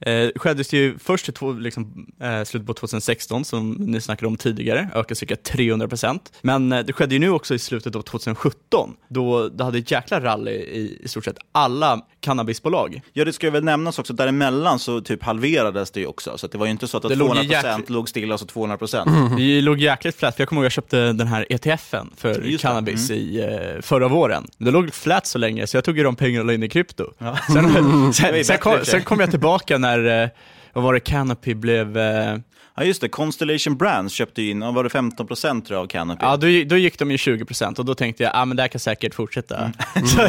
Eh, 0.06 0.30
skedde 0.36 0.64
ju 0.64 0.98
först 0.98 1.30
i 1.30 1.32
två, 1.32 1.52
liksom, 1.52 2.08
eh, 2.20 2.44
slutet 2.44 2.68
på 2.68 2.74
2016, 2.74 3.46
som 3.46 3.72
ni 3.72 4.02
snackade 4.02 4.28
om 4.28 4.38
tidigare, 4.38 4.90
ökade 4.94 5.16
cirka 5.16 5.36
300%. 5.36 6.20
Men 6.42 6.72
eh, 6.72 6.86
det 6.86 6.94
skedde 6.94 7.16
ju 7.16 7.20
nu 7.20 7.30
också 7.30 7.56
i 7.56 7.60
slutet 7.60 7.96
av 7.96 8.02
2017, 8.02 8.96
då 9.08 9.50
det 9.50 9.64
hade 9.64 9.78
ett 9.78 9.92
jäkla 9.92 10.22
rally 10.22 10.52
i, 10.52 11.00
i 11.04 11.08
stort 11.08 11.26
sett 11.26 11.38
alla 11.52 12.02
cannabisbolag. 12.24 13.02
Ja, 13.14 13.26
det 13.26 13.34
ska 13.34 13.52
väl 13.52 13.64
nämnas 13.64 14.00
också, 14.00 14.14
däremellan 14.14 14.80
så 14.80 15.02
typ 15.02 15.24
halverades 15.24 15.92
det 15.92 16.00
ju 16.00 16.06
också. 16.08 16.38
Så 16.38 16.48
det 16.48 16.58
var 16.58 16.66
ju 16.66 16.72
inte 16.72 16.88
så 16.88 16.98
att 16.98 17.04
Det 17.04 17.16
låg 17.16 17.30
200% 17.30 17.44
ju 17.44 17.50
jäkla- 17.50 17.80
låg 17.88 18.10
stilla 18.10 18.38
så 18.38 18.46
200%. 18.46 19.08
Mm. 19.08 19.36
Vi 19.36 19.62
låg 19.62 19.80
jäkligt 19.80 20.16
flat, 20.16 20.36
för 20.36 20.42
jag 20.42 20.50
kommer 20.50 20.62
ihåg 20.62 20.66
jag 20.66 20.72
köpte 20.72 21.14
den 21.14 21.28
här 21.28 21.46
ETFen 21.50 22.10
för 22.18 22.30
Just 22.42 22.64
det, 22.64 22.68
cannabis 22.68 23.10
mm. 23.10 23.22
i 23.22 23.40
eh, 23.76 23.82
förra 23.82 24.08
våren. 24.08 24.48
Det 24.58 24.72
låg 24.72 24.94
flat 24.94 25.26
så 25.28 25.38
länge, 25.38 25.68
så 25.68 25.78
jag 25.78 25.84
tog 25.84 25.98
ju 25.98 26.04
de 26.04 26.16
pengarna 26.16 26.40
och 26.42 26.46
la 26.48 26.54
in 26.54 26.64
i 26.64 26.70
krypto. 26.70 27.14
Ja. 27.18 27.38
Sen, 27.54 27.64
Det 28.08 28.14
sen, 28.14 28.46
sen, 28.46 28.58
kom, 28.58 28.78
sen 28.84 29.04
kom 29.04 29.20
jag 29.20 29.30
tillbaka 29.30 29.78
när, 29.78 30.24
eh, 30.24 30.30
vad 30.74 30.84
var 30.84 30.94
det, 30.94 31.00
Canopy 31.00 31.54
blev... 31.54 31.98
Ja, 32.76 32.84
just 32.84 33.02
det. 33.02 33.10
Constellation 33.10 33.76
Brands 33.78 34.14
köpte 34.14 34.42
in, 34.44 34.60
var 34.60 34.84
det 34.84 34.90
15% 34.90 35.62
tror 35.64 35.78
jag 35.78 35.84
av 35.84 35.88
Canopy? 35.88 36.26
Ja, 36.26 36.38
då, 36.38 36.48
då 36.66 36.78
gick 36.78 37.00
de 37.00 37.12
ju 37.12 37.18
20% 37.18 37.80
och 37.80 37.86
då 37.86 37.96
tänkte 37.96 38.24
jag, 38.24 38.32
ah, 38.36 38.46
men 38.46 38.58
det 38.58 38.64
här 38.64 38.68
kan 38.68 38.80
säkert 38.80 39.16
fortsätta. 39.16 39.58
Mm. 39.58 40.08
Så, 40.08 40.28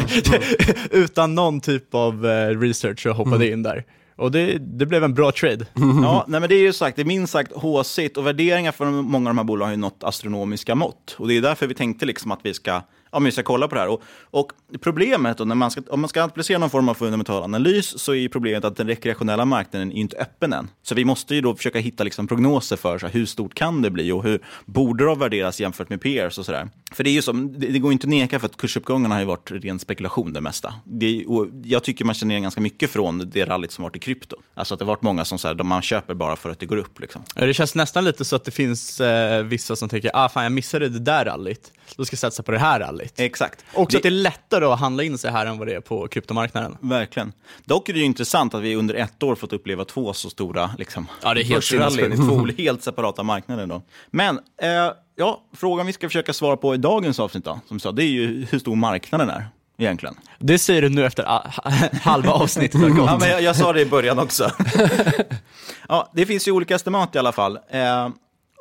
utan 0.91 1.35
någon 1.35 1.61
typ 1.61 1.95
av 1.95 2.25
eh, 2.25 2.59
research 2.59 2.99
så 3.03 3.11
hoppade 3.11 3.35
Mm. 3.45 3.53
in 3.53 3.63
där. 3.63 3.83
Och 4.17 4.31
det, 4.31 4.57
det 4.57 4.85
blev 4.85 5.03
en 5.03 5.13
bra 5.13 5.31
trade. 5.31 5.65
Ja, 6.03 6.25
nej 6.27 6.39
men 6.39 6.49
det 6.49 6.55
är 6.55 6.59
ju 6.61 6.73
sagt, 6.73 6.95
det 6.95 7.01
är 7.01 7.05
minst 7.05 7.33
sagt 7.33 7.51
håsigt 7.55 8.17
och 8.17 8.27
värderingar 8.27 8.71
för 8.71 8.85
många 8.85 9.29
av 9.29 9.35
de 9.35 9.37
här 9.37 9.45
bolagen 9.45 9.67
har 9.67 9.75
ju 9.75 9.81
nått 9.81 10.03
astronomiska 10.03 10.75
mått. 10.75 11.15
Och 11.19 11.27
det 11.27 11.37
är 11.37 11.41
därför 11.41 11.67
vi 11.67 11.73
tänkte 11.73 12.05
liksom 12.05 12.31
att 12.31 12.39
vi 12.43 12.53
ska, 12.53 12.81
ja, 13.15 13.19
men 13.19 13.25
vi 13.25 13.31
ska 13.31 13.43
kolla 13.43 13.67
på 13.67 13.75
det 13.75 13.81
här. 13.81 13.87
Och, 13.87 14.01
och 14.21 14.51
problemet, 14.81 15.37
då, 15.37 15.45
när 15.45 15.55
man 15.55 15.71
ska, 15.71 15.81
om 15.89 16.01
man 16.01 16.09
ska 16.09 16.23
applicera 16.23 16.57
någon 16.57 16.69
form 16.69 16.89
av 16.89 16.93
fundamental 16.93 17.43
analys, 17.43 17.99
så 17.99 18.11
är 18.11 18.15
ju 18.15 18.29
problemet 18.29 18.65
att 18.65 18.77
den 18.77 18.87
rekreationella 18.87 19.45
marknaden 19.45 19.91
är 19.91 19.95
inte 19.95 20.17
öppen 20.17 20.53
än. 20.53 20.69
Så 20.83 20.95
vi 20.95 21.05
måste 21.05 21.35
ju 21.35 21.41
då 21.41 21.55
försöka 21.55 21.79
hitta 21.79 22.03
liksom 22.03 22.27
prognoser 22.27 22.75
för 22.75 22.97
så 22.97 23.05
här, 23.05 23.13
hur 23.13 23.25
stort 23.25 23.53
kan 23.53 23.81
det 23.81 23.89
bli 23.89 24.11
och 24.11 24.23
hur 24.23 24.39
borde 24.65 25.05
det 25.05 25.15
värderas 25.15 25.59
jämfört 25.59 25.89
med 25.89 26.01
peers 26.01 26.37
och 26.37 26.45
sådär. 26.45 26.69
För 26.91 27.03
det 27.03 27.09
är 27.09 27.11
ju 27.11 27.21
som, 27.21 27.59
det, 27.59 27.67
det 27.67 27.79
går 27.79 27.91
inte 27.91 28.05
att 28.05 28.09
neka 28.09 28.39
för 28.39 28.45
att 28.45 28.57
kursuppgångarna 28.57 29.15
har 29.15 29.19
ju 29.19 29.25
varit 29.25 29.51
ren 29.51 29.79
spekulation 29.79 30.33
det 30.33 30.41
mesta. 30.41 30.73
Det, 30.83 31.25
och 31.25 31.47
jag 31.63 31.83
tycker 31.83 32.05
man 32.05 32.15
känner 32.15 32.33
igen 32.33 32.43
ganska 32.43 32.61
mycket 32.61 32.89
från 32.89 33.29
det 33.29 33.45
rallyt 33.45 33.71
som 33.71 33.83
varit 33.83 33.95
i 33.95 33.99
krypto. 33.99 34.35
Alltså 34.53 34.73
att 34.73 34.79
det 34.79 34.85
har 34.85 34.91
varit 34.91 35.01
många 35.01 35.25
som 35.25 35.37
så 35.37 35.47
här, 35.47 35.55
man 35.55 35.81
köper 35.81 36.13
bara 36.13 36.35
för 36.35 36.49
att 36.49 36.59
det 36.59 36.65
går 36.65 36.77
upp. 36.77 36.99
Liksom. 36.99 37.23
Det 37.35 37.53
känns 37.53 37.75
nästan 37.75 38.03
lite 38.03 38.25
så 38.25 38.35
att 38.35 38.45
det 38.45 38.51
finns 38.51 39.01
eh, 39.01 39.43
vissa 39.43 39.75
som 39.75 39.89
tänker, 39.89 40.11
ah 40.13 40.29
fan 40.29 40.43
jag 40.43 40.51
missade 40.51 40.89
det 40.89 40.99
där 40.99 41.25
rallyt, 41.25 41.71
då 41.95 42.05
ska 42.05 42.13
jag 42.13 42.19
satsa 42.19 42.43
på 42.43 42.51
det 42.51 42.59
här 42.59 42.79
rallyt. 42.79 43.04
Exakt. 43.15 43.65
Också 43.73 43.97
att 43.97 44.03
det 44.03 44.09
är 44.09 44.11
lättare 44.11 44.65
att 44.65 44.79
handla 44.79 45.03
in 45.03 45.17
sig 45.17 45.31
här 45.31 45.45
än 45.45 45.57
vad 45.57 45.67
det 45.67 45.73
är 45.73 45.81
på 45.81 46.07
kryptomarknaden. 46.07 46.77
Verkligen. 46.81 47.33
Dock 47.65 47.89
är 47.89 47.93
det 47.93 47.99
intressant 47.99 48.53
att 48.53 48.61
vi 48.61 48.75
under 48.75 48.93
ett 48.93 49.23
år 49.23 49.35
fått 49.35 49.53
uppleva 49.53 49.85
två 49.85 50.13
så 50.13 50.29
stora 50.29 50.71
liksom, 50.77 51.07
Ja, 51.23 51.33
det 51.33 51.41
är 51.41 51.43
helt 51.43 52.15
två 52.17 52.47
helt 52.57 52.83
separata 52.83 53.23
marknader. 53.23 53.67
Då. 53.67 53.81
Men 54.11 54.39
eh, 54.61 54.91
ja, 55.15 55.41
frågan 55.53 55.85
vi 55.85 55.93
ska 55.93 56.09
försöka 56.09 56.33
svara 56.33 56.57
på 56.57 56.75
i 56.75 56.77
dagens 56.77 57.19
avsnitt 57.19 57.45
då, 57.45 57.59
som 57.67 57.79
sa, 57.79 57.91
det 57.91 58.03
är 58.03 58.07
ju 58.07 58.45
hur 58.45 58.59
stor 58.59 58.75
marknaden 58.75 59.29
är 59.29 59.47
egentligen. 59.77 60.15
Det 60.39 60.59
säger 60.59 60.81
du 60.81 60.89
nu 60.89 61.05
efter 61.05 61.23
halva 62.01 62.31
avsnittet 62.31 62.81
har 62.81 62.89
gått. 62.89 63.07
Ja, 63.07 63.17
men 63.19 63.29
jag, 63.29 63.41
jag 63.41 63.55
sa 63.55 63.73
det 63.73 63.81
i 63.81 63.85
början 63.85 64.19
också. 64.19 64.51
ja, 65.89 66.11
det 66.13 66.25
finns 66.25 66.47
ju 66.47 66.51
olika 66.51 66.75
estimat 66.75 67.15
i 67.15 67.19
alla 67.19 67.31
fall. 67.31 67.59
Eh, 67.69 68.09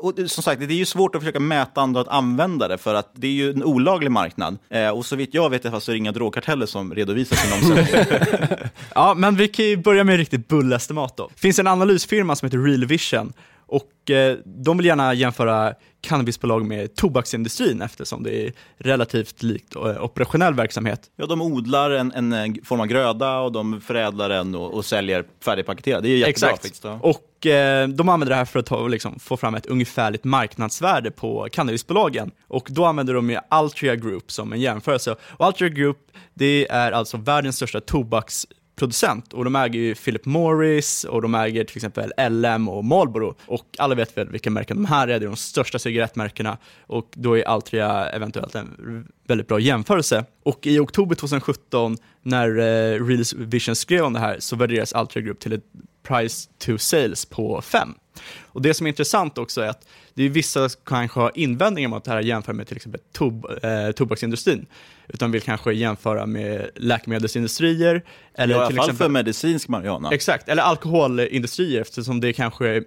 och 0.05 0.31
som 0.31 0.43
sagt, 0.43 0.61
det 0.61 0.75
är 0.75 0.77
ju 0.77 0.85
svårt 0.85 1.15
att 1.15 1.23
försöka 1.23 1.41
mäta 1.41 1.81
antalet 1.81 2.09
användare 2.09 2.79
för 2.79 2.95
att 2.95 3.11
det 3.15 3.27
är 3.27 3.33
ju 3.33 3.51
en 3.51 3.65
olaglig 3.65 4.11
marknad. 4.11 4.59
Eh, 4.71 4.89
och 4.89 5.07
så 5.07 5.17
vitt 5.17 5.35
jag 5.35 5.51
vet 5.51 5.63
så 5.63 5.69
är 5.69 5.93
det 5.93 5.97
inga 5.99 6.13
drogkarteller 6.13 6.67
som 6.67 6.95
redovisar 6.95 7.37
sin 7.41 7.53
omsättning. 7.53 8.71
Ja, 8.95 9.15
men 9.15 9.37
vi 9.37 9.49
kan 9.49 9.65
ju 9.65 9.77
börja 9.77 10.05
med 10.05 10.17
riktigt 10.17 10.49
bullestimat 10.49 11.17
då. 11.17 11.31
Det 11.35 11.41
finns 11.41 11.59
en 11.59 11.67
analysfirma 11.67 12.37
som 12.37 12.47
heter 12.47 12.59
Real 12.59 12.85
Vision 12.85 13.33
och 13.75 14.11
eh, 14.11 14.39
de 14.45 14.77
vill 14.77 14.87
gärna 14.87 15.15
jämföra 15.15 15.75
cannabisbolag 16.01 16.67
med 16.67 16.95
tobaksindustrin 16.95 17.83
eftersom 17.83 18.23
det 18.23 18.47
är 18.47 18.53
relativt 18.79 19.43
likt 19.43 19.77
eh, 19.77 20.05
operationell 20.05 20.55
verksamhet. 20.55 21.01
Ja, 21.17 21.27
de 21.27 21.43
odlar 21.43 21.91
en, 21.91 22.13
en 22.13 22.33
eh, 22.33 22.55
form 22.65 22.81
av 22.81 22.87
gröda 22.87 23.39
och 23.39 23.53
de 23.53 23.81
förädlar 23.81 24.29
den 24.29 24.55
och, 24.55 24.75
och 24.75 24.85
säljer 24.85 25.25
färdigpaketerad. 25.45 26.03
Det 26.03 26.09
är 26.09 26.17
jättebra. 26.17 26.51
Exakt. 26.51 26.81
ja. 26.85 26.99
Och 27.03 27.47
eh, 27.47 27.89
de 27.89 28.09
använder 28.09 28.31
det 28.31 28.37
här 28.37 28.45
för 28.45 28.59
att 28.59 28.67
ta, 28.67 28.89
liksom, 28.89 29.19
få 29.19 29.37
fram 29.37 29.55
ett 29.55 29.67
ungefärligt 29.67 30.25
marknadsvärde 30.25 31.11
på 31.11 31.49
cannabisbolagen. 31.53 32.31
Och 32.49 32.69
då 32.71 32.85
använder 32.85 33.15
de 33.15 33.31
ju 33.31 33.39
Altria 33.49 33.97
Group 33.97 34.33
som 34.33 34.53
en 34.53 34.61
jämförelse. 34.61 35.17
Och 35.31 35.47
Altria 35.47 35.69
Group, 35.69 35.99
det 36.35 36.67
är 36.71 36.93
alltså 36.93 37.17
världens 37.17 37.57
största 37.57 37.81
producent 38.77 39.33
och 39.33 39.45
de 39.45 39.57
äger 39.57 39.81
ju 39.81 39.95
Philip 39.95 40.25
Morris 40.25 41.05
och 41.05 41.23
de 41.23 41.35
äger 41.35 41.65
till 41.65 41.77
exempel 41.77 42.13
LM 42.31 42.69
och 42.69 42.85
Marlboro 42.85 43.35
och 43.47 43.67
alla 43.79 43.95
vet 43.95 44.17
väl 44.17 44.29
vilka 44.29 44.51
märken 44.51 44.77
de 44.77 44.85
här 44.85 45.09
är, 45.09 45.21
det 45.21 45.27
är 45.27 45.29
de 45.29 45.37
största 45.37 45.79
cigarettmärkena 45.79 46.59
och 46.87 47.09
då 47.15 47.39
är 47.39 47.49
Altria 47.49 48.09
eventuellt 48.09 48.55
en 48.55 49.09
väldigt 49.27 49.49
bra 49.49 49.61
jämförelse. 49.61 50.25
Och 50.43 50.67
i 50.67 50.79
oktober 50.79 51.15
2017 51.15 51.97
när 52.23 52.49
eh, 52.49 53.07
Real 53.07 53.25
Vision 53.37 53.77
skrev 53.77 54.05
om 54.05 54.13
det 54.13 54.21
här 54.21 54.37
så 54.39 54.57
värderas 54.57 54.93
Altria 54.93 55.23
Group 55.25 55.41
till 55.41 55.53
ett 55.53 55.65
price 56.03 56.51
to 56.59 56.79
sales 56.79 57.27
på 57.27 57.63
5. 57.63 57.95
Och 58.43 58.63
det 58.63 58.75
som 58.75 58.87
är 58.87 58.89
intressant 58.89 59.39
också 59.39 59.61
är 59.61 59.69
att 59.69 59.87
det 60.15 60.23
är 60.23 60.29
vissa 60.29 60.69
som 60.69 60.81
kanske 60.85 61.21
har 61.21 61.33
invändningar 61.35 61.89
mot 61.89 62.05
det 62.05 62.11
här 62.11 62.21
jämför 62.21 62.53
med 62.53 62.67
till 62.67 62.77
exempel 62.77 63.01
tob 63.13 63.47
eh, 63.63 63.91
tobaksindustrin, 63.91 64.67
utan 65.09 65.31
vill 65.31 65.43
kanske 65.43 65.73
jämföra 65.73 66.27
med 66.27 66.71
läkemedelsindustrier 66.77 68.03
eller 68.35 68.55
ja, 68.55 68.61
I 68.61 68.61
alla 68.61 68.69
till 68.69 68.77
fall 68.77 68.85
exempel 68.85 69.05
för 69.05 69.13
medicinsk 69.13 69.69
marijuana. 69.69 70.11
Exakt, 70.13 70.49
eller 70.49 70.63
alkoholindustrier 70.63 71.81
eftersom 71.81 72.21
det 72.21 72.33
kanske 72.33 72.69
är 72.69 72.85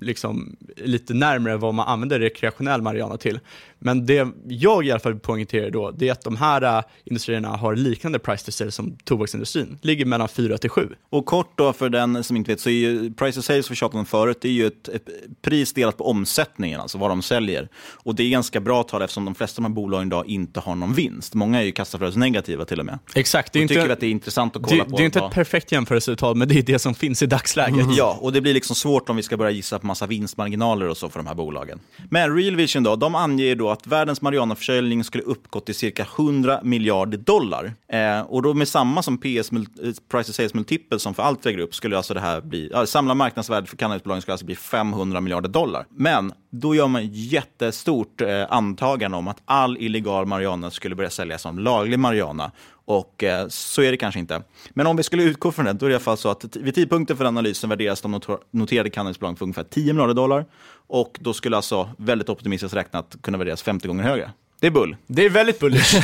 liksom 0.00 0.56
lite 0.76 1.14
närmare 1.14 1.56
vad 1.56 1.74
man 1.74 1.88
använder 1.88 2.20
rekreationell 2.20 2.82
marijuana 2.82 3.16
till. 3.16 3.40
Men 3.78 4.06
det 4.06 4.28
jag 4.48 4.86
i 4.86 4.90
alla 4.90 5.00
fall 5.00 5.18
poängterar 5.18 5.70
då, 5.70 5.90
det 5.90 6.08
är 6.08 6.12
att 6.12 6.24
de 6.24 6.36
här 6.36 6.78
äh, 6.78 6.84
industrierna 7.04 7.48
har 7.48 7.76
liknande 7.76 8.18
price 8.18 8.44
to 8.44 8.52
sales 8.52 8.74
som 8.74 8.96
tobaksindustrin, 9.04 9.78
ligger 9.82 10.04
mellan 10.04 10.28
4 10.28 10.58
till 10.58 10.70
7. 10.70 10.88
Och 11.10 11.26
kort 11.26 11.52
då 11.58 11.72
för 11.72 11.88
den 11.88 12.24
som 12.24 12.36
inte 12.36 12.52
vet 12.52 12.60
så 12.60 12.68
är 12.68 12.72
ju 12.72 13.14
price 13.14 13.38
of 13.40 13.44
sales, 13.44 13.70
vi 13.70 13.74
tjatade 13.74 13.98
om 13.98 14.06
förut, 14.06 14.38
det 14.40 14.48
är 14.48 14.52
ju 14.52 14.66
ett, 14.66 14.88
ett 14.88 15.08
pris 15.42 15.72
delat 15.72 15.96
på 15.96 16.10
omsättningen, 16.10 16.80
alltså 16.80 16.98
vad 16.98 17.10
de 17.10 17.22
säljer. 17.22 17.68
Och 17.76 18.14
det 18.14 18.22
är 18.22 18.30
ganska 18.30 18.60
bra 18.60 18.82
tal 18.82 19.02
eftersom 19.02 19.24
de 19.24 19.34
flesta 19.34 19.60
av 19.60 19.62
de 19.62 19.68
här 19.72 19.74
bolagen 19.74 20.06
idag 20.08 20.26
inte 20.26 20.60
har 20.60 20.74
någon 20.74 20.94
vinst. 20.94 21.34
Många 21.34 21.60
är 21.60 21.64
ju 21.64 21.72
kassaflödesnegativa 21.72 22.64
till 22.64 22.80
och 22.80 22.86
med. 22.86 22.98
Exakt, 23.14 23.52
det 23.52 23.58
är 23.58 23.62
inte, 23.62 23.74
tycker 23.74 23.90
att 23.90 24.00
det 24.00 24.06
är 24.06 24.10
intressant 24.10 24.56
att 24.56 24.62
kolla 24.62 24.84
det, 24.84 24.90
på. 24.90 24.96
det 24.96 25.02
är 25.02 25.04
inte 25.04 25.18
ett 25.18 25.32
perfekt 25.32 25.72
jämförelsetal, 25.72 26.36
men 26.36 26.48
det 26.48 26.58
är 26.58 26.62
det 26.62 26.78
som 26.78 26.94
finns 26.94 27.22
i 27.22 27.26
dagsläget. 27.26 27.86
Ja, 27.96 28.18
och 28.20 28.32
det 28.32 28.40
blir 28.40 28.54
liksom 28.54 28.76
svårt 28.76 29.08
om 29.08 29.16
vi 29.16 29.22
ska 29.22 29.36
börja 29.36 29.50
gissa 29.50 29.78
på 29.78 29.86
massa 29.86 30.06
vinstmarginaler 30.06 30.88
och 30.88 30.96
så 30.96 31.08
för 31.08 31.18
de 31.18 31.26
här 31.26 31.34
bolagen. 31.34 31.80
Men 32.10 32.36
Real 32.36 32.56
Vision 32.56 32.82
då, 32.82 32.96
de 32.96 33.14
anger 33.14 33.54
då 33.54 33.75
att 33.76 33.86
världens 33.86 34.22
marijuanaförsäljning 34.22 35.04
skulle 35.04 35.24
uppgå 35.24 35.60
till 35.60 35.74
cirka 35.74 36.06
100 36.16 36.60
miljarder 36.62 37.18
dollar. 37.18 37.74
Eh, 37.88 38.20
och 38.20 38.42
då 38.42 38.54
med 38.54 38.68
samma 38.68 39.02
som 39.02 39.18
PS, 39.18 39.52
eh, 39.52 39.92
price 40.10 40.26
to 40.26 40.32
sales 40.32 40.54
multiple 40.54 40.98
som 40.98 41.14
för 41.14 41.22
Altria 41.22 41.52
Group 41.52 41.74
skulle 41.74 41.96
alltså 41.96 42.14
det 42.14 42.20
här 42.20 42.40
bli, 42.40 42.70
äh, 42.74 42.84
samla 42.84 43.14
marknadsvärde 43.14 43.66
för 43.66 43.76
cannabisbolagen 43.76 44.22
skulle 44.22 44.32
alltså 44.32 44.46
bli 44.46 44.56
500 44.56 45.20
miljarder 45.20 45.48
dollar. 45.48 45.86
Men 45.90 46.32
då 46.60 46.74
gör 46.74 46.88
man 46.88 47.02
ett 47.02 47.16
jättestort 47.16 48.20
eh, 48.20 48.44
antagande 48.48 49.16
om 49.16 49.28
att 49.28 49.42
all 49.44 49.76
illegal 49.78 50.26
marijuana 50.26 50.70
skulle 50.70 50.94
börja 50.94 51.10
säljas 51.10 51.42
som 51.42 51.58
laglig 51.58 51.98
marijuana. 51.98 52.52
Och 52.70 53.24
eh, 53.24 53.48
så 53.48 53.82
är 53.82 53.90
det 53.90 53.96
kanske 53.96 54.20
inte. 54.20 54.42
Men 54.70 54.86
om 54.86 54.96
vi 54.96 55.02
skulle 55.02 55.22
utgå 55.22 55.52
från 55.52 55.64
det, 55.64 55.72
då 55.72 55.86
är 55.86 55.90
det 55.90 55.92
i 55.92 55.96
alla 55.96 56.04
fall 56.04 56.16
så 56.16 56.28
att 56.28 56.56
vid 56.56 56.74
tidpunkten 56.74 57.16
för 57.16 57.24
analysen 57.24 57.70
värderas 57.70 58.00
de 58.00 58.20
noterade 58.50 58.90
cannabisbolagen 58.90 59.36
för 59.36 59.44
ungefär 59.44 59.64
10 59.64 59.92
miljarder 59.92 60.14
dollar. 60.14 60.44
Och 60.88 61.18
då 61.20 61.32
skulle 61.32 61.56
alltså, 61.56 61.90
väldigt 61.98 62.28
optimistiskt 62.28 62.76
räknat, 62.76 63.16
kunna 63.22 63.38
värderas 63.38 63.62
50 63.62 63.88
gånger 63.88 64.02
högre. 64.04 64.30
Det 64.66 64.70
är 64.70 64.72
bull. 64.72 64.96
Det 65.06 65.24
är 65.24 65.30
väldigt 65.30 65.58
bullish. 65.58 65.94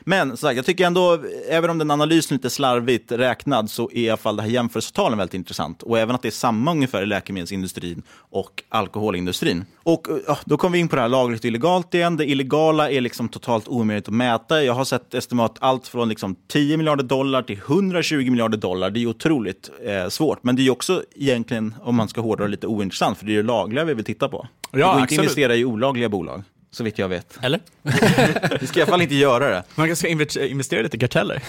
Men 0.04 0.36
sagt, 0.36 0.56
jag 0.56 0.66
tycker 0.66 0.86
ändå, 0.86 1.18
även 1.48 1.70
om 1.70 1.78
den 1.78 1.90
analysen 1.90 2.34
är 2.34 2.38
lite 2.38 2.50
slarvigt 2.50 3.12
räknad, 3.12 3.70
så 3.70 3.90
är 3.92 3.98
i 3.98 4.10
alla 4.10 4.16
fall 4.16 4.36
det 4.36 4.42
här 4.42 4.50
jämförelsetalen 4.50 5.18
väldigt 5.18 5.34
intressant. 5.34 5.82
Och 5.82 5.98
även 5.98 6.14
att 6.14 6.22
det 6.22 6.28
är 6.28 6.30
samma 6.30 6.70
ungefär 6.70 7.02
i 7.02 7.06
läkemedelsindustrin 7.06 8.02
och 8.16 8.62
alkoholindustrin. 8.68 9.64
Och 9.76 10.06
ja, 10.26 10.38
då 10.44 10.56
kommer 10.56 10.72
vi 10.72 10.78
in 10.78 10.88
på 10.88 10.96
det 10.96 11.02
här 11.02 11.08
lagligt 11.08 11.40
och 11.40 11.44
illegalt 11.44 11.94
igen. 11.94 12.16
Det 12.16 12.26
illegala 12.26 12.90
är 12.90 13.00
liksom 13.00 13.28
totalt 13.28 13.68
omöjligt 13.68 14.08
att 14.08 14.14
mäta. 14.14 14.64
Jag 14.64 14.74
har 14.74 14.84
sett 14.84 15.14
estimat 15.14 15.56
allt 15.60 15.88
från 15.88 16.08
liksom 16.08 16.36
10 16.48 16.76
miljarder 16.76 17.04
dollar 17.04 17.42
till 17.42 17.58
120 17.58 18.30
miljarder 18.30 18.58
dollar. 18.58 18.90
Det 18.90 19.02
är 19.02 19.06
otroligt 19.06 19.70
eh, 19.84 20.08
svårt. 20.08 20.44
Men 20.44 20.56
det 20.56 20.66
är 20.66 20.70
också 20.70 21.02
egentligen, 21.14 21.74
om 21.80 21.96
man 21.96 22.08
ska 22.08 22.20
hårdra 22.20 22.46
lite 22.46 22.66
ointressant, 22.66 23.18
för 23.18 23.26
det 23.26 23.32
är 23.32 23.36
det 23.36 23.42
lagliga 23.42 23.84
vi 23.84 23.94
vill 23.94 24.04
titta 24.04 24.28
på. 24.28 24.46
det 24.70 24.78
går 24.78 25.00
inte 25.00 25.14
investera 25.14 25.56
i 25.56 25.64
olagliga 25.64 26.08
bolag, 26.08 26.42
så 26.72 26.84
vitt 26.84 26.98
jag 26.98 27.08
vet. 27.08 27.38
Eller? 27.42 27.60
Vi 28.60 28.66
ska 28.66 28.78
i 28.78 28.82
alla 28.82 28.90
fall 28.90 29.02
inte 29.02 29.14
göra 29.14 29.50
det. 29.50 29.62
Man 29.74 29.86
kanske 29.86 29.96
ska 30.06 30.14
inve- 30.14 30.46
investera 30.46 30.82
lite 30.82 30.96
i 30.96 31.00
karteller. 31.00 31.42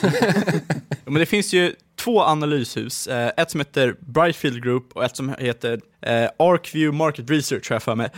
Men 1.05 1.13
det 1.13 1.25
finns 1.25 1.53
ju 1.53 1.73
två 1.99 2.21
analyshus, 2.21 3.07
eh, 3.07 3.31
ett 3.37 3.51
som 3.51 3.59
heter 3.59 3.95
Brightfield 3.99 4.63
Group 4.63 4.91
och 4.93 5.03
ett 5.03 5.17
som 5.17 5.35
heter 5.39 5.81
eh, 6.01 6.29
Arcview 6.39 6.97
Market 6.97 7.29
Research 7.29 7.69
har 7.69 7.75
jag 7.75 7.83
för 7.83 7.95
mig. 7.95 8.09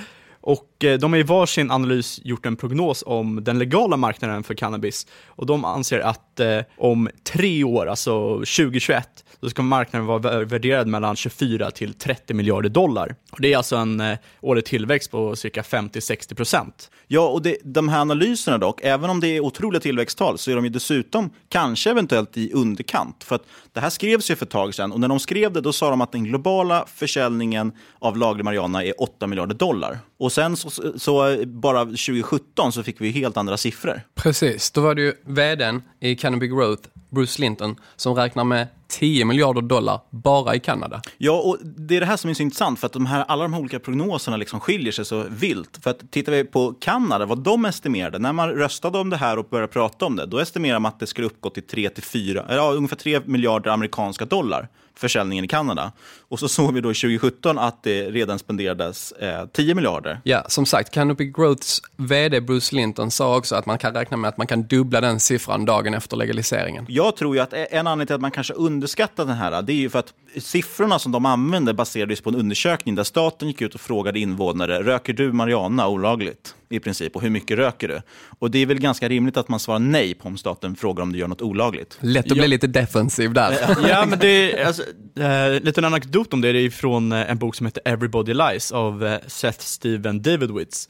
Och 0.42 0.75
Eh, 0.86 0.98
de 0.98 1.14
har 1.14 1.20
i 1.20 1.24
varsin 1.24 1.72
analys 1.72 2.20
gjort 2.24 2.46
en 2.46 2.56
prognos 2.56 3.04
om 3.08 3.44
den 3.44 3.60
legala 3.60 3.98
marknaden 3.98 4.44
för 4.44 4.54
cannabis. 4.54 5.08
Och 5.26 5.46
de 5.46 5.66
anser 5.66 6.00
att 6.00 6.40
eh, 6.40 6.60
om 6.78 7.10
tre 7.24 7.64
år, 7.64 7.86
alltså 7.86 8.34
2021, 8.34 9.26
då 9.40 9.50
ska 9.50 9.62
marknaden 9.62 10.06
vara 10.06 10.46
värderad 10.46 10.88
mellan 10.88 11.16
24 11.16 11.72
till 11.72 11.94
30 11.94 12.34
miljarder 12.34 12.70
dollar. 12.70 13.16
Och 13.32 13.42
det 13.42 13.54
är 13.54 13.58
alltså 13.58 13.76
en 13.76 14.00
eh, 14.00 14.18
årlig 14.42 14.66
tillväxt 14.66 15.12
på 15.12 15.36
cirka 15.36 15.62
50-60 15.62 16.36
procent. 16.36 16.90
Ja, 17.08 17.28
och 17.28 17.42
det, 17.42 17.58
de 17.64 17.90
här 17.90 18.00
analyserna 18.00 18.58
dock, 18.58 18.82
även 18.84 19.10
om 19.10 19.20
det 19.20 19.28
är 19.28 19.40
otroliga 19.40 19.80
tillväxttal, 19.80 20.38
så 20.38 20.52
är 20.52 20.56
de 20.56 20.64
ju 20.64 20.70
dessutom 20.70 21.30
kanske 21.50 21.90
eventuellt 21.92 22.38
i 22.38 22.52
underkant. 22.54 23.24
För 23.24 23.36
att 23.36 23.44
det 23.74 23.80
här 23.80 23.90
skrevs 23.90 24.32
ju 24.32 24.36
för 24.36 24.46
ett 24.46 24.52
tag 24.52 24.76
sedan 24.76 24.92
och 24.92 25.00
när 25.00 25.08
de 25.08 25.20
skrev 25.20 25.54
det, 25.54 25.62
då 25.62 25.74
sa 25.74 25.90
de 25.90 26.02
att 26.02 26.12
den 26.12 26.24
globala 26.24 26.86
försäljningen 26.96 27.72
av 28.00 28.18
laglig 28.18 28.46
marijuana 28.46 28.84
är 28.84 29.02
8 29.02 29.28
miljarder 29.28 29.56
dollar. 29.56 30.00
Och 30.18 30.32
sen 30.32 30.58
så, 30.58 30.75
så 30.96 31.44
bara 31.46 31.86
2017 31.86 32.72
så 32.72 32.84
fick 32.84 33.02
vi 33.02 33.10
helt 33.10 33.38
andra 33.38 33.58
siffror. 33.58 34.02
Precis, 34.16 34.72
då 34.72 34.82
var 34.82 34.96
det 34.96 35.02
ju 35.02 35.14
vdn 35.26 35.82
i 36.00 36.16
Canopy 36.16 36.48
Growth, 36.48 36.90
Bruce 37.10 37.42
Linton, 37.42 37.76
som 37.96 38.16
räknar 38.16 38.44
med 38.44 38.68
10 38.88 39.26
miljarder 39.26 39.62
dollar 39.62 40.02
bara 40.10 40.56
i 40.56 40.60
Kanada. 40.60 41.02
Ja, 41.18 41.32
och 41.32 41.58
det 41.62 41.96
är 41.96 42.00
det 42.00 42.06
här 42.06 42.18
som 42.18 42.30
är 42.30 42.34
så 42.34 42.44
intressant, 42.44 42.80
för 42.80 42.86
att 42.86 42.94
de 42.94 43.06
här, 43.06 43.26
alla 43.28 43.44
de 43.44 43.54
här 43.54 43.60
olika 43.60 43.80
prognoserna 43.80 44.38
liksom 44.38 44.60
skiljer 44.60 44.92
sig 44.92 45.06
så 45.06 45.26
vilt. 45.30 45.80
För 45.84 45.90
att 45.90 46.12
tittar 46.12 46.32
vi 46.32 46.44
på 46.44 46.74
Kanada, 46.74 47.26
vad 47.26 47.40
de 47.40 47.66
estimerade, 47.66 48.20
när 48.20 48.34
man 48.34 48.50
röstade 48.50 48.98
om 48.98 49.10
det 49.10 49.18
här 49.18 49.38
och 49.38 49.46
började 49.50 49.74
prata 49.74 50.06
om 50.06 50.16
det, 50.16 50.26
då 50.26 50.40
estimerade 50.40 50.80
man 50.80 50.90
att 50.90 51.00
det 51.00 51.08
skulle 51.08 51.28
uppgå 51.28 51.50
till 51.50 51.64
3 51.64 51.90
till 51.90 52.04
4, 52.04 52.46
ja, 52.50 52.72
ungefär 52.72 52.96
3 52.96 53.22
miljarder 53.26 53.72
amerikanska 53.72 54.26
dollar 54.26 54.70
försäljningen 54.98 55.46
i 55.46 55.48
Kanada. 55.48 55.92
Och 56.20 56.40
så 56.40 56.48
såg 56.48 56.74
vi 56.74 56.82
då 56.82 56.90
2017 56.90 57.60
att 57.60 57.84
det 57.84 58.10
redan 58.10 58.40
spenderades 58.40 59.12
eh, 59.12 59.46
10 59.46 59.76
miljarder. 59.76 60.20
Ja, 60.24 60.44
som 60.48 60.66
sagt, 60.66 60.94
Canopy 60.94 61.26
Growths 61.26 61.82
vd 61.96 62.42
Bruce 62.42 62.76
Linton 62.76 63.12
sa 63.12 63.38
också 63.38 63.56
att 63.56 63.66
man 63.66 63.78
kan 63.78 63.94
räkna 63.94 64.18
med 64.18 64.28
att 64.28 64.38
man 64.38 64.48
kan 64.48 64.64
dubbla 64.64 65.02
den 65.02 65.20
siffran 65.20 65.66
dagen 65.66 65.94
efter 65.94 66.18
legaliseringen. 66.18 66.86
Jag 66.90 67.16
tror 67.16 67.36
ju 67.36 67.42
att 67.42 67.54
en 67.54 67.88
anledning 67.88 68.08
till 68.08 68.16
att 68.16 68.22
man 68.22 68.32
kanske 68.32 68.54
underskattar 68.76 69.26
den 69.26 69.36
här, 69.36 69.62
det 69.62 69.74
är 69.74 69.76
ju 69.76 69.90
för 69.90 70.00
att 70.00 70.14
siffrorna 70.38 71.00
som 71.00 71.12
de 71.12 71.26
använde 71.26 71.74
baserades 71.74 72.22
på 72.22 72.30
en 72.30 72.36
undersökning 72.36 72.96
där 72.96 73.04
staten 73.04 73.48
gick 73.48 73.62
ut 73.62 73.76
och 73.76 73.82
frågade 73.82 74.20
invånare, 74.20 74.84
röker 74.84 75.14
du 75.14 75.32
marijuana 75.32 75.88
olagligt? 75.88 76.56
I 76.70 76.80
princip, 76.80 77.16
och 77.16 77.22
hur 77.22 77.30
mycket 77.30 77.58
röker 77.58 77.88
du? 77.88 78.02
Och 78.40 78.52
det 78.52 78.60
är 78.60 78.66
väl 78.66 78.80
ganska 78.80 79.10
rimligt 79.10 79.38
att 79.38 79.50
man 79.50 79.60
svarar 79.60 79.80
nej 79.80 80.14
på 80.14 80.28
om 80.28 80.38
staten 80.38 80.76
frågar 80.76 81.04
om 81.04 81.14
du 81.14 81.20
gör 81.20 81.28
något 81.28 81.42
olagligt. 81.42 81.98
Lätt 82.02 82.32
att 82.32 82.38
bli 82.38 82.48
lite 82.48 82.68
defensiv 82.68 83.34
där. 83.34 83.58
ja, 83.90 84.06
men 84.06 84.20
det 84.20 84.54
är, 84.54 84.66
alltså, 84.66 84.84
eh, 85.20 85.64
lite 85.64 85.82
en 85.82 85.86
anekdot 85.86 86.34
om 86.34 86.42
det, 86.42 86.52
det 86.52 86.60
är 86.60 86.70
från 86.70 87.12
eh, 87.12 87.32
en 87.32 87.38
bok 87.38 87.56
som 87.56 87.66
heter 87.66 87.82
Everybody 87.86 88.34
Lies 88.34 88.72
av 88.72 89.06
eh, 89.06 89.20
Seth 89.28 89.60
Steven 89.60 90.22
Davidwitz. 90.22 90.90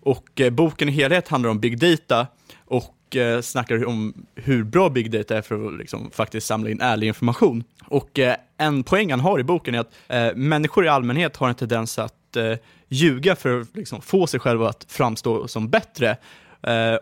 Och 0.00 0.40
eh, 0.40 0.50
boken 0.50 0.88
i 0.88 0.92
helhet 0.92 1.28
handlar 1.28 1.50
om 1.50 1.60
big 1.60 1.78
data 1.78 2.26
och 3.06 3.16
eh, 3.16 3.40
snackar 3.40 3.86
om 3.86 4.14
hur 4.34 4.64
bra 4.64 4.88
big 4.88 5.10
data 5.10 5.36
är 5.36 5.42
för 5.42 5.66
att 5.66 5.78
liksom, 5.78 6.10
faktiskt 6.10 6.46
samla 6.46 6.70
in 6.70 6.80
ärlig 6.80 7.06
information. 7.06 7.64
Och 7.84 8.18
eh, 8.18 8.36
en 8.58 8.82
poäng 8.82 9.10
han 9.10 9.20
har 9.20 9.40
i 9.40 9.44
boken 9.44 9.74
är 9.74 9.78
att 9.78 9.94
eh, 10.08 10.34
människor 10.34 10.84
i 10.84 10.88
allmänhet 10.88 11.36
har 11.36 11.48
en 11.48 11.54
tendens 11.54 11.98
att 11.98 12.36
eh, 12.36 12.52
ljuga 12.88 13.36
för 13.36 13.60
att 13.60 13.76
liksom, 13.76 14.02
få 14.02 14.26
sig 14.26 14.40
själva 14.40 14.68
att 14.68 14.86
framstå 14.88 15.48
som 15.48 15.68
bättre, 15.68 16.16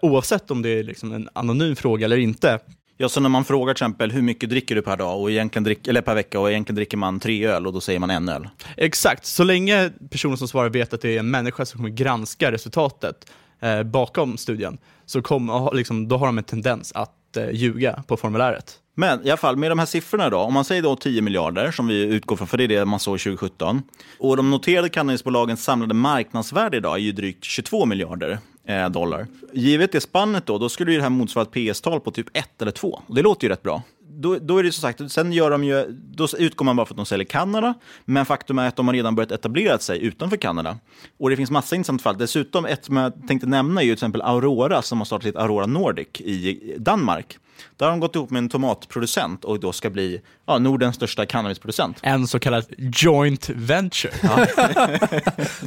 oavsett 0.03 0.51
om 0.51 0.63
det 0.63 0.69
är 0.69 0.83
liksom, 0.83 1.13
en 1.13 1.29
anonym 1.33 1.77
fråga 1.77 2.05
eller 2.05 2.17
inte. 2.17 2.59
Ja, 2.97 3.09
så 3.09 3.21
när 3.21 3.29
man 3.29 3.45
frågar 3.45 3.75
till 3.75 3.85
exempel 3.85 4.11
hur 4.11 4.23
mycket 4.23 4.51
dricker 4.51 4.75
du 4.75 4.83
per 4.83 4.97
dag 4.97 5.21
och 5.21 5.31
egentligen 5.31 5.65
drick, 5.65 5.87
eller 5.89 6.01
per 6.01 6.15
vecka 6.15 6.41
och 6.41 6.51
egentligen 6.51 6.77
dricker 6.77 6.97
man 6.97 7.21
tre 7.21 7.47
öl 7.47 7.67
och 7.67 7.73
då 7.73 7.81
säger 7.81 7.99
man 7.99 8.11
en 8.11 8.29
öl. 8.29 8.49
Exakt, 8.77 9.25
så 9.27 9.45
länge 9.45 9.91
personen 10.11 10.37
som 10.37 10.49
svarar 10.49 10.69
vet 10.69 10.95
att 10.95 11.01
det 11.01 11.15
är 11.15 11.19
en 11.19 11.31
människa 11.31 11.65
som 11.65 11.79
kommer 11.79 11.91
granska 11.91 12.53
resultatet 12.53 13.31
eh, 13.61 13.83
bakom 13.83 14.37
studien, 14.37 14.79
så 15.07 15.23
kom, 15.23 15.71
liksom, 15.73 16.09
då 16.09 16.17
har 16.17 16.27
de 16.27 16.39
en 16.39 16.45
tendens 16.45 16.93
att 16.93 17.37
eh, 17.37 17.51
ljuga 17.51 18.03
på 18.07 18.17
formuläret. 18.17 18.79
Men 18.97 19.27
i 19.27 19.31
alla 19.31 19.37
fall 19.37 19.57
med 19.57 19.71
de 19.71 19.79
här 19.79 19.87
siffrorna 19.87 20.31
då, 20.31 20.39
om 20.39 20.55
man 20.55 20.65
säger 20.65 20.83
då 20.83 20.97
10 20.97 21.23
miljarder 21.23 21.71
som 21.71 21.87
vi 21.87 22.03
utgår 22.03 22.37
från, 22.37 22.47
för 22.47 22.57
det 22.57 22.65
är 22.65 22.69
det 22.69 22.85
man 22.85 23.01
såg 23.01 23.21
2017. 23.21 23.83
Och 24.19 24.37
de 24.37 24.51
noterade 24.51 24.89
cannabisbolagens 24.89 25.65
samlade 25.65 25.95
marknadsvärde 25.95 26.77
idag 26.77 26.95
är 26.95 26.99
ju 26.99 27.13
drygt 27.13 27.45
22 27.45 27.87
miljarder 27.87 28.39
Eh, 28.67 28.89
dollar. 28.89 29.27
Givet 29.53 29.93
det 29.93 30.01
spannet 30.01 30.47
då, 30.47 30.59
då 30.59 30.69
skulle 30.69 30.91
ju 30.91 30.97
det 30.97 31.03
här 31.03 31.11
motsvara 31.11 31.47
ett 31.53 31.73
PS-tal 31.73 32.01
på 32.01 32.11
typ 32.11 32.27
1 32.33 32.63
eller 32.63 32.73
2. 32.73 33.03
Och 33.07 33.15
det 33.15 33.23
låter 33.23 33.45
ju 33.45 33.49
rätt 33.53 33.63
bra. 33.63 33.83
Då, 34.17 34.39
då 34.39 34.59
är 34.59 34.63
det 34.63 34.73
som 34.73 34.83
sagt, 34.83 35.13
sen 35.13 35.33
gör 35.33 35.51
de 35.51 35.65
ju, 35.65 35.85
då 35.91 36.29
utgår 36.39 36.65
man 36.65 36.77
bara 36.77 36.87
för 36.87 36.95
att 36.95 36.97
de 36.97 37.07
säljer 37.07 37.25
Kanada, 37.25 37.75
men 38.05 38.27
faktum 38.27 38.59
är 38.59 38.69
att 38.69 38.77
de 38.77 38.89
har 38.89 38.95
redan 38.95 39.15
börjat 39.15 39.33
etablera 39.33 39.79
sig 39.79 40.03
utanför 40.05 40.37
Kanada. 40.37 40.79
Och 41.19 41.31
det 41.31 41.37
finns 41.37 41.51
massa 41.51 41.77
intressanta 41.77 42.03
fall. 42.03 42.19
Dessutom, 42.19 42.67
ett 42.67 42.85
som 42.85 42.97
jag 42.97 43.29
tänkte 43.29 43.47
nämna 43.47 43.81
är 43.81 43.85
ju 43.85 43.91
till 43.91 43.95
exempel 43.95 44.23
Aurora 44.23 44.83
som 44.83 44.99
har 44.99 45.05
startat 45.05 45.25
sitt 45.25 45.37
Aurora 45.37 45.67
Nordic 45.67 46.21
i 46.21 46.75
Danmark. 46.79 47.39
Där 47.77 47.87
har 47.87 47.91
de 47.91 48.01
gått 48.01 48.17
ihop 48.17 48.31
med 48.31 48.39
en 48.39 48.49
tomatproducent 48.49 49.45
och 49.45 49.61
då 49.61 49.73
ska 49.73 49.91
bli 49.91 50.21
ja, 50.47 50.59
Nordens 50.59 50.97
största 50.97 51.27
cannabisproducent. 51.27 51.99
En 52.03 52.27
så 52.27 52.39
kallad 52.39 52.65
joint 52.79 53.49
venture. 53.55 54.13
Ja. 54.23 54.37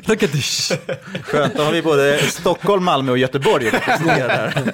Look 0.06 0.24
at 0.24 0.32
this. 0.32 0.72
Skönt, 1.22 1.56
då 1.56 1.64
har 1.64 1.72
vi 1.72 1.82
både 1.82 2.20
Stockholm, 2.20 2.84
Malmö 2.84 3.12
och 3.12 3.18
Göteborg 3.18 3.72
där. 3.72 4.74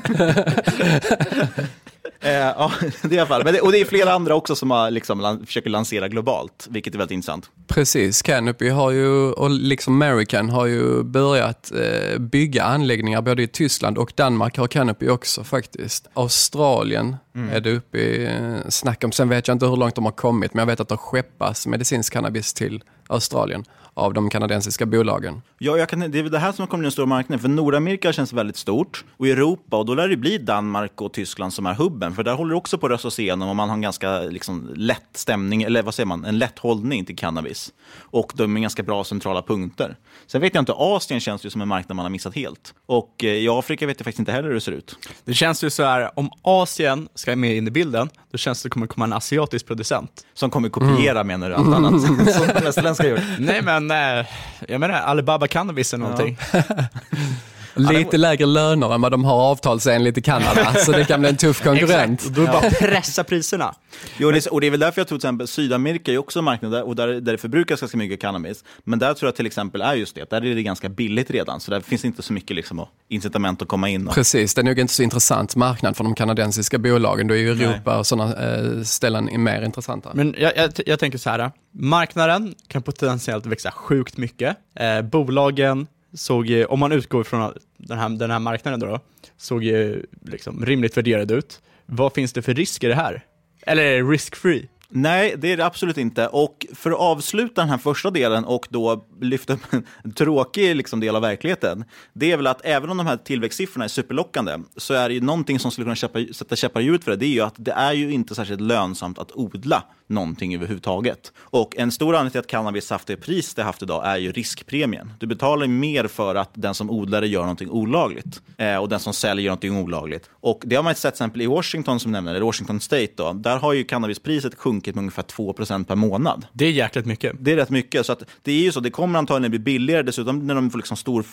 Eh, 2.24 2.32
ja, 2.32 2.71
det 3.01 3.07
är 3.07 3.13
i 3.13 3.19
alla 3.19 3.28
fall. 3.28 3.43
Men 3.43 3.53
det, 3.53 3.61
och 3.61 3.71
det 3.71 3.82
är 3.82 3.86
flera 3.86 4.13
andra 4.13 4.36
också 4.36 4.55
som 4.55 4.71
har, 4.71 4.91
liksom, 4.91 5.19
lan, 5.19 5.45
försöker 5.45 5.69
lansera 5.69 6.07
globalt, 6.07 6.67
vilket 6.69 6.93
är 6.93 6.97
väldigt 6.97 7.13
intressant. 7.13 7.49
Precis, 7.67 8.21
Canopy 8.21 8.69
har 8.69 8.91
ju, 8.91 9.32
och 9.32 9.49
liksom 9.49 10.01
American 10.01 10.49
har 10.49 10.65
ju 10.65 11.03
börjat 11.03 11.71
eh, 11.71 12.19
bygga 12.19 12.63
anläggningar 12.63 13.21
både 13.21 13.43
i 13.43 13.47
Tyskland 13.47 13.97
och 13.97 14.13
Danmark 14.15 14.57
har 14.57 14.67
Canopy 14.67 15.09
också 15.09 15.43
faktiskt. 15.43 16.07
Australien 16.13 17.15
mm. 17.36 17.55
är 17.55 17.59
det 17.59 17.71
uppe 17.71 17.97
i 17.97 18.26
eh, 18.26 18.69
snack 18.69 19.03
om. 19.03 19.11
Sen 19.11 19.30
vet 19.30 19.47
jag 19.47 19.55
inte 19.55 19.65
hur 19.65 19.78
långt 19.78 19.95
de 19.95 20.05
har 20.05 20.11
kommit, 20.11 20.53
men 20.53 20.61
jag 20.61 20.67
vet 20.67 20.80
att 20.80 20.89
det 20.89 20.97
skeppas 20.97 21.67
medicinsk 21.67 22.13
cannabis 22.13 22.53
till 22.53 22.84
Australien 23.14 23.66
av 23.93 24.14
de 24.14 24.30
kanadensiska 24.30 24.86
bolagen. 24.86 25.41
Ja, 25.57 25.78
jag 25.78 25.89
kan, 25.89 25.99
det 25.99 26.20
är 26.20 26.24
det 26.24 26.39
här 26.39 26.51
som 26.51 26.68
kommer 26.68 26.80
bli 26.80 26.88
en 26.88 26.91
stor 26.91 27.05
marknad. 27.05 27.41
För 27.41 27.47
Nordamerika 27.47 28.14
känns 28.14 28.34
väldigt 28.34 28.57
stort 28.57 29.05
och 29.18 29.28
Europa 29.28 29.78
och 29.78 29.86
då 29.86 29.95
lär 29.95 30.07
det 30.07 30.18
bli 30.18 30.38
Danmark 30.38 31.01
och 31.01 31.14
Tyskland 31.14 31.53
som 31.53 31.66
är 31.66 31.74
hubben. 31.74 32.16
För 32.16 32.24
där 32.24 32.34
håller 32.34 32.51
det 32.51 32.57
också 32.57 32.78
på 32.78 32.86
att 32.86 32.91
röstas 32.91 33.20
igenom 33.20 33.49
och 33.49 33.55
man 33.55 33.70
har 33.70 33.76
en 33.76 33.82
ganska 33.82 34.20
liksom, 34.20 34.74
lätt 34.76 35.09
stämning, 35.14 35.64
eller 35.64 35.84
vad 35.84 35.93
säger 35.93 36.07
man, 36.07 36.26
en 36.26 36.38
lätt 36.39 36.59
hållning 36.59 37.05
till 37.05 37.16
cannabis. 37.16 37.74
Och 37.99 38.32
de 38.36 38.57
är 38.57 38.61
ganska 38.61 38.84
bra 38.84 39.03
centrala 39.03 39.41
punkter. 39.41 39.97
Sen 40.28 40.41
vet 40.41 40.55
jag 40.55 40.61
inte, 40.61 40.74
Asien 40.76 41.20
känns 41.20 41.45
ju 41.45 41.49
som 41.49 41.61
en 41.61 41.68
marknad 41.68 41.95
man 41.95 42.05
har 42.05 42.09
missat 42.09 42.36
helt. 42.36 42.74
Och 42.86 43.24
eh, 43.24 43.30
i 43.30 43.49
Afrika 43.49 43.88
vet 43.88 43.99
jag 43.99 44.05
faktiskt 44.05 44.20
inte 44.20 44.32
heller 44.32 44.47
hur 44.47 44.55
det 44.55 44.61
ser 44.61 44.72
ut. 44.72 44.95
Det 45.26 45.34
känns 45.34 45.64
ju 45.64 45.70
så 45.70 45.84
här, 45.84 46.20
om 46.20 46.30
Asien 46.41 47.07
ska 47.16 47.36
med 47.36 47.57
in 47.57 47.68
i 47.68 47.72
bilden, 47.72 48.09
då 48.32 48.38
känns 48.38 48.64
det 48.64 48.68
att 48.68 48.72
det 48.72 48.74
kommer 48.74 48.88
komma 48.88 49.05
en 49.05 49.14
asiatisk 49.14 49.68
producent. 49.68 50.26
Som 50.34 50.49
kommer 50.49 50.70
kopiera 50.70 51.20
mm. 51.20 51.28
menar 51.28 51.49
du, 51.49 51.55
allt 51.55 51.76
annat 51.76 52.01
som 52.01 52.20
gjort? 52.20 53.03
Nej 53.39 53.62
men, 53.62 53.91
eh, 53.91 54.26
jag 54.68 54.80
menar 54.80 54.93
Alibaba 55.01 55.47
Cannabis 55.47 55.93
eller 55.93 56.04
någonting. 56.04 56.38
Ja. 56.54 56.60
Lite 57.76 58.17
lägre 58.17 58.45
löner 58.45 58.93
än 58.93 59.01
vad 59.01 59.11
de 59.11 59.26
har 59.26 59.41
avtalsenligt 59.41 60.17
i 60.17 60.21
Kanada, 60.21 60.74
så 60.86 60.91
det 60.91 61.05
kan 61.05 61.19
bli 61.19 61.30
en 61.30 61.38
tuff 61.38 61.63
konkurrent. 61.63 62.21
Exakt, 62.21 62.36
då 62.36 62.45
bara 62.45 62.69
pressa 62.69 63.24
priserna. 63.24 63.76
Jo, 64.17 64.32
det 64.32 64.45
är, 64.45 64.53
och 64.53 64.61
det 64.61 64.67
är 64.67 64.71
väl 64.71 64.80
därför 64.80 65.01
jag 65.01 65.07
tror 65.07 65.19
till 65.19 65.28
exempel 65.28 65.47
Sydamerika 65.47 66.11
är 66.11 66.17
också 66.17 66.39
en 66.39 66.45
marknad 66.45 66.71
där, 66.71 66.88
och 66.88 66.95
där, 66.95 67.07
där 67.07 67.32
det 67.32 67.38
förbrukas 67.38 67.80
ganska 67.80 67.97
mycket 67.97 68.21
cannabis. 68.21 68.63
Men 68.84 68.99
där 68.99 69.13
tror 69.13 69.28
jag 69.28 69.36
till 69.36 69.45
exempel 69.45 69.82
är 69.82 69.93
just 69.93 70.15
det, 70.15 70.30
där 70.30 70.45
är 70.45 70.55
det 70.55 70.63
ganska 70.63 70.89
billigt 70.89 71.32
redan, 71.32 71.59
så 71.59 71.71
där 71.71 71.82
finns 71.82 72.05
inte 72.05 72.21
så 72.21 72.34
mycket 72.34 72.55
liksom, 72.55 72.86
incitament 73.09 73.61
att 73.61 73.67
komma 73.67 73.89
in. 73.89 74.07
Och... 74.07 74.13
Precis, 74.13 74.53
det 74.53 74.61
är 74.61 74.63
nog 74.63 74.80
inte 74.80 74.93
så 74.93 75.03
intressant 75.03 75.55
marknad 75.55 75.97
för 75.97 76.03
de 76.03 76.15
kanadensiska 76.15 76.78
bolagen, 76.78 77.28
då 77.28 77.34
är 77.34 77.38
ju 77.38 77.51
Europa 77.51 77.91
Nej. 77.91 77.99
och 77.99 78.07
sådana 78.07 78.34
eh, 78.34 78.82
ställen 78.84 79.43
mer 79.43 79.61
intressanta. 79.61 80.11
Men 80.13 80.36
jag, 80.38 80.57
jag, 80.57 80.71
jag 80.86 80.99
tänker 80.99 81.17
så 81.17 81.30
här, 81.30 81.51
marknaden 81.71 82.55
kan 82.67 82.82
potentiellt 82.82 83.45
växa 83.45 83.71
sjukt 83.71 84.17
mycket. 84.17 84.57
Eh, 84.76 85.01
bolagen 85.01 85.88
såg, 86.14 86.66
om 86.70 86.80
man 86.80 86.91
utgår 86.91 87.24
från 87.24 87.53
den 87.78 87.99
här, 87.99 88.09
den 88.09 88.32
här 88.32 88.39
marknaden 88.39 88.80
då, 88.80 88.99
såg 89.38 89.64
ju 89.64 90.05
liksom 90.26 90.66
rimligt 90.66 90.97
värderad 90.97 91.32
ut. 91.32 91.61
Vad 91.86 92.14
finns 92.14 92.34
det 92.34 92.41
för 92.41 92.53
risker 92.53 92.88
i 92.88 92.89
det 92.89 92.95
här? 92.95 93.26
Eller 93.61 93.84
är 93.84 94.03
det 94.03 94.09
risk-free? 94.09 94.68
Nej, 94.95 95.35
det 95.37 95.51
är 95.51 95.57
det 95.57 95.65
absolut 95.65 95.97
inte. 95.97 96.27
Och 96.27 96.65
för 96.73 96.91
att 96.91 96.97
avsluta 96.97 97.61
den 97.61 97.69
här 97.69 97.77
första 97.77 98.11
delen 98.11 98.45
och 98.45 98.67
då 98.69 99.05
lyfta 99.21 99.53
upp 99.53 99.73
en 100.03 100.13
tråkig 100.13 100.75
liksom, 100.75 100.99
del 100.99 101.15
av 101.15 101.21
verkligheten, 101.21 101.85
det 102.13 102.31
är 102.31 102.37
väl 102.37 102.47
att 102.47 102.61
även 102.63 102.89
om 102.89 102.97
de 102.97 103.07
här 103.07 103.17
tillväxtsiffrorna 103.17 103.85
är 103.85 103.89
superlockande, 103.89 104.59
så 104.77 104.93
är 104.93 105.09
det 105.09 105.15
ju 105.15 105.21
någonting 105.21 105.59
som 105.59 105.71
skulle 105.71 105.85
kunna 105.85 105.95
käppa, 105.95 106.19
sätta 106.33 106.55
käppar 106.55 106.81
i 106.81 106.83
hjulet 106.83 107.03
för 107.03 107.11
det, 107.11 107.17
det 107.17 107.25
är 107.25 107.33
ju 107.33 107.41
att 107.41 107.55
det 107.57 107.71
är 107.71 107.93
ju 107.93 108.11
inte 108.11 108.35
särskilt 108.35 108.61
lönsamt 108.61 109.19
att 109.19 109.31
odla 109.31 109.83
någonting 110.07 110.55
överhuvudtaget. 110.55 111.31
Och 111.37 111.77
en 111.77 111.91
stor 111.91 112.15
anledning 112.15 112.31
till 112.31 112.39
att 112.39 112.47
cannabis 112.47 112.89
haft 112.89 113.07
det 113.07 113.15
pris 113.15 113.53
det 113.53 113.63
haft 113.63 113.81
idag 113.81 114.07
är 114.07 114.17
ju 114.17 114.31
riskpremien. 114.31 115.13
Du 115.19 115.27
betalar 115.27 115.67
mer 115.67 116.07
för 116.07 116.35
att 116.35 116.49
den 116.53 116.73
som 116.73 116.89
odlar 116.89 117.21
det 117.21 117.27
gör 117.27 117.41
någonting 117.41 117.69
olagligt 117.69 118.41
eh, 118.57 118.77
och 118.77 118.89
den 118.89 118.99
som 118.99 119.13
säljer 119.13 119.45
gör 119.45 119.51
någonting 119.51 119.77
olagligt. 119.77 120.29
Och 120.31 120.61
det 120.65 120.75
har 120.75 120.83
man 120.83 120.95
sett 120.95 121.01
till 121.01 121.07
exempel 121.07 121.41
i 121.41 121.45
Washington 121.45 121.99
som 121.99 122.11
nämner 122.11 122.35
eller 122.35 122.45
Washington 122.45 122.79
State 122.79 123.11
då, 123.15 123.33
där 123.33 123.57
har 123.57 123.73
ju 123.73 123.83
cannabispriset 123.83 124.55
sjunkit 124.55 124.82
sjunkit 124.84 124.95
med 124.95 125.01
ungefär 125.01 125.23
2 125.23 125.53
per 125.53 125.95
månad. 125.95 126.45
Det 126.53 126.65
är 126.65 126.71
jäkligt 126.71 127.05
mycket. 127.05 127.36
Det 127.39 127.51
är 127.51 127.55
rätt 127.55 127.69
mycket. 127.69 128.05
Så 128.05 128.13
att 128.13 128.23
det 128.43 128.51
är 128.51 128.63
ju 128.63 128.71
så, 128.71 128.79
det 128.79 128.91
kommer 128.91 129.19
antagligen 129.19 129.51
bli 129.51 129.59
billigare. 129.59 130.03
Dessutom 130.03 130.47
när 130.47 130.55
de 130.55 130.71
får 130.71 130.77
liksom 130.77 130.97
stor, 130.97 131.25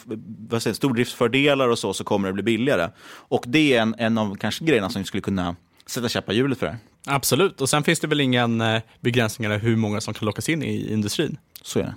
vad 0.48 0.62
säger, 0.62 0.74
stordriftsfördelar 0.74 1.68
och 1.68 1.78
så, 1.78 1.92
så 1.92 2.04
kommer 2.04 2.28
det 2.28 2.34
bli 2.34 2.42
billigare. 2.42 2.90
Och 3.28 3.44
det 3.46 3.74
är 3.74 3.82
en, 3.82 3.94
en 3.98 4.18
av 4.18 4.36
kanske 4.36 4.64
grejerna 4.64 4.90
som 4.90 5.04
skulle 5.04 5.20
kunna 5.20 5.56
sätta 5.86 6.08
käppar 6.08 6.32
i 6.32 6.36
hjulet 6.36 6.58
för 6.58 6.66
det 6.66 6.72
här. 6.72 6.80
Absolut, 7.06 7.60
och 7.60 7.68
sen 7.68 7.82
finns 7.82 8.00
det 8.00 8.06
väl 8.06 8.20
ingen 8.20 8.60
eh, 8.60 8.82
begränsningar 9.00 9.58
hur 9.58 9.76
många 9.76 10.00
som 10.00 10.14
kan 10.14 10.26
lockas 10.26 10.48
in 10.48 10.62
i 10.62 10.92
industrin. 10.92 11.38
Så 11.62 11.78
är 11.78 11.82
det. 11.82 11.94